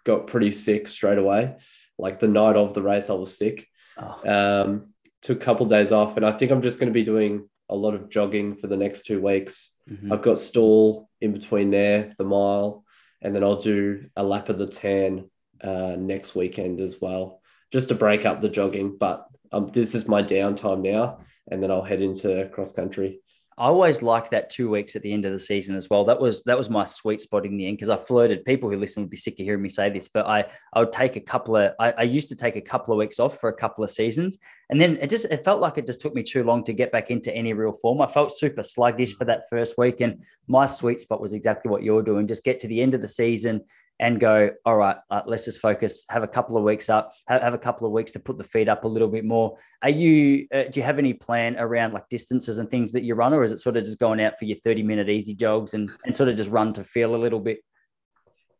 got 0.02 0.26
pretty 0.26 0.50
sick 0.50 0.88
straight 0.88 1.18
away. 1.18 1.54
Like 1.98 2.18
the 2.18 2.28
night 2.28 2.56
of 2.56 2.74
the 2.74 2.82
race, 2.82 3.10
I 3.10 3.14
was 3.14 3.38
sick. 3.38 3.68
Oh, 3.98 4.62
Um, 4.64 4.86
took 5.22 5.40
a 5.42 5.44
couple 5.44 5.64
of 5.64 5.70
days 5.70 5.92
off, 5.92 6.16
and 6.16 6.24
I 6.24 6.32
think 6.32 6.52
I'm 6.52 6.62
just 6.62 6.78
going 6.78 6.92
to 6.92 6.94
be 6.94 7.02
doing 7.02 7.48
a 7.68 7.74
lot 7.74 7.94
of 7.94 8.08
jogging 8.08 8.54
for 8.54 8.66
the 8.68 8.76
next 8.76 9.06
two 9.06 9.20
weeks. 9.20 9.74
mhm. 9.90 10.12
I've 10.12 10.22
got 10.22 10.38
Stawell 10.38 11.08
in 11.20 11.32
between 11.32 11.70
there, 11.70 12.10
the 12.18 12.24
mile, 12.24 12.84
and 13.22 13.34
then 13.34 13.42
I'll 13.42 13.60
do 13.60 14.06
a 14.16 14.22
lap 14.22 14.48
of 14.48 14.58
the 14.58 14.66
tan 14.66 15.30
uh, 15.62 15.96
next 15.98 16.34
weekend 16.36 16.80
as 16.80 17.00
well, 17.00 17.40
just 17.72 17.88
to 17.88 17.94
break 17.94 18.26
up 18.26 18.40
the 18.40 18.48
jogging. 18.48 18.96
But 18.98 19.26
um, 19.52 19.68
this 19.72 19.94
is 19.94 20.06
my 20.08 20.22
downtime 20.22 20.82
now, 20.82 21.20
and 21.50 21.62
then 21.62 21.70
I'll 21.70 21.82
head 21.82 22.02
into 22.02 22.48
cross 22.52 22.72
country. 22.72 23.20
I 23.58 23.68
always 23.68 24.02
like 24.02 24.28
that 24.30 24.50
two 24.50 24.68
weeks 24.68 24.96
at 24.96 25.02
the 25.02 25.12
end 25.12 25.24
of 25.24 25.32
the 25.32 25.38
season 25.38 25.76
as 25.76 25.88
well. 25.88 26.04
That 26.04 26.20
was 26.20 26.42
that 26.44 26.58
was 26.58 26.68
my 26.68 26.84
sweet 26.84 27.22
spot 27.22 27.46
in 27.46 27.56
the 27.56 27.66
end 27.66 27.78
because 27.78 27.88
I 27.88 27.96
flirted. 27.96 28.44
People 28.44 28.68
who 28.68 28.76
listen 28.76 29.02
would 29.02 29.10
be 29.10 29.16
sick 29.16 29.40
of 29.40 29.44
hearing 29.44 29.62
me 29.62 29.70
say 29.70 29.88
this, 29.88 30.08
but 30.08 30.26
I 30.26 30.44
I 30.74 30.80
would 30.80 30.92
take 30.92 31.16
a 31.16 31.20
couple 31.20 31.56
of 31.56 31.72
I, 31.80 31.92
I 31.92 32.02
used 32.02 32.28
to 32.28 32.36
take 32.36 32.56
a 32.56 32.60
couple 32.60 32.92
of 32.92 32.98
weeks 32.98 33.18
off 33.18 33.40
for 33.40 33.48
a 33.48 33.56
couple 33.56 33.82
of 33.82 33.90
seasons, 33.90 34.38
and 34.68 34.78
then 34.78 34.98
it 35.00 35.08
just 35.08 35.24
it 35.26 35.42
felt 35.42 35.62
like 35.62 35.78
it 35.78 35.86
just 35.86 36.02
took 36.02 36.14
me 36.14 36.22
too 36.22 36.44
long 36.44 36.64
to 36.64 36.74
get 36.74 36.92
back 36.92 37.10
into 37.10 37.34
any 37.34 37.54
real 37.54 37.72
form. 37.72 38.02
I 38.02 38.08
felt 38.08 38.30
super 38.30 38.62
sluggish 38.62 39.16
for 39.16 39.24
that 39.24 39.48
first 39.48 39.78
week, 39.78 40.02
and 40.02 40.22
my 40.48 40.66
sweet 40.66 41.00
spot 41.00 41.22
was 41.22 41.32
exactly 41.32 41.70
what 41.70 41.82
you're 41.82 42.02
doing. 42.02 42.26
Just 42.26 42.44
get 42.44 42.60
to 42.60 42.68
the 42.68 42.82
end 42.82 42.92
of 42.92 43.00
the 43.00 43.08
season 43.08 43.62
and 43.98 44.20
go, 44.20 44.50
all 44.64 44.76
right, 44.76 44.96
uh, 45.10 45.22
let's 45.26 45.44
just 45.44 45.60
focus, 45.60 46.04
have 46.10 46.22
a 46.22 46.28
couple 46.28 46.56
of 46.56 46.62
weeks 46.62 46.90
up, 46.90 47.12
have, 47.26 47.42
have 47.42 47.54
a 47.54 47.58
couple 47.58 47.86
of 47.86 47.92
weeks 47.92 48.12
to 48.12 48.18
put 48.18 48.36
the 48.36 48.44
feet 48.44 48.68
up 48.68 48.84
a 48.84 48.88
little 48.88 49.08
bit 49.08 49.24
more. 49.24 49.56
Are 49.82 49.90
you, 49.90 50.46
uh, 50.52 50.64
do 50.64 50.80
you 50.80 50.82
have 50.82 50.98
any 50.98 51.14
plan 51.14 51.56
around 51.58 51.94
like 51.94 52.08
distances 52.08 52.58
and 52.58 52.68
things 52.68 52.92
that 52.92 53.04
you 53.04 53.14
run, 53.14 53.32
or 53.32 53.42
is 53.42 53.52
it 53.52 53.60
sort 53.60 53.76
of 53.76 53.84
just 53.84 53.98
going 53.98 54.20
out 54.20 54.38
for 54.38 54.44
your 54.44 54.58
30 54.64 54.82
minute 54.82 55.08
easy 55.08 55.34
jogs 55.34 55.74
and, 55.74 55.90
and 56.04 56.14
sort 56.14 56.28
of 56.28 56.36
just 56.36 56.50
run 56.50 56.72
to 56.74 56.84
feel 56.84 57.14
a 57.14 57.16
little 57.16 57.40
bit? 57.40 57.60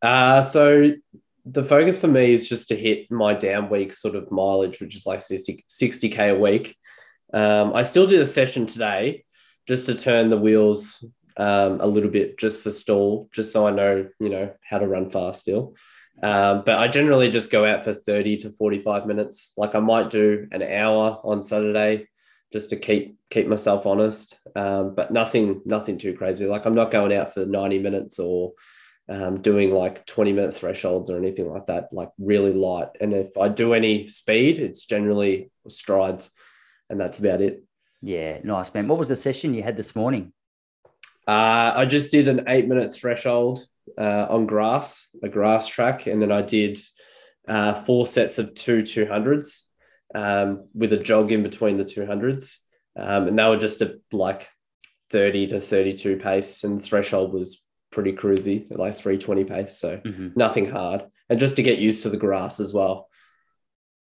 Uh, 0.01 0.43
so 0.43 0.93
the 1.45 1.65
focus 1.65 2.01
for 2.01 2.09
me 2.09 2.33
is 2.33 2.49
just 2.49 2.69
to 2.69 2.77
hit 2.77 3.11
my 3.11 3.35
down 3.35 3.69
week 3.69 3.93
sort 3.93 4.17
of 4.17 4.31
mileage, 4.31 4.81
which 4.81 4.97
is 4.97 5.07
like 5.07 5.23
60, 5.23 5.65
60K 5.69 6.31
a 6.31 6.39
week. 6.39 6.77
Um, 7.33 7.73
I 7.75 7.83
still 7.83 8.07
did 8.07 8.21
a 8.21 8.27
session 8.27 8.67
today 8.67 9.25
just 9.69 9.87
to 9.87 9.95
turn 9.95 10.31
the 10.31 10.39
wheels 10.39 11.05
um, 11.37 11.81
a 11.81 11.87
little 11.87 12.11
bit 12.11 12.39
just 12.39 12.63
for 12.63 12.71
Stawell, 12.71 13.29
just 13.33 13.53
so 13.53 13.67
I 13.67 13.71
know, 13.71 14.09
you 14.19 14.29
know, 14.29 14.55
how 14.63 14.79
to 14.79 14.87
run 14.87 15.11
fast 15.11 15.41
still. 15.41 15.77
Um, 16.23 16.63
but 16.65 16.79
I 16.79 16.89
generally 16.89 17.31
just 17.31 17.51
go 17.51 17.65
out 17.65 17.85
for 17.85 17.93
30 17.93 18.39
to 18.39 18.51
45 18.51 19.07
minutes. 19.07 19.53
Like 19.57 19.75
I 19.75 19.81
might 19.81 20.11
do 20.11 20.49
an 20.51 20.63
hour 20.63 21.21
on 21.23 21.43
Saturday 21.43 22.09
just 22.53 22.71
to 22.71 22.77
keep 22.77 23.19
keep 23.31 23.47
myself 23.49 23.87
honest. 23.87 24.41
Um, 24.55 24.95
but 24.95 25.13
nothing 25.13 25.63
nothing 25.67 25.99
too 25.99 26.15
crazy. 26.15 26.47
Like 26.47 26.65
I'm 26.65 26.75
not 26.75 26.91
going 26.91 27.13
out 27.13 27.35
for 27.35 27.45
90 27.45 27.81
minutes 27.81 28.19
or 28.19 28.53
um, 29.09 29.41
doing 29.41 29.75
like 29.75 30.07
20 30.07 30.33
minute 30.33 30.55
thresholds 30.55 31.11
or 31.11 31.19
anything 31.19 31.51
like 31.51 31.67
that, 31.67 31.93
like 31.93 32.11
really 32.19 32.53
light. 32.53 32.89
And 33.01 33.13
if 33.13 33.37
I 33.37 33.49
do 33.49 33.75
any 33.75 34.09
speed, 34.09 34.59
it's 34.59 34.87
generally 34.87 35.51
strides 35.69 36.33
and 36.89 36.99
that's 36.99 37.19
about 37.19 37.41
it. 37.41 37.63
Yeah, 38.03 38.39
nice, 38.43 38.73
man. 38.75 38.89
What 38.89 38.99
was 38.99 39.09
the 39.09 39.17
session 39.17 39.55
you 39.55 39.63
had 39.63 39.77
this 39.77 39.97
morning? 39.97 40.33
Uh, 41.27 41.73
I 41.75 41.85
just 41.87 42.11
did 42.11 42.29
an 42.29 42.45
eight 42.49 42.69
minute 42.69 42.95
threshold 42.95 43.61
uh, 43.99 44.27
on 44.29 44.47
grass, 44.47 45.09
a 45.23 45.29
grass 45.29 45.67
track, 45.67 46.07
and 46.07 46.23
then 46.23 46.31
I 46.31 46.43
did 46.43 46.79
uh, 47.49 47.75
four 47.75 48.07
sets 48.07 48.39
of 48.39 48.55
two 48.55 48.83
200s 48.83 49.65
um, 50.15 50.69
with 50.75 50.93
a 50.93 50.97
jog 50.97 51.33
in 51.33 51.43
between 51.43 51.77
the 51.77 51.85
200s. 51.85 52.59
Um, 52.99 53.29
and 53.29 53.39
they 53.39 53.49
were 53.49 53.57
just 53.57 53.83
a 53.83 54.01
like 54.13 54.49
30 55.11 55.49
to 55.49 55.61
32 55.61 56.17
pace, 56.17 56.65
and 56.65 56.81
the 56.81 56.85
threshold 56.85 57.33
was 57.33 57.67
pretty 57.91 58.13
cruisy, 58.13 58.67
like 58.71 58.95
320 58.95 59.45
pace. 59.45 59.79
So 59.79 59.99
mm-hmm. 59.99 60.29
nothing 60.37 60.71
hard. 60.71 61.05
And 61.29 61.41
just 61.41 61.57
to 61.57 61.63
get 61.63 61.79
used 61.79 62.03
to 62.05 62.11
the 62.11 62.17
grass 62.17 62.61
as 62.61 62.73
well. 62.73 63.09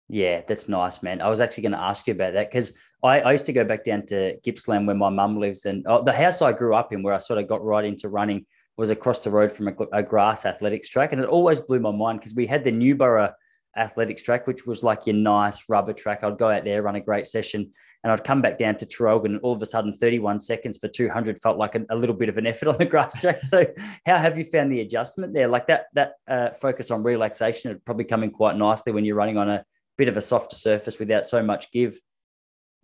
Yeah, 0.08 0.42
that's 0.48 0.68
nice, 0.68 1.04
man. 1.04 1.22
I 1.22 1.30
was 1.30 1.40
actually 1.40 1.64
going 1.64 1.74
to 1.74 1.82
ask 1.82 2.08
you 2.08 2.14
about 2.14 2.34
that 2.34 2.50
because 2.50 2.74
I, 3.04 3.22
I, 3.22 3.32
used 3.32 3.46
to 3.46 3.54
go 3.54 3.64
back 3.64 3.86
down 3.86 4.06
to 4.08 4.38
Gippsland 4.44 4.86
where 4.86 4.96
my 4.96 5.10
mum 5.10 5.40
lives, 5.40 5.66
and 5.66 5.86
oh, 5.88 6.04
the 6.04 6.14
house 6.14 6.42
I 6.42 6.52
grew 6.52 6.76
up 6.76 6.92
in, 6.92 7.04
where 7.04 7.14
I 7.14 7.20
sort 7.20 7.40
of 7.40 7.48
got 7.48 7.64
right 7.64 7.86
into 7.86 8.10
running, 8.10 8.46
was 8.78 8.90
across 8.90 9.22
the 9.22 9.32
road 9.32 9.52
from 9.52 9.68
a, 9.68 9.74
a 9.94 10.04
grass 10.04 10.46
athletics 10.46 10.90
track, 10.90 11.12
and 11.12 11.22
it 11.22 11.28
always 11.28 11.62
blew 11.62 11.80
my 11.80 11.92
mind 11.92 12.20
because 12.20 12.36
we 12.36 12.48
had 12.48 12.64
the 12.64 12.72
Newborough 12.72 13.34
athletics 13.78 14.24
track, 14.24 14.48
which 14.48 14.66
was 14.66 14.84
like 14.84 15.06
your 15.06 15.16
nice 15.16 15.64
rubber 15.70 15.94
track. 15.94 16.24
I'd 16.24 16.38
go 16.38 16.50
out 16.50 16.64
there, 16.64 16.82
run 16.82 16.96
a 16.96 17.02
great 17.02 17.28
session, 17.28 17.72
and 18.04 18.12
I'd 18.12 18.24
come 18.24 18.42
back 18.42 18.58
down 18.58 18.76
to 18.78 18.86
Traralgon, 18.86 19.26
and 19.26 19.40
all 19.42 19.54
of 19.54 19.62
a 19.62 19.66
sudden, 19.66 19.94
31 19.94 20.40
seconds 20.40 20.78
for 20.78 20.88
200 20.88 21.42
felt 21.42 21.58
like 21.58 21.76
a, 21.76 21.86
a 21.90 21.96
little 21.96 22.16
bit 22.16 22.30
of 22.30 22.38
an 22.38 22.48
effort 22.48 22.68
on 22.68 22.78
the 22.78 22.86
grass 22.94 23.20
track. 23.20 23.46
So, 23.46 23.66
how 24.06 24.18
have 24.18 24.38
you 24.38 24.46
found 24.46 24.72
the 24.72 24.82
adjustment 24.82 25.34
there? 25.34 25.48
Like 25.48 25.68
that 25.68 25.86
that 25.94 26.14
uh, 26.28 26.52
focus 26.52 26.92
on 26.92 27.04
relaxation 27.04 27.72
would 27.72 27.86
probably 27.86 28.06
come 28.06 28.24
in 28.24 28.32
quite 28.32 28.58
nicely 28.58 28.92
when 28.92 29.06
you're 29.06 29.16
running 29.16 29.38
on 29.38 29.50
a 29.50 29.66
bit 29.98 30.08
of 30.08 30.18
a 30.18 30.22
softer 30.22 30.56
surface 30.56 31.00
without 31.00 31.26
so 31.26 31.44
much 31.44 31.72
give. 31.72 32.00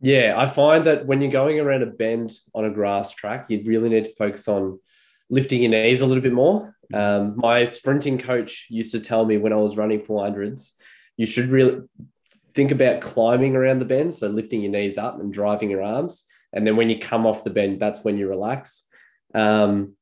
Yeah, 0.01 0.35
I 0.37 0.47
find 0.47 0.85
that 0.85 1.05
when 1.05 1.21
you're 1.21 1.31
going 1.31 1.59
around 1.59 1.83
a 1.83 1.87
bend 1.87 2.33
on 2.53 2.65
a 2.65 2.69
grass 2.69 3.13
track, 3.13 3.49
you 3.49 3.63
really 3.65 3.89
need 3.89 4.05
to 4.05 4.15
focus 4.15 4.47
on 4.47 4.79
lifting 5.29 5.61
your 5.61 5.71
knees 5.71 6.01
a 6.01 6.05
little 6.05 6.21
bit 6.21 6.33
more. 6.33 6.75
Um, 6.93 7.35
my 7.37 7.65
sprinting 7.65 8.17
coach 8.17 8.67
used 8.69 8.91
to 8.91 8.99
tell 8.99 9.25
me 9.25 9.37
when 9.37 9.53
I 9.53 9.57
was 9.57 9.77
running 9.77 10.01
400s, 10.01 10.73
you 11.17 11.25
should 11.25 11.47
really 11.47 11.81
think 12.53 12.71
about 12.71 13.01
climbing 13.01 13.55
around 13.55 13.79
the 13.79 13.85
bend. 13.85 14.13
So 14.13 14.27
lifting 14.27 14.61
your 14.61 14.71
knees 14.71 14.97
up 14.97 15.19
and 15.19 15.33
driving 15.33 15.69
your 15.69 15.81
arms. 15.81 16.25
And 16.53 16.65
then 16.65 16.75
when 16.75 16.89
you 16.89 16.99
come 16.99 17.25
off 17.25 17.43
the 17.43 17.49
bend, 17.49 17.79
that's 17.79 18.03
when 18.03 18.17
you 18.17 18.29
relax. 18.29 18.87
Um, 19.33 19.95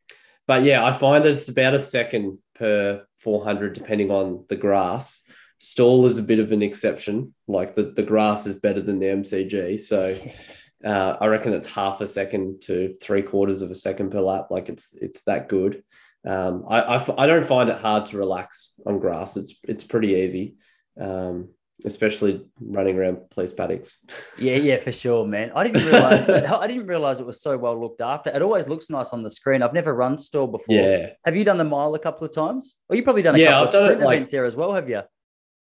but 0.47 0.63
yeah, 0.63 0.85
I 0.85 0.91
find 0.91 1.23
that 1.23 1.31
it's 1.31 1.49
about 1.49 1.73
a 1.73 1.79
second 1.79 2.39
per 2.55 3.05
400, 3.17 3.73
depending 3.73 4.11
on 4.11 4.45
the 4.49 4.55
grass. 4.55 5.23
Stawell 5.63 6.05
is 6.07 6.17
a 6.17 6.23
bit 6.23 6.39
of 6.39 6.51
an 6.51 6.61
exception. 6.61 7.33
Like 7.47 7.73
the, 7.73 7.83
the 7.83 8.03
grass 8.03 8.45
is 8.45 8.59
better 8.59 8.81
than 8.81 8.99
the 8.99 9.05
MCG. 9.05 9.79
So 9.79 10.13
uh, 10.85 11.15
I 11.21 11.27
reckon 11.27 11.53
it's 11.53 11.69
half 11.69 12.01
a 12.01 12.07
second 12.07 12.59
to 12.63 12.95
three 13.01 13.21
quarters 13.21 13.61
of 13.61 13.71
a 13.71 13.75
second 13.75 14.11
per 14.11 14.19
lap. 14.19 14.47
Like 14.51 14.67
it's 14.67 14.93
it's 15.01 15.23
that 15.23 15.47
good. 15.47 15.81
Um, 16.27 16.65
I, 16.67 16.81
I, 16.81 17.23
I 17.23 17.27
don't 17.27 17.47
find 17.47 17.69
it 17.69 17.77
hard 17.77 18.03
to 18.07 18.17
relax 18.17 18.73
on 18.85 18.99
grass. 18.99 19.37
It's 19.37 19.57
it's 19.63 19.85
pretty 19.85 20.15
easy, 20.15 20.55
um, 20.99 21.47
especially 21.85 22.45
running 22.59 22.97
around 22.97 23.29
police 23.29 23.53
paddocks. 23.53 24.05
Yeah, 24.37 24.57
yeah, 24.57 24.79
for 24.79 24.91
sure, 24.91 25.25
man. 25.25 25.53
I 25.55 25.63
didn't 25.63 25.85
realize 25.85 26.29
I 26.29 26.67
didn't 26.67 26.87
realize 26.87 27.21
it 27.21 27.25
was 27.25 27.41
so 27.41 27.57
well 27.57 27.79
looked 27.79 28.01
after. 28.01 28.31
It 28.31 28.41
always 28.41 28.67
looks 28.67 28.89
nice 28.89 29.13
on 29.13 29.23
the 29.23 29.29
screen. 29.29 29.63
I've 29.63 29.73
never 29.73 29.93
run 29.93 30.17
Stawell 30.17 30.47
before. 30.47 30.75
Yeah. 30.75 31.11
Have 31.23 31.37
you 31.37 31.45
done 31.45 31.57
the 31.57 31.63
mile 31.63 31.95
a 31.95 31.99
couple 31.99 32.27
of 32.27 32.33
times? 32.33 32.75
Or 32.89 32.97
you 32.97 33.03
probably 33.03 33.21
done 33.21 33.35
a 33.35 33.37
yeah, 33.37 33.51
couple 33.51 33.61
I've 33.61 33.67
of 33.67 33.73
sprint 33.75 34.01
like, 34.01 34.15
events 34.17 34.31
there 34.31 34.43
as 34.43 34.57
well, 34.57 34.73
have 34.73 34.89
you? 34.89 35.03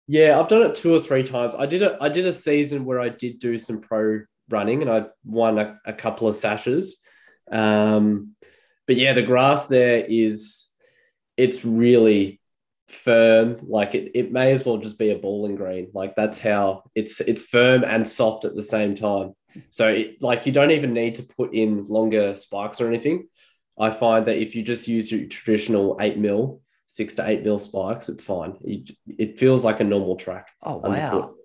Yeah, 0.07 0.39
I've 0.39 0.47
done 0.47 0.61
it 0.61 0.75
two 0.75 0.95
or 0.95 1.01
three 1.01 1.23
times. 1.23 1.53
I 1.53 1.65
did 1.65 1.83
a 1.83 1.97
I 2.01 2.09
did 2.09 2.25
a 2.25 2.33
season 2.33 2.85
where 2.85 2.99
I 2.99 3.09
did 3.09 3.39
do 3.39 3.59
some 3.59 3.81
pro 3.81 4.21
running 4.49 4.81
and 4.81 4.89
I 4.89 5.07
won 5.25 5.59
a, 5.59 5.77
a 5.85 5.93
couple 5.93 6.27
of 6.27 6.35
sashes. 6.35 6.99
Um, 7.51 8.35
but 8.85 8.95
yeah, 8.95 9.13
the 9.13 9.21
grass 9.21 9.67
there 9.67 10.05
is 10.07 10.69
it's 11.35 11.65
really 11.65 12.39
firm. 12.87 13.57
Like 13.63 13.95
it, 13.95 14.11
it 14.15 14.31
may 14.31 14.53
as 14.53 14.65
well 14.65 14.77
just 14.77 14.97
be 14.97 15.11
a 15.11 15.17
bowling 15.17 15.55
green. 15.55 15.89
Like 15.93 16.15
that's 16.15 16.39
how 16.39 16.83
it's 16.95 17.19
it's 17.19 17.43
firm 17.43 17.83
and 17.83 18.07
soft 18.07 18.45
at 18.45 18.55
the 18.55 18.63
same 18.63 18.95
time. 18.95 19.33
So 19.69 19.89
it, 19.89 20.21
like 20.21 20.45
you 20.45 20.53
don't 20.53 20.71
even 20.71 20.93
need 20.93 21.15
to 21.15 21.23
put 21.23 21.53
in 21.53 21.83
longer 21.87 22.35
spikes 22.35 22.79
or 22.79 22.87
anything. 22.87 23.27
I 23.77 23.91
find 23.91 24.25
that 24.25 24.37
if 24.37 24.55
you 24.55 24.63
just 24.63 24.87
use 24.87 25.11
your 25.11 25.27
traditional 25.27 25.97
eight 25.99 26.17
mil 26.17 26.61
six 26.87 27.13
to 27.15 27.27
eight 27.27 27.43
mil 27.43 27.59
spikes, 27.59 28.09
it's 28.09 28.23
fine. 28.23 28.57
It, 28.61 28.91
it 29.05 29.39
feels 29.39 29.63
like 29.63 29.79
a 29.79 29.83
normal 29.83 30.15
track. 30.15 30.51
Oh 30.63 30.77
wow! 30.77 31.35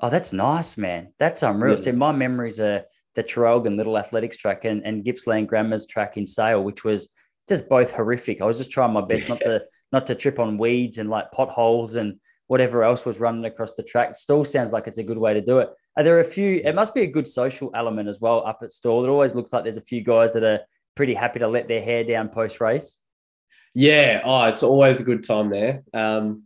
Oh, 0.00 0.10
that's 0.10 0.32
nice, 0.32 0.76
man. 0.76 1.12
That's 1.18 1.42
unreal. 1.42 1.76
Yeah. 1.76 1.80
So 1.82 1.92
my 1.92 2.12
memories 2.12 2.60
are 2.60 2.84
the 3.14 3.24
Traralgon 3.24 3.76
Little 3.76 3.98
Athletics 3.98 4.36
track 4.36 4.64
and, 4.64 4.84
and 4.84 5.04
Gippsland 5.04 5.48
Grammar's 5.48 5.86
track 5.86 6.16
in 6.16 6.26
Sale, 6.26 6.62
which 6.62 6.84
was 6.84 7.08
just 7.48 7.68
both 7.68 7.90
horrific. 7.90 8.40
I 8.40 8.44
was 8.44 8.58
just 8.58 8.70
trying 8.70 8.92
my 8.92 9.00
best 9.00 9.24
yeah. 9.24 9.34
not 9.34 9.40
to 9.40 9.64
not 9.92 10.06
to 10.08 10.14
trip 10.14 10.38
on 10.38 10.58
weeds 10.58 10.98
and 10.98 11.08
like 11.08 11.32
potholes 11.32 11.94
and 11.94 12.20
whatever 12.46 12.82
else 12.82 13.06
was 13.06 13.18
running 13.18 13.44
across 13.46 13.72
the 13.72 13.82
track. 13.82 14.16
Still 14.16 14.44
sounds 14.44 14.70
like 14.70 14.86
it's 14.86 14.98
a 14.98 15.02
good 15.02 15.16
way 15.16 15.32
to 15.32 15.40
do 15.40 15.60
it. 15.60 15.70
Are 15.96 16.04
there 16.04 16.20
a 16.20 16.24
few? 16.24 16.60
It 16.64 16.74
must 16.74 16.94
be 16.94 17.02
a 17.02 17.06
good 17.06 17.26
social 17.26 17.70
element 17.74 18.08
as 18.08 18.20
well 18.20 18.46
up 18.46 18.60
at 18.62 18.72
Stawell. 18.72 19.04
It 19.04 19.08
always 19.08 19.34
looks 19.34 19.52
like 19.52 19.64
there's 19.64 19.78
a 19.78 19.82
few 19.82 20.02
guys 20.02 20.32
that 20.34 20.44
are 20.44 20.60
pretty 20.94 21.14
happy 21.14 21.38
to 21.38 21.48
let 21.48 21.68
their 21.68 21.82
hair 21.82 22.04
down 22.04 22.28
post 22.28 22.60
race. 22.60 22.98
Yeah, 23.74 24.22
oh, 24.24 24.44
it's 24.44 24.62
always 24.62 25.00
a 25.00 25.04
good 25.04 25.24
time 25.24 25.50
there. 25.50 25.82
Um, 25.92 26.44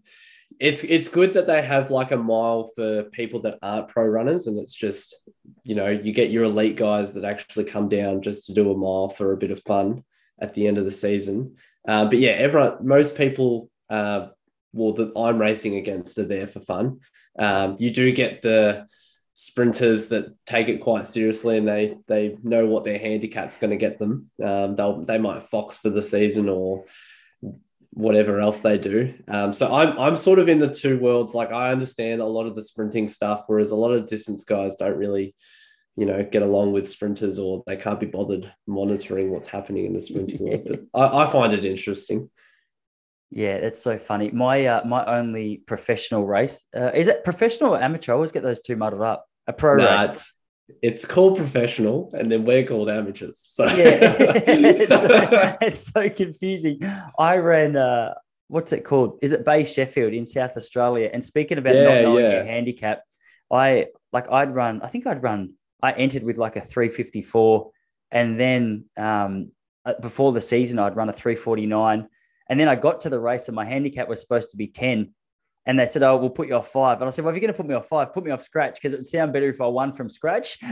it's 0.61 0.85
it's 0.85 1.09
good 1.09 1.35
that 1.35 1.47
they 1.47 1.62
have 1.62 1.91
like 1.91 2.12
a 2.12 2.16
mile 2.16 2.70
for 2.77 3.05
people 3.05 3.41
that 3.41 3.59
aren't 3.62 3.89
pro 3.89 4.07
runners, 4.07 4.47
and 4.47 4.59
it's 4.59 4.75
just 4.75 5.29
you 5.64 5.75
know 5.75 5.89
you 5.89 6.12
get 6.12 6.31
your 6.31 6.45
elite 6.45 6.77
guys 6.77 7.14
that 7.14 7.25
actually 7.25 7.64
come 7.64 7.89
down 7.89 8.23
just 8.23 8.47
to 8.47 8.55
do 8.55 8.70
a 8.70 8.77
mile 8.77 9.09
for 9.09 9.33
a 9.33 9.37
bit 9.37 9.51
of 9.51 9.62
fun 9.64 10.05
at 10.41 10.55
the 10.55 10.66
end 10.66 10.79
of 10.79 10.85
the 10.85 10.93
season. 10.93 11.57
Uh, 11.87 12.05
but 12.05 12.18
yeah, 12.18 12.31
everyone, 12.31 12.77
most 12.87 13.16
people, 13.16 13.70
uh, 13.91 14.29
well, 14.73 14.93
that 14.93 15.12
I'm 15.16 15.41
racing 15.41 15.77
against 15.77 16.18
are 16.18 16.25
there 16.25 16.47
for 16.47 16.61
fun. 16.61 17.01
Um, 17.39 17.77
you 17.81 17.91
do 17.91 18.12
get 18.12 18.43
the 18.43 18.87
sprinters 19.35 20.09
that 20.09 20.27
take 20.45 20.68
it 20.68 20.79
quite 20.79 21.07
seriously 21.07 21.57
and 21.57 21.66
they 21.66 21.97
they 22.07 22.37
know 22.43 22.66
what 22.66 22.85
their 22.85 22.99
handicap's 22.99 23.59
going 23.59 23.70
to 23.70 23.77
get 23.77 23.99
them. 23.99 24.31
Um, 24.43 24.77
they'll 24.77 25.05
they 25.05 25.18
might 25.18 25.45
fox 25.45 25.79
for 25.79 25.91
the 25.91 26.03
season 26.03 26.49
or 26.49 26.85
whatever 27.93 28.40
else 28.40 28.61
they 28.61 28.78
do. 28.78 29.14
Um, 29.28 29.53
so 29.53 29.72
I'm 29.74 29.99
I'm 29.99 30.16
sort 30.16 30.38
of 30.38 30.49
in 30.49 30.59
the 30.59 30.72
two 30.72 30.99
worlds. 30.99 31.34
Like 31.34 31.53
I 31.53 31.70
understand 31.70 32.20
a 32.20 32.26
lot 32.26 32.47
of 32.47 32.57
the 32.57 32.62
sprinting 32.62 33.09
stuff, 33.09 33.45
whereas 33.47 33.70
a 33.70 33.76
lot 33.76 33.93
of 33.93 34.07
distance 34.07 34.45
guys 34.45 34.76
don't 34.76 34.97
really, 34.97 35.34
you 35.97 36.07
know, 36.07 36.22
get 36.24 36.43
along 36.43 36.72
with 36.72 36.90
sprinters 36.90 37.38
or 37.38 37.62
they 37.66 37.76
can't 37.76 38.01
be 38.01 38.07
bothered 38.07 38.53
monitoring 38.66 39.30
what's 39.30 39.49
happening 39.49 39.84
in 39.84 39.93
the 39.93 40.03
sprinting 40.03 40.43
world. 40.43 40.68
But 40.93 41.14
I, 41.14 41.24
I, 41.24 41.30
find 41.30 41.53
it 41.53 41.64
interesting. 41.64 42.30
Yeah, 43.30 43.61
that's 43.61 43.82
so 43.82 43.99
funny. 43.99 44.30
My 44.30 44.66
uh, 44.66 44.84
my 44.86 45.05
only 45.05 45.62
professional 45.66 46.26
race 46.26 46.64
uh, 46.74 46.93
is 46.95 47.09
it 47.09 47.24
professional 47.24 47.74
or 47.74 47.82
amateur? 47.82 48.12
I 48.12 48.14
always 48.14 48.32
get 48.32 48.43
those 48.43 48.61
two 48.61 48.76
muddled 48.76 49.03
up. 49.03 49.26
A 49.47 49.53
pro 49.53 49.76
nah, 49.76 50.01
race 50.01 50.36
it's 50.81 51.05
called 51.05 51.37
professional 51.37 52.11
and 52.13 52.31
then 52.31 52.45
we're 52.45 52.65
called 52.65 52.89
amateurs. 52.89 53.39
So 53.41 53.67
yeah, 53.67 53.75
it's, 54.47 54.89
so, 54.89 55.57
it's, 55.61 55.93
so, 55.93 56.09
confusing. 56.11 56.81
I 57.19 57.37
ran 57.37 57.77
uh 57.77 58.15
what's 58.49 58.73
it 58.73 58.85
called? 58.85 59.19
Is 59.23 59.33
it 59.33 59.45
Bay 59.45 59.65
Sheffield 59.65 60.13
in 60.13 60.27
South 60.27 60.57
Australia? 60.57 61.11
And 61.13 61.25
speaking 61.25 61.59
about 61.59 61.75
yeah, 61.75 61.85
not 61.85 62.03
knowing 62.03 62.25
yeah. 62.25 62.33
your 62.33 62.45
handicap, 62.45 63.03
I 63.51 63.87
like 64.13 64.31
I'd 64.31 64.55
run, 64.55 64.81
I 64.83 64.89
think 64.89 65.07
I'd 65.07 65.23
run, 65.23 65.55
I 65.83 65.93
entered 65.93 66.23
with 66.23 66.39
like 66.39 66.57
a 66.57 66.61
354 66.61 67.71
and 68.11 68.39
then 68.39 68.85
um 68.97 69.53
uh, 69.85 69.95
before 70.01 70.33
the 70.33 70.43
season 70.43 70.79
I'd 70.79 70.97
run 70.97 71.09
a 71.09 71.13
349 71.13 72.09
and 72.49 72.61
then 72.61 72.69
I 72.69 72.77
got 72.77 73.01
to 73.03 73.11
the 73.11 73.19
race 73.19 73.49
and 73.49 73.57
my 73.57 73.65
handicap 73.65 74.09
was 74.09 74.21
supposed 74.21 74.51
to 74.51 74.57
be 74.57 74.69
10 74.69 75.13
and 75.67 75.79
they 75.79 75.87
said, 75.87 76.03
"Oh, 76.03 76.17
we'll 76.17 76.31
put 76.31 76.49
you 76.49 76.55
off 76.55 76.69
five. 76.69 77.01
And 77.01 77.07
I 77.07 77.11
said, 77.11 77.25
"Well, 77.25 77.35
if 77.35 77.37
you're 77.37 77.47
going 77.47 77.55
to 77.55 77.57
put 77.57 77.67
me 77.67 77.75
off 77.75 77.89
five, 77.89 78.13
put 78.13 78.25
me 78.25 78.31
off 78.31 78.43
scratch 78.43 78.75
because 78.75 78.93
it 78.93 78.97
would 78.99 79.07
sound 79.07 79.33
better 79.33 79.49
if 79.49 79.61
I 79.61 79.67
won 79.67 79.93
from 79.93 80.09
scratch." 80.09 80.59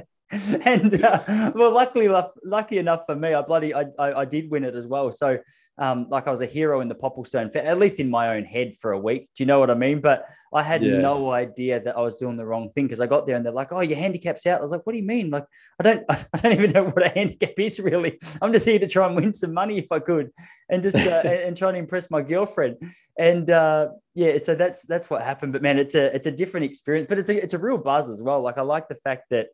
and 0.64 1.02
uh, 1.02 1.52
well, 1.54 1.72
luckily, 1.72 2.08
lucky 2.44 2.78
enough 2.78 3.02
for 3.06 3.16
me, 3.16 3.34
I 3.34 3.42
bloody 3.42 3.74
I, 3.74 3.86
I, 3.98 4.20
I 4.20 4.24
did 4.24 4.50
win 4.50 4.64
it 4.64 4.74
as 4.76 4.86
well. 4.86 5.10
So 5.10 5.38
um, 5.80 6.06
like 6.10 6.28
I 6.28 6.30
was 6.30 6.42
a 6.42 6.46
hero 6.46 6.82
in 6.82 6.88
the 6.88 6.94
Popplestone, 6.94 7.54
at 7.56 7.78
least 7.78 8.00
in 8.00 8.10
my 8.10 8.36
own 8.36 8.44
head 8.44 8.76
for 8.78 8.92
a 8.92 8.98
week. 8.98 9.30
Do 9.34 9.42
you 9.42 9.46
know 9.46 9.58
what 9.58 9.70
I 9.70 9.74
mean? 9.74 10.00
But 10.00 10.26
I 10.52 10.62
had 10.62 10.82
yeah. 10.82 10.98
no 10.98 11.30
idea 11.30 11.80
that 11.80 11.96
I 11.96 12.00
was 12.00 12.16
doing 12.16 12.36
the 12.36 12.44
wrong 12.44 12.70
thing 12.74 12.86
because 12.86 13.00
I 13.00 13.06
got 13.06 13.26
there 13.26 13.36
and 13.36 13.44
they're 13.44 13.52
like, 13.52 13.72
"Oh, 13.72 13.80
your 13.80 13.96
handicap's 13.96 14.46
out." 14.46 14.58
I 14.58 14.62
was 14.62 14.72
like, 14.72 14.84
"What 14.84 14.92
do 14.92 14.98
you 14.98 15.06
mean?" 15.06 15.30
Like, 15.30 15.46
I 15.78 15.82
don't, 15.82 16.04
I 16.08 16.38
don't 16.42 16.52
even 16.52 16.72
know 16.72 16.84
what 16.84 17.06
a 17.06 17.08
handicap 17.08 17.58
is 17.58 17.80
really. 17.80 18.18
I'm 18.42 18.52
just 18.52 18.66
here 18.66 18.78
to 18.78 18.88
try 18.88 19.06
and 19.06 19.16
win 19.16 19.32
some 19.32 19.54
money 19.54 19.78
if 19.78 19.90
I 19.90 20.00
could, 20.00 20.30
and 20.68 20.82
just 20.82 20.96
uh, 20.96 21.22
and 21.24 21.56
trying 21.56 21.74
to 21.74 21.80
impress 21.80 22.10
my 22.10 22.20
girlfriend. 22.20 22.76
And 23.18 23.48
uh, 23.48 23.88
yeah, 24.14 24.38
so 24.42 24.54
that's 24.54 24.82
that's 24.82 25.08
what 25.08 25.22
happened. 25.22 25.54
But 25.54 25.62
man, 25.62 25.78
it's 25.78 25.94
a 25.94 26.14
it's 26.14 26.26
a 26.26 26.32
different 26.32 26.66
experience, 26.66 27.06
but 27.08 27.18
it's 27.18 27.30
a 27.30 27.42
it's 27.42 27.54
a 27.54 27.58
real 27.58 27.78
buzz 27.78 28.10
as 28.10 28.20
well. 28.20 28.42
Like 28.42 28.58
I 28.58 28.62
like 28.62 28.88
the 28.88 28.96
fact 28.96 29.30
that 29.30 29.48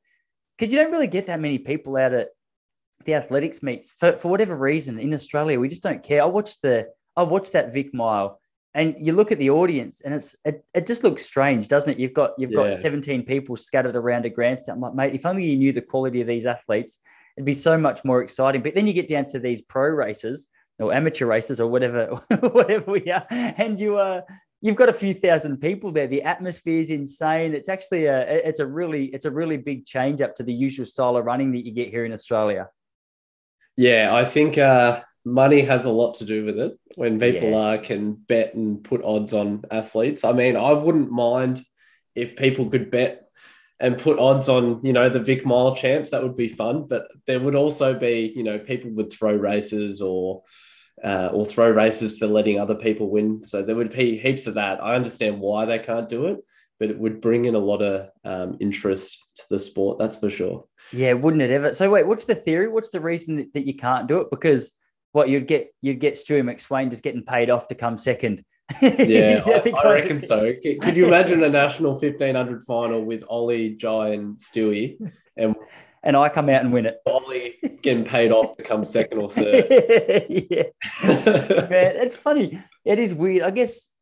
because 0.56 0.72
you 0.72 0.78
don't 0.78 0.92
really 0.92 1.06
get 1.06 1.26
that 1.26 1.40
many 1.40 1.58
people 1.58 1.96
out 1.96 2.12
at 2.12 2.28
the 3.04 3.14
athletics 3.14 3.62
meets 3.62 3.90
for, 3.90 4.12
for 4.12 4.28
whatever 4.28 4.56
reason 4.56 4.98
in 4.98 5.14
Australia, 5.14 5.60
we 5.60 5.68
just 5.68 5.82
don't 5.82 6.02
care. 6.02 6.22
I 6.22 6.26
watched 6.26 6.62
the 6.62 6.88
I 7.16 7.22
watched 7.22 7.52
that 7.52 7.72
Vic 7.72 7.94
Mile 7.94 8.40
and 8.74 8.94
you 8.98 9.14
look 9.14 9.32
at 9.32 9.38
the 9.38 9.50
audience 9.50 10.02
and 10.02 10.12
it's 10.14 10.36
it, 10.44 10.64
it 10.74 10.86
just 10.86 11.02
looks 11.02 11.24
strange, 11.24 11.68
doesn't 11.68 11.90
it? 11.90 11.98
You've 11.98 12.12
got 12.14 12.32
you've 12.36 12.52
yeah. 12.52 12.72
got 12.72 12.76
17 12.76 13.24
people 13.24 13.56
scattered 13.56 13.96
around 13.96 14.26
a 14.26 14.30
grandstand. 14.30 14.76
I'm 14.76 14.82
like, 14.82 14.94
mate, 14.94 15.14
if 15.14 15.24
only 15.24 15.44
you 15.44 15.56
knew 15.56 15.72
the 15.72 15.80
quality 15.80 16.20
of 16.20 16.26
these 16.26 16.46
athletes, 16.46 16.98
it'd 17.36 17.46
be 17.46 17.54
so 17.54 17.78
much 17.78 18.04
more 18.04 18.22
exciting. 18.22 18.62
But 18.62 18.74
then 18.74 18.86
you 18.86 18.92
get 18.92 19.08
down 19.08 19.26
to 19.28 19.38
these 19.38 19.62
pro 19.62 19.88
races 19.88 20.48
or 20.78 20.92
amateur 20.92 21.24
races 21.24 21.58
or 21.58 21.70
whatever, 21.70 22.06
whatever 22.40 22.90
we 22.90 23.10
are, 23.10 23.26
and 23.30 23.80
you 23.80 23.96
uh 23.96 24.22
you've 24.60 24.76
got 24.76 24.88
a 24.88 24.92
few 24.92 25.14
thousand 25.14 25.58
people 25.58 25.92
there. 25.92 26.06
The 26.06 26.22
atmosphere 26.22 26.80
is 26.80 26.90
insane. 26.90 27.54
It's 27.54 27.68
actually 27.68 28.06
a 28.06 28.20
it's 28.20 28.60
a 28.60 28.66
really 28.66 29.06
it's 29.06 29.24
a 29.24 29.30
really 29.30 29.56
big 29.56 29.86
change 29.86 30.20
up 30.20 30.34
to 30.36 30.42
the 30.42 30.52
usual 30.52 30.86
style 30.86 31.16
of 31.16 31.24
running 31.24 31.52
that 31.52 31.66
you 31.66 31.72
get 31.72 31.88
here 31.88 32.04
in 32.04 32.12
Australia. 32.12 32.68
Yeah, 33.76 34.14
I 34.14 34.24
think 34.24 34.56
uh, 34.56 35.00
money 35.24 35.62
has 35.62 35.84
a 35.84 35.90
lot 35.90 36.14
to 36.14 36.24
do 36.24 36.44
with 36.44 36.58
it 36.58 36.78
when 36.94 37.18
people 37.18 37.50
yeah. 37.50 37.56
uh, 37.56 37.78
can 37.78 38.14
bet 38.14 38.54
and 38.54 38.82
put 38.82 39.04
odds 39.04 39.34
on 39.34 39.64
athletes. 39.70 40.24
I 40.24 40.32
mean, 40.32 40.56
I 40.56 40.72
wouldn't 40.72 41.10
mind 41.10 41.62
if 42.14 42.36
people 42.36 42.70
could 42.70 42.90
bet 42.90 43.28
and 43.78 43.98
put 43.98 44.18
odds 44.18 44.48
on, 44.48 44.80
you 44.82 44.94
know, 44.94 45.10
the 45.10 45.20
Vic 45.20 45.44
Mile 45.44 45.76
champs. 45.76 46.12
That 46.12 46.22
would 46.22 46.36
be 46.36 46.48
fun. 46.48 46.86
But 46.88 47.08
there 47.26 47.40
would 47.40 47.54
also 47.54 47.92
be, 47.92 48.32
you 48.34 48.42
know, 48.42 48.58
people 48.58 48.90
would 48.92 49.12
throw 49.12 49.34
races 49.34 50.00
or 50.00 50.44
uh, 51.04 51.30
or 51.32 51.44
throw 51.44 51.70
races 51.70 52.18
for 52.18 52.26
letting 52.26 52.58
other 52.58 52.74
people 52.74 53.10
win. 53.10 53.42
So 53.42 53.62
there 53.62 53.76
would 53.76 53.90
be 53.90 54.16
heaps 54.16 54.46
of 54.46 54.54
that. 54.54 54.82
I 54.82 54.94
understand 54.94 55.40
why 55.40 55.64
they 55.64 55.78
can't 55.78 56.08
do 56.08 56.26
it, 56.26 56.38
but 56.78 56.90
it 56.90 56.98
would 56.98 57.20
bring 57.20 57.44
in 57.44 57.54
a 57.54 57.60
lot 57.60 57.82
of 57.82 58.10
um, 58.24 58.56
interest 58.60 59.26
to 59.36 59.44
the 59.50 59.60
sport. 59.60 59.98
That's 59.98 60.18
for 60.18 60.30
sure. 60.30 60.64
Yeah, 60.92 61.12
wouldn't 61.14 61.42
it 61.42 61.50
ever? 61.50 61.74
So 61.74 61.90
wait, 61.90 62.06
what's 62.06 62.24
the 62.24 62.34
theory? 62.34 62.68
What's 62.68 62.90
the 62.90 63.00
reason 63.00 63.36
that, 63.36 63.52
that 63.54 63.66
you 63.66 63.74
can't 63.74 64.08
do 64.08 64.20
it? 64.20 64.30
Because 64.30 64.72
what 65.12 65.28
you'd 65.28 65.46
get, 65.46 65.68
you'd 65.82 66.00
get 66.00 66.14
Stewie 66.14 66.42
McSweyn 66.42 66.90
just 66.90 67.02
getting 67.02 67.24
paid 67.24 67.50
off 67.50 67.68
to 67.68 67.74
come 67.74 67.98
second. 67.98 68.44
yeah, 68.82 69.38
I, 69.46 69.70
I, 69.70 69.92
reckon 69.92 70.18
so. 70.18 70.52
Could 70.62 70.96
you 70.96 71.06
imagine 71.06 71.42
a 71.44 71.48
national 71.48 71.92
1500 71.92 72.64
final 72.64 73.04
with 73.04 73.22
Ollie, 73.28 73.70
Jye, 73.70 74.08
and 74.08 74.36
Stewie, 74.36 74.98
and 75.36 75.54
and 76.06 76.16
I 76.16 76.28
come 76.28 76.48
out 76.48 76.62
and 76.62 76.72
win 76.72 76.86
it. 76.86 76.98
Ollie 77.04 77.56
getting 77.82 78.04
paid 78.04 78.30
off 78.30 78.56
to 78.56 78.62
come 78.62 78.84
second 78.84 79.18
or 79.18 79.28
third. 79.28 79.66
yeah, 80.28 80.62
man, 81.02 81.96
it's 81.96 82.14
funny. 82.14 82.62
It 82.84 83.00
is 83.00 83.12
weird. 83.12 83.42
I 83.42 83.50
guess 83.50 83.92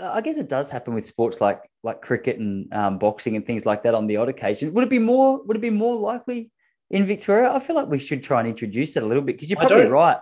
uh, 0.00 0.10
I 0.12 0.22
guess 0.22 0.38
it 0.38 0.48
does 0.48 0.72
happen 0.72 0.92
with 0.92 1.06
sports 1.06 1.40
like 1.40 1.62
like 1.84 2.02
cricket 2.02 2.38
and 2.38 2.72
um, 2.74 2.98
boxing 2.98 3.36
and 3.36 3.46
things 3.46 3.64
like 3.64 3.84
that 3.84 3.94
on 3.94 4.08
the 4.08 4.16
odd 4.16 4.28
occasion. 4.28 4.74
Would 4.74 4.84
it 4.84 4.90
be 4.90 4.98
more? 4.98 5.40
Would 5.44 5.56
it 5.56 5.60
be 5.60 5.70
more 5.70 5.94
likely 5.94 6.50
in 6.90 7.06
Victoria? 7.06 7.52
I 7.52 7.60
feel 7.60 7.76
like 7.76 7.86
we 7.86 8.00
should 8.00 8.24
try 8.24 8.40
and 8.40 8.48
introduce 8.48 8.96
it 8.96 9.04
a 9.04 9.06
little 9.06 9.22
bit 9.22 9.36
because 9.36 9.48
you're 9.48 9.60
probably 9.60 9.86
right. 9.86 10.18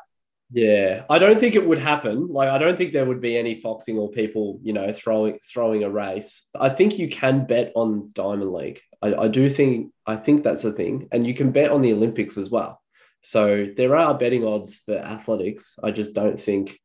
Yeah, 0.51 1.05
I 1.11 1.19
don't 1.19 1.41
think 1.41 1.57
it 1.57 1.67
would 1.67 1.79
happen. 1.79 2.29
Like, 2.29 2.49
I 2.49 2.57
don't 2.57 2.77
think 2.77 2.95
there 2.95 3.05
would 3.05 3.21
be 3.21 3.37
any 3.37 3.61
foxing 3.61 3.99
or 3.99 4.11
people, 4.11 4.59
you 4.63 4.73
know, 4.73 4.93
throwing 4.93 5.39
throwing 5.51 5.85
a 5.85 5.91
race. 5.91 6.49
I 6.59 6.69
think 6.69 6.99
you 6.99 7.09
can 7.09 7.47
bet 7.47 7.73
on 7.75 8.11
Diamond 8.13 8.53
League. 8.53 8.81
I, 9.03 9.15
I 9.15 9.29
do 9.29 9.49
think 9.49 9.93
I 10.07 10.17
think 10.17 10.43
that's 10.43 10.65
a 10.65 10.73
thing, 10.73 11.09
and 11.13 11.27
you 11.27 11.35
can 11.35 11.51
bet 11.51 11.71
on 11.71 11.83
the 11.83 11.93
Olympics 11.93 12.37
as 12.39 12.51
well. 12.51 12.83
So 13.23 13.69
there 13.77 13.97
are 13.97 14.17
betting 14.17 14.45
odds 14.45 14.77
for 14.77 14.97
athletics. 14.97 15.79
I 15.83 15.91
just 15.91 16.15
don't 16.15 16.39
think 16.39 16.79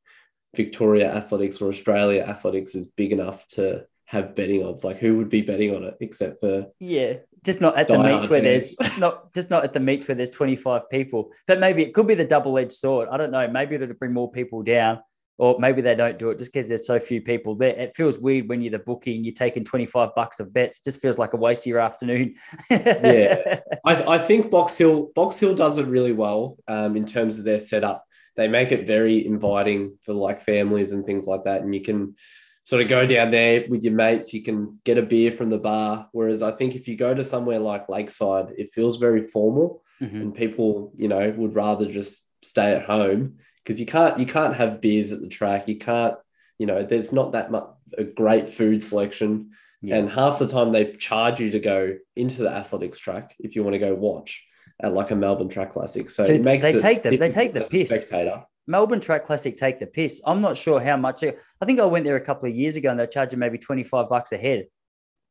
Victoria 0.55 1.13
Athletics 1.13 1.61
or 1.61 1.69
Australia 1.69 2.23
Athletics 2.23 2.75
is 2.75 2.87
big 2.87 3.11
enough 3.11 3.45
to 3.47 3.85
have 4.05 4.35
betting 4.35 4.63
odds. 4.63 4.83
Like 4.83 4.97
who 4.97 5.17
would 5.17 5.29
be 5.29 5.41
betting 5.41 5.75
on 5.75 5.83
it 5.83 5.97
except 5.99 6.39
for 6.39 6.67
yeah, 6.79 7.15
just 7.43 7.61
not 7.61 7.77
at 7.77 7.87
the 7.87 7.97
meets 7.97 8.29
where 8.29 8.41
there's 8.41 8.75
not 8.99 9.33
just 9.33 9.49
not 9.49 9.63
at 9.63 9.73
the 9.73 9.79
meets 9.79 10.07
where 10.07 10.15
there's 10.15 10.31
25 10.31 10.89
people. 10.89 11.31
But 11.47 11.59
maybe 11.59 11.83
it 11.83 11.93
could 11.93 12.07
be 12.07 12.15
the 12.15 12.25
double 12.25 12.57
edged 12.57 12.73
sword. 12.73 13.09
I 13.11 13.17
don't 13.17 13.31
know. 13.31 13.47
Maybe 13.47 13.75
it'll 13.75 13.93
bring 13.93 14.13
more 14.13 14.31
people 14.31 14.63
down, 14.63 14.99
or 15.37 15.59
maybe 15.59 15.81
they 15.81 15.95
don't 15.95 16.19
do 16.19 16.29
it 16.29 16.37
just 16.37 16.53
because 16.53 16.69
there's 16.69 16.85
so 16.85 16.99
few 16.99 17.21
people 17.21 17.55
there. 17.55 17.75
It 17.75 17.95
feels 17.95 18.19
weird 18.19 18.47
when 18.47 18.61
you're 18.61 18.71
the 18.71 18.79
bookie 18.79 19.15
and 19.15 19.25
you're 19.25 19.33
taking 19.33 19.63
25 19.63 20.09
bucks 20.15 20.39
of 20.39 20.53
bets. 20.53 20.77
It 20.79 20.83
just 20.83 21.01
feels 21.01 21.17
like 21.17 21.33
a 21.33 21.37
waste 21.37 21.63
of 21.63 21.67
your 21.67 21.79
afternoon. 21.79 22.35
yeah, 22.69 23.59
I, 23.85 24.15
I 24.15 24.17
think 24.17 24.51
Box 24.51 24.77
Hill 24.77 25.11
Box 25.15 25.39
Hill 25.39 25.55
does 25.55 25.77
it 25.77 25.87
really 25.87 26.13
well 26.13 26.57
um, 26.67 26.95
in 26.95 27.05
terms 27.05 27.37
of 27.39 27.45
their 27.45 27.59
setup 27.59 28.05
they 28.35 28.47
make 28.47 28.71
it 28.71 28.87
very 28.87 29.25
inviting 29.25 29.97
for 30.01 30.13
like 30.13 30.39
families 30.39 30.91
and 30.91 31.05
things 31.05 31.27
like 31.27 31.43
that. 31.43 31.61
And 31.61 31.73
you 31.73 31.81
can 31.81 32.15
sort 32.63 32.81
of 32.81 32.87
go 32.87 33.05
down 33.05 33.31
there 33.31 33.65
with 33.69 33.83
your 33.83 33.93
mates, 33.93 34.33
you 34.33 34.41
can 34.41 34.79
get 34.83 34.97
a 34.97 35.01
beer 35.01 35.31
from 35.31 35.49
the 35.49 35.57
bar. 35.57 36.07
Whereas 36.11 36.41
I 36.41 36.51
think 36.51 36.75
if 36.75 36.87
you 36.87 36.97
go 36.97 37.13
to 37.13 37.23
somewhere 37.23 37.59
like 37.59 37.89
Lakeside, 37.89 38.53
it 38.57 38.71
feels 38.71 38.97
very 38.97 39.21
formal 39.21 39.83
mm-hmm. 40.01 40.21
and 40.21 40.35
people, 40.35 40.91
you 40.95 41.07
know, 41.07 41.33
would 41.37 41.55
rather 41.55 41.85
just 41.85 42.29
stay 42.43 42.73
at 42.73 42.85
home 42.85 43.37
because 43.63 43.79
you 43.79 43.85
can't 43.85 44.19
you 44.19 44.25
can't 44.25 44.55
have 44.55 44.81
beers 44.81 45.11
at 45.11 45.21
the 45.21 45.27
track. 45.27 45.67
You 45.67 45.77
can't, 45.77 46.15
you 46.57 46.65
know, 46.65 46.83
there's 46.83 47.13
not 47.13 47.31
that 47.33 47.51
much 47.51 47.65
a 47.97 48.03
great 48.03 48.49
food 48.49 48.81
selection. 48.81 49.51
Yeah. 49.81 49.97
And 49.97 50.09
half 50.09 50.39
the 50.39 50.47
time 50.47 50.71
they 50.71 50.93
charge 50.93 51.39
you 51.39 51.51
to 51.51 51.59
go 51.59 51.97
into 52.15 52.41
the 52.41 52.49
athletics 52.49 52.99
track 52.99 53.35
if 53.39 53.55
you 53.55 53.63
want 53.63 53.73
to 53.73 53.79
go 53.79 53.93
watch 53.93 54.43
at 54.81 54.93
like 54.93 55.11
a 55.11 55.15
Melbourne 55.15 55.49
Track 55.49 55.71
Classic. 55.71 56.09
So 56.09 56.25
Dude, 56.25 56.37
it 56.37 56.43
makes 56.43 56.63
they 56.63 56.79
take 56.79 57.03
the 57.03 57.17
they 57.17 57.29
take 57.29 57.53
the 57.53 57.61
piss. 57.61 57.89
Spectator. 57.89 58.43
Melbourne 58.65 59.01
Track 59.01 59.25
Classic 59.25 59.57
take 59.57 59.79
the 59.79 59.87
piss. 59.87 60.21
I'm 60.25 60.41
not 60.41 60.57
sure 60.57 60.79
how 60.79 60.95
much. 60.95 61.23
I 61.23 61.65
think 61.65 61.79
I 61.79 61.85
went 61.85 62.05
there 62.05 62.15
a 62.15 62.21
couple 62.21 62.47
of 62.47 62.55
years 62.55 62.77
ago 62.77 62.91
and 62.91 62.99
they're 62.99 63.07
charging 63.07 63.39
maybe 63.39 63.57
25 63.57 64.07
bucks 64.07 64.31
a 64.31 64.37
head. 64.37 64.67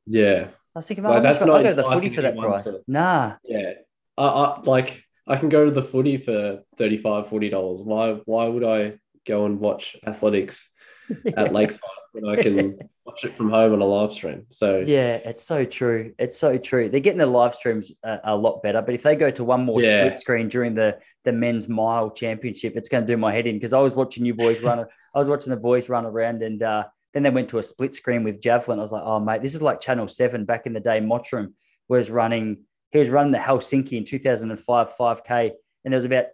Yeah. 0.06 0.48
I 0.74 0.78
was 0.78 0.86
thinking, 0.86 1.04
like, 1.04 1.22
that's 1.22 1.38
sure 1.38 1.48
not 1.48 1.60
I 1.60 1.62
go 1.62 1.70
to 1.70 1.76
the 1.76 1.84
footy 1.84 2.10
for 2.10 2.22
that 2.22 2.36
price. 2.36 2.62
To, 2.64 2.80
nah. 2.86 3.36
Yeah. 3.44 3.72
I, 4.18 4.26
I 4.26 4.60
like 4.62 5.04
I 5.26 5.36
can 5.36 5.48
go 5.48 5.64
to 5.64 5.70
the 5.70 5.82
footy 5.82 6.16
for 6.16 6.62
35 6.76 7.26
$40. 7.26 7.84
Why 7.84 8.20
why 8.24 8.48
would 8.48 8.64
I 8.64 8.98
go 9.26 9.46
and 9.46 9.60
watch 9.60 9.96
athletics 10.06 10.72
at 11.36 11.52
Lakeside 11.52 11.80
when 12.12 12.28
I 12.28 12.42
can 12.42 12.78
watch 13.04 13.24
it 13.24 13.34
from 13.34 13.50
home 13.50 13.72
on 13.72 13.80
a 13.80 13.84
live 13.84 14.12
stream. 14.12 14.46
So 14.50 14.82
yeah, 14.86 15.16
it's 15.16 15.42
so 15.42 15.64
true. 15.64 16.14
It's 16.18 16.38
so 16.38 16.58
true. 16.58 16.88
They're 16.88 17.00
getting 17.00 17.18
the 17.18 17.26
live 17.26 17.54
streams 17.54 17.92
a, 18.02 18.20
a 18.24 18.36
lot 18.36 18.62
better, 18.62 18.82
but 18.82 18.94
if 18.94 19.02
they 19.02 19.16
go 19.16 19.30
to 19.30 19.44
one 19.44 19.64
more 19.64 19.82
yeah. 19.82 20.04
split 20.04 20.18
screen 20.18 20.48
during 20.48 20.74
the 20.74 20.98
the 21.24 21.32
men's 21.32 21.68
mile 21.68 22.10
championship, 22.10 22.74
it's 22.76 22.88
going 22.88 23.04
to 23.04 23.12
do 23.12 23.16
my 23.16 23.32
head 23.32 23.46
in 23.46 23.56
because 23.56 23.72
I 23.72 23.80
was 23.80 23.94
watching 23.94 24.24
you 24.24 24.34
boys 24.34 24.60
run. 24.62 24.80
I 25.14 25.18
was 25.18 25.28
watching 25.28 25.50
the 25.50 25.56
boys 25.56 25.88
run 25.88 26.06
around, 26.06 26.42
and 26.42 26.62
uh, 26.62 26.84
then 27.12 27.22
they 27.22 27.30
went 27.30 27.48
to 27.50 27.58
a 27.58 27.62
split 27.62 27.94
screen 27.94 28.24
with 28.24 28.40
javelin. 28.40 28.78
I 28.78 28.82
was 28.82 28.92
like, 28.92 29.04
oh 29.04 29.20
mate, 29.20 29.42
this 29.42 29.54
is 29.54 29.62
like 29.62 29.80
Channel 29.80 30.08
Seven 30.08 30.44
back 30.44 30.66
in 30.66 30.72
the 30.72 30.80
day. 30.80 31.00
Mottram 31.00 31.54
was 31.88 32.10
running. 32.10 32.64
He 32.92 32.98
was 32.98 33.08
running 33.08 33.32
the 33.32 33.38
Helsinki 33.38 33.92
in 33.92 34.04
2005 34.04 34.92
5K, 34.96 35.50
and 35.84 35.92
there 35.92 35.98
was 35.98 36.04
about 36.04 36.26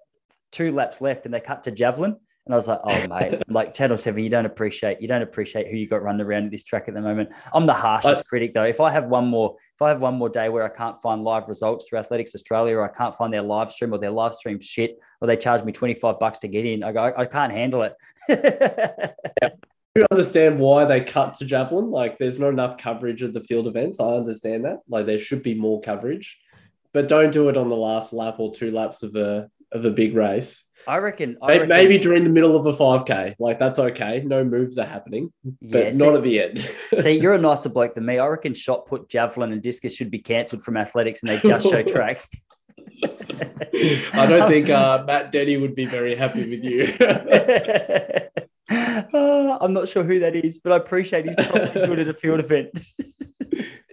two 0.52 0.72
laps 0.72 1.00
left, 1.00 1.24
and 1.24 1.32
they 1.32 1.40
cut 1.40 1.64
to 1.64 1.70
javelin 1.70 2.16
and 2.48 2.54
I 2.54 2.56
was 2.56 2.66
like, 2.66 2.80
oh 2.82 3.08
mate, 3.08 3.42
like 3.48 3.74
Channel 3.74 3.98
Seven, 3.98 4.24
you 4.24 4.30
don't 4.30 4.46
appreciate 4.46 5.02
you 5.02 5.06
don't 5.06 5.20
appreciate 5.20 5.68
who 5.68 5.76
you 5.76 5.86
got 5.86 6.02
running 6.02 6.26
around 6.26 6.46
at 6.46 6.50
this 6.50 6.64
track 6.64 6.88
at 6.88 6.94
the 6.94 7.00
moment. 7.02 7.28
I'm 7.52 7.66
the 7.66 7.74
harshest 7.74 8.22
I, 8.24 8.26
critic 8.26 8.54
though. 8.54 8.64
If 8.64 8.80
I 8.80 8.90
have 8.90 9.04
one 9.04 9.26
more, 9.26 9.56
if 9.74 9.82
I 9.82 9.90
have 9.90 10.00
one 10.00 10.14
more 10.14 10.30
day 10.30 10.48
where 10.48 10.64
I 10.64 10.70
can't 10.70 11.00
find 11.02 11.22
live 11.22 11.46
results 11.46 11.86
through 11.86 11.98
Athletics 11.98 12.34
Australia, 12.34 12.78
or 12.78 12.90
I 12.90 12.96
can't 12.96 13.14
find 13.14 13.32
their 13.32 13.42
live 13.42 13.70
stream, 13.70 13.92
or 13.92 13.98
their 13.98 14.10
live 14.10 14.34
stream 14.34 14.60
shit, 14.60 14.98
or 15.20 15.28
they 15.28 15.36
charge 15.36 15.62
me 15.62 15.72
25 15.72 16.18
bucks 16.18 16.38
to 16.38 16.48
get 16.48 16.64
in, 16.64 16.82
I 16.82 16.92
go, 16.92 17.12
I, 17.14 17.26
can't 17.26 17.52
handle 17.52 17.82
it. 17.82 17.94
yeah. 19.42 19.50
You 19.94 20.06
understand 20.10 20.58
why 20.58 20.86
they 20.86 21.02
cut 21.02 21.34
to 21.34 21.44
javelin? 21.44 21.90
Like, 21.90 22.16
there's 22.16 22.38
not 22.38 22.48
enough 22.48 22.78
coverage 22.78 23.20
of 23.20 23.34
the 23.34 23.42
field 23.42 23.66
events. 23.66 24.00
I 24.00 24.06
understand 24.06 24.64
that. 24.64 24.78
Like, 24.88 25.04
there 25.04 25.18
should 25.18 25.42
be 25.42 25.54
more 25.54 25.82
coverage, 25.82 26.38
but 26.92 27.08
don't 27.08 27.32
do 27.32 27.48
it 27.48 27.56
on 27.56 27.68
the 27.68 27.76
last 27.76 28.12
lap 28.12 28.36
or 28.38 28.52
two 28.54 28.70
laps 28.70 29.02
of 29.02 29.16
a 29.16 29.48
of 29.72 29.84
a 29.84 29.90
big 29.90 30.14
race. 30.14 30.64
I 30.86 30.98
reckon, 30.98 31.36
I 31.42 31.48
maybe, 31.48 31.58
reckon, 31.60 31.68
maybe 31.68 31.98
during 31.98 32.24
the 32.24 32.30
middle 32.30 32.56
of 32.56 32.66
a 32.66 32.72
5K, 32.72 33.34
like 33.38 33.58
that's 33.58 33.78
okay. 33.78 34.22
No 34.24 34.44
moves 34.44 34.78
are 34.78 34.86
happening, 34.86 35.32
but 35.44 35.60
yeah, 35.60 35.90
not 35.94 36.14
at 36.14 36.22
the 36.22 36.40
end. 36.40 36.70
see, 37.00 37.18
you're 37.18 37.34
a 37.34 37.38
nicer 37.40 37.68
bloke 37.68 37.94
than 37.94 38.06
me. 38.06 38.18
I 38.18 38.26
reckon 38.26 38.54
shot 38.54 38.86
put, 38.86 39.08
javelin, 39.08 39.52
and 39.52 39.62
discus 39.62 39.94
should 39.94 40.10
be 40.10 40.20
cancelled 40.20 40.62
from 40.62 40.76
athletics 40.76 41.20
and 41.20 41.30
they 41.30 41.40
just 41.40 41.68
show 41.68 41.82
track. 41.94 42.24
I 43.02 44.26
don't 44.28 44.48
think 44.48 44.70
uh, 44.70 45.04
Matt 45.06 45.30
Denny 45.30 45.56
would 45.56 45.74
be 45.74 45.84
very 45.84 46.14
happy 46.14 46.48
with 46.48 46.64
you. 46.64 46.84
uh, 48.70 49.58
I'm 49.60 49.72
not 49.72 49.88
sure 49.88 50.02
who 50.04 50.20
that 50.20 50.34
is, 50.36 50.58
but 50.58 50.72
I 50.72 50.76
appreciate 50.76 51.26
he's 51.26 51.34
probably 51.34 51.86
good 51.86 51.98
at 52.00 52.08
a 52.08 52.14
field 52.14 52.40
event. 52.40 52.70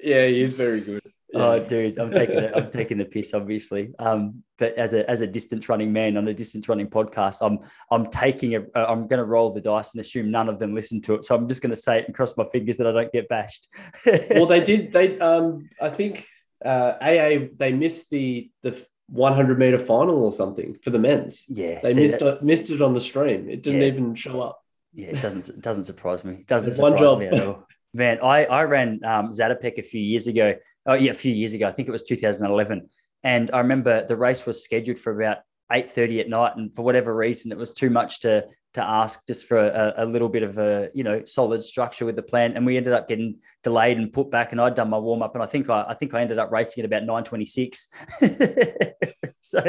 yeah, 0.02 0.26
he 0.26 0.42
is 0.42 0.54
very 0.54 0.82
good. 0.82 1.02
Oh, 1.36 1.60
dude, 1.60 2.00
I'm 2.00 2.12
taking 2.12 2.38
it. 2.38 2.54
I'm 2.56 2.72
taking 2.72 2.98
the 2.98 3.06
piss, 3.06 3.34
obviously. 3.34 3.94
Um, 4.00 4.44
but 4.58 4.74
as 4.76 4.94
a 4.94 5.10
as 5.10 5.20
a 5.20 5.28
distance 5.28 5.68
running 5.68 5.92
man 5.92 6.16
on 6.16 6.28
a 6.28 6.34
distance 6.34 6.70
running 6.70 6.88
podcast, 6.88 7.38
I'm 7.42 7.60
I'm 7.92 8.10
taking 8.10 8.56
a. 8.56 8.64
I'm 8.74 9.08
going 9.08 9.20
to 9.20 9.26
roll 9.26 9.52
the 9.52 9.60
dice 9.60 9.94
and 9.94 10.02
assume 10.02 10.32
none 10.32 10.48
of 10.48 10.60
them 10.60 10.74
listen 10.74 11.02
to 11.04 11.16
it. 11.16 11.26
So 11.26 11.36
I'm 11.36 11.48
just 11.48 11.62
going 11.62 11.72
to 11.72 11.78
say 11.78 12.00
it 12.00 12.06
and 12.06 12.16
cross 12.16 12.38
my 12.38 12.46
fingers 12.46 12.78
that 12.78 12.88
I 12.88 12.94
don't 12.94 13.12
get 13.12 13.28
bashed. 13.28 13.68
well, 14.06 14.46
they 14.46 14.62
did. 14.62 14.94
They 14.94 15.20
um, 15.20 15.70
I 15.82 15.90
think 15.90 16.26
uh, 16.64 16.94
AA 17.02 17.48
they 17.58 17.74
missed 17.74 18.10
the 18.10 18.50
the 18.64 18.82
100 19.10 19.60
meter 19.60 19.78
final 19.78 20.24
or 20.24 20.32
something 20.32 20.76
for 20.82 20.90
the 20.90 21.00
men's. 21.00 21.46
Yeah, 21.50 21.82
they 21.84 21.94
missed 21.94 22.22
it, 22.22 22.44
missed 22.44 22.70
it 22.70 22.82
on 22.82 22.94
the 22.94 23.02
stream. 23.02 23.50
It 23.50 23.62
didn't 23.62 23.82
yeah. 23.82 23.88
even 23.88 24.16
show 24.16 24.40
up. 24.40 24.62
Yeah, 24.94 25.08
it 25.08 25.22
doesn't 25.22 25.50
it 25.50 25.62
doesn't 25.62 25.84
surprise 25.84 26.24
me. 26.24 26.36
It 26.36 26.48
doesn't 26.48 26.76
surprise 26.76 26.92
one 26.92 27.00
job. 27.00 27.20
me 27.20 27.28
at 27.28 27.46
all. 27.46 27.68
Man, 27.94 28.20
I 28.24 28.46
I 28.46 28.64
ran 28.64 29.02
um, 29.04 29.32
Zatopek 29.32 29.78
a 29.78 29.84
few 29.84 30.02
years 30.02 30.28
ago 30.28 30.56
oh 30.86 30.94
yeah, 30.94 31.12
a 31.12 31.16
few 31.16 31.34
years 31.34 31.54
ago. 31.54 31.68
I 31.68 31.72
think 31.72 31.88
it 31.88 31.92
was 31.92 32.04
2011. 32.04 32.90
And 33.24 33.50
I 33.52 33.60
remember 33.60 34.06
the 34.06 34.16
race 34.16 34.46
was 34.46 34.64
scheduled 34.64 35.00
for 35.00 35.20
about 35.20 35.40
8.30 35.72 36.22
at 36.22 36.30
night. 36.30 36.56
And 36.56 36.74
for 36.76 36.84
whatever 36.84 37.16
reason, 37.16 37.52
it 37.52 37.58
was 37.58 37.72
too 37.72 37.90
much 37.90 38.22
to 38.22 38.46
to 38.76 38.84
ask 38.84 39.26
just 39.26 39.48
for 39.48 39.58
a, 39.58 39.94
a, 39.98 40.06
little 40.06 40.30
bit 40.30 40.44
of 40.44 40.58
a 40.58 40.90
you 40.94 41.04
know 41.04 41.24
solid 41.26 41.64
structure 41.64 42.06
with 42.06 42.16
the 42.16 42.22
plan 42.22 42.54
and 42.56 42.66
we 42.66 42.76
ended 42.78 42.94
up 42.94 43.08
getting 43.08 43.40
delayed 43.64 43.98
and 43.98 44.12
put 44.12 44.30
back 44.30 44.52
and 44.52 44.60
I'd 44.60 44.76
done 44.76 44.90
my 44.90 44.98
warm 44.98 45.22
up 45.22 45.34
and 45.34 45.44
I 45.44 45.48
think 45.48 45.70
I, 45.70 45.86
I 45.90 45.94
think 45.94 46.14
I 46.14 46.22
ended 46.22 46.40
up 46.40 46.52
racing 46.52 46.82
at 46.82 46.86
about 46.86 47.04
926 47.04 47.88
so 49.40 49.64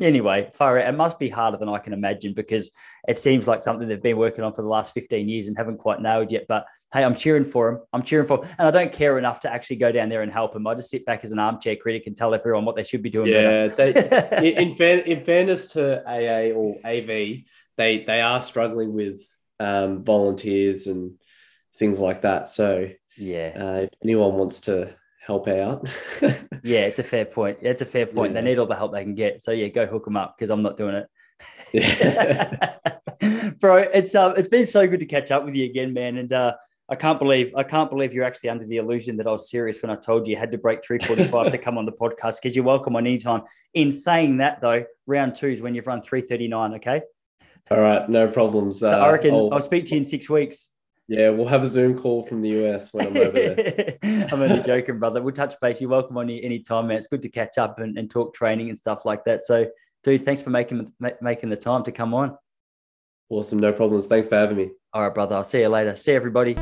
anyway 0.00 0.50
far 0.52 0.78
it 0.78 0.92
must 0.92 1.18
be 1.18 1.28
harder 1.28 1.56
than 1.56 1.68
I 1.68 1.78
can 1.78 1.92
imagine 1.92 2.34
because 2.34 2.72
it 3.06 3.16
seems 3.16 3.46
like 3.46 3.62
something 3.62 3.88
they've 3.88 4.02
been 4.02 4.18
working 4.18 4.44
on 4.44 4.52
for 4.52 4.62
the 4.62 4.68
last 4.68 4.92
15 4.92 5.28
years 5.28 5.46
and 5.46 5.56
haven't 5.56 5.78
quite 5.78 6.00
nailed 6.02 6.32
yet. 6.32 6.46
But 6.48 6.66
hey 6.92 7.04
I'm 7.04 7.14
cheering 7.14 7.44
for 7.44 7.70
them 7.70 7.82
I'm 7.92 8.02
cheering 8.02 8.26
for 8.26 8.38
them. 8.38 8.48
and 8.58 8.66
I 8.68 8.70
don't 8.70 8.92
care 8.92 9.18
enough 9.18 9.40
to 9.40 9.52
actually 9.52 9.76
go 9.76 9.92
down 9.92 10.08
there 10.08 10.22
and 10.22 10.32
help 10.32 10.52
them 10.52 10.66
I 10.66 10.74
just 10.74 10.90
sit 10.90 11.06
back 11.06 11.22
as 11.22 11.32
an 11.32 11.38
armchair 11.38 11.76
critic 11.76 12.06
and 12.06 12.16
tell 12.16 12.34
everyone 12.34 12.64
what 12.64 12.76
they 12.76 12.84
should 12.84 13.02
be 13.02 13.10
doing 13.10 13.32
yeah 13.32 13.68
they, 13.68 14.54
in, 14.56 14.74
fair, 14.74 14.98
in 14.98 15.22
fairness 15.22 15.66
to 15.72 16.02
AA 16.06 16.54
or 16.54 16.76
AV 16.84 17.44
they 17.78 18.04
they 18.04 18.20
are 18.20 18.42
struggling 18.42 18.92
with 18.92 19.22
um, 19.58 20.04
volunteers 20.04 20.86
and 20.86 21.14
things 21.76 21.98
like 21.98 22.22
that. 22.22 22.48
So 22.48 22.90
yeah, 23.16 23.52
uh, 23.56 23.80
if 23.84 23.90
anyone 24.02 24.34
wants 24.34 24.60
to 24.62 24.94
help 25.24 25.48
out, 25.48 25.88
yeah, 26.62 26.80
it's 26.80 26.98
a 26.98 27.04
fair 27.04 27.24
point. 27.24 27.58
It's 27.62 27.80
a 27.80 27.86
fair 27.86 28.04
point. 28.04 28.34
Yeah. 28.34 28.40
They 28.40 28.48
need 28.48 28.58
all 28.58 28.66
the 28.66 28.76
help 28.76 28.92
they 28.92 29.04
can 29.04 29.14
get. 29.14 29.42
So 29.42 29.52
yeah, 29.52 29.68
go 29.68 29.86
hook 29.86 30.04
them 30.04 30.18
up 30.18 30.36
because 30.36 30.50
I'm 30.50 30.62
not 30.62 30.76
doing 30.76 30.96
it. 30.96 31.08
Bro, 33.60 33.76
it's 33.94 34.14
um, 34.14 34.34
it's 34.36 34.48
been 34.48 34.66
so 34.66 34.86
good 34.86 35.00
to 35.00 35.06
catch 35.06 35.30
up 35.30 35.44
with 35.44 35.54
you 35.54 35.64
again, 35.64 35.94
man. 35.94 36.18
And 36.18 36.32
uh, 36.32 36.54
I 36.88 36.96
can't 36.96 37.18
believe 37.20 37.54
I 37.54 37.62
can't 37.62 37.90
believe 37.90 38.12
you're 38.12 38.24
actually 38.24 38.50
under 38.50 38.66
the 38.66 38.78
illusion 38.78 39.16
that 39.18 39.28
I 39.28 39.30
was 39.30 39.48
serious 39.48 39.82
when 39.82 39.90
I 39.90 39.96
told 39.96 40.26
you 40.26 40.32
you 40.32 40.36
had 40.36 40.50
to 40.52 40.58
break 40.58 40.82
345 40.84 41.52
to 41.52 41.58
come 41.58 41.78
on 41.78 41.86
the 41.86 41.92
podcast 41.92 42.36
because 42.42 42.56
you're 42.56 42.64
welcome 42.64 42.96
on 42.96 43.06
any 43.06 43.18
time. 43.18 43.42
In 43.74 43.92
saying 43.92 44.38
that 44.38 44.60
though, 44.60 44.84
round 45.06 45.36
two 45.36 45.48
is 45.48 45.62
when 45.62 45.76
you've 45.76 45.86
run 45.86 46.02
339, 46.02 46.74
okay? 46.74 47.02
All 47.70 47.80
right, 47.80 48.08
no 48.08 48.28
problems. 48.28 48.82
Uh, 48.82 48.90
I 48.90 49.12
reckon 49.12 49.34
I'll, 49.34 49.52
I'll, 49.54 49.60
speak 49.60 49.86
to 49.86 49.94
you 49.94 49.98
in 49.98 50.04
six 50.04 50.28
weeks. 50.28 50.70
Yeah, 51.06 51.30
we'll 51.30 51.48
have 51.48 51.62
a 51.62 51.66
Zoom 51.66 51.98
call 51.98 52.22
from 52.22 52.42
the 52.42 52.64
US 52.64 52.92
when 52.92 53.06
I'm 53.06 53.16
over 53.16 53.30
there. 53.30 53.98
I'm 54.30 54.42
only 54.42 54.62
joking, 54.62 54.98
brother. 54.98 55.22
We'll 55.22 55.34
touch 55.34 55.54
base. 55.60 55.80
You're 55.80 55.90
welcome 55.90 56.16
on 56.18 56.28
any 56.30 56.60
time, 56.60 56.88
man. 56.88 56.98
It's 56.98 57.06
good 57.06 57.22
to 57.22 57.30
catch 57.30 57.56
up 57.58 57.78
and, 57.78 57.98
and 57.98 58.10
talk 58.10 58.34
training 58.34 58.68
and 58.68 58.78
stuff 58.78 59.04
like 59.04 59.24
that. 59.24 59.42
So, 59.42 59.66
dude, 60.04 60.22
thanks 60.22 60.42
for 60.42 60.50
making 60.50 60.92
making 61.20 61.50
the 61.50 61.56
time 61.56 61.82
to 61.84 61.92
come 61.92 62.14
on. 62.14 62.36
Awesome, 63.30 63.58
no 63.58 63.72
problems. 63.72 64.06
Thanks 64.06 64.28
for 64.28 64.36
having 64.36 64.56
me. 64.56 64.70
All 64.92 65.02
right, 65.02 65.14
brother. 65.14 65.36
I'll 65.36 65.44
see 65.44 65.60
you 65.60 65.68
later. 65.68 65.96
See 65.96 66.12
everybody. 66.12 66.56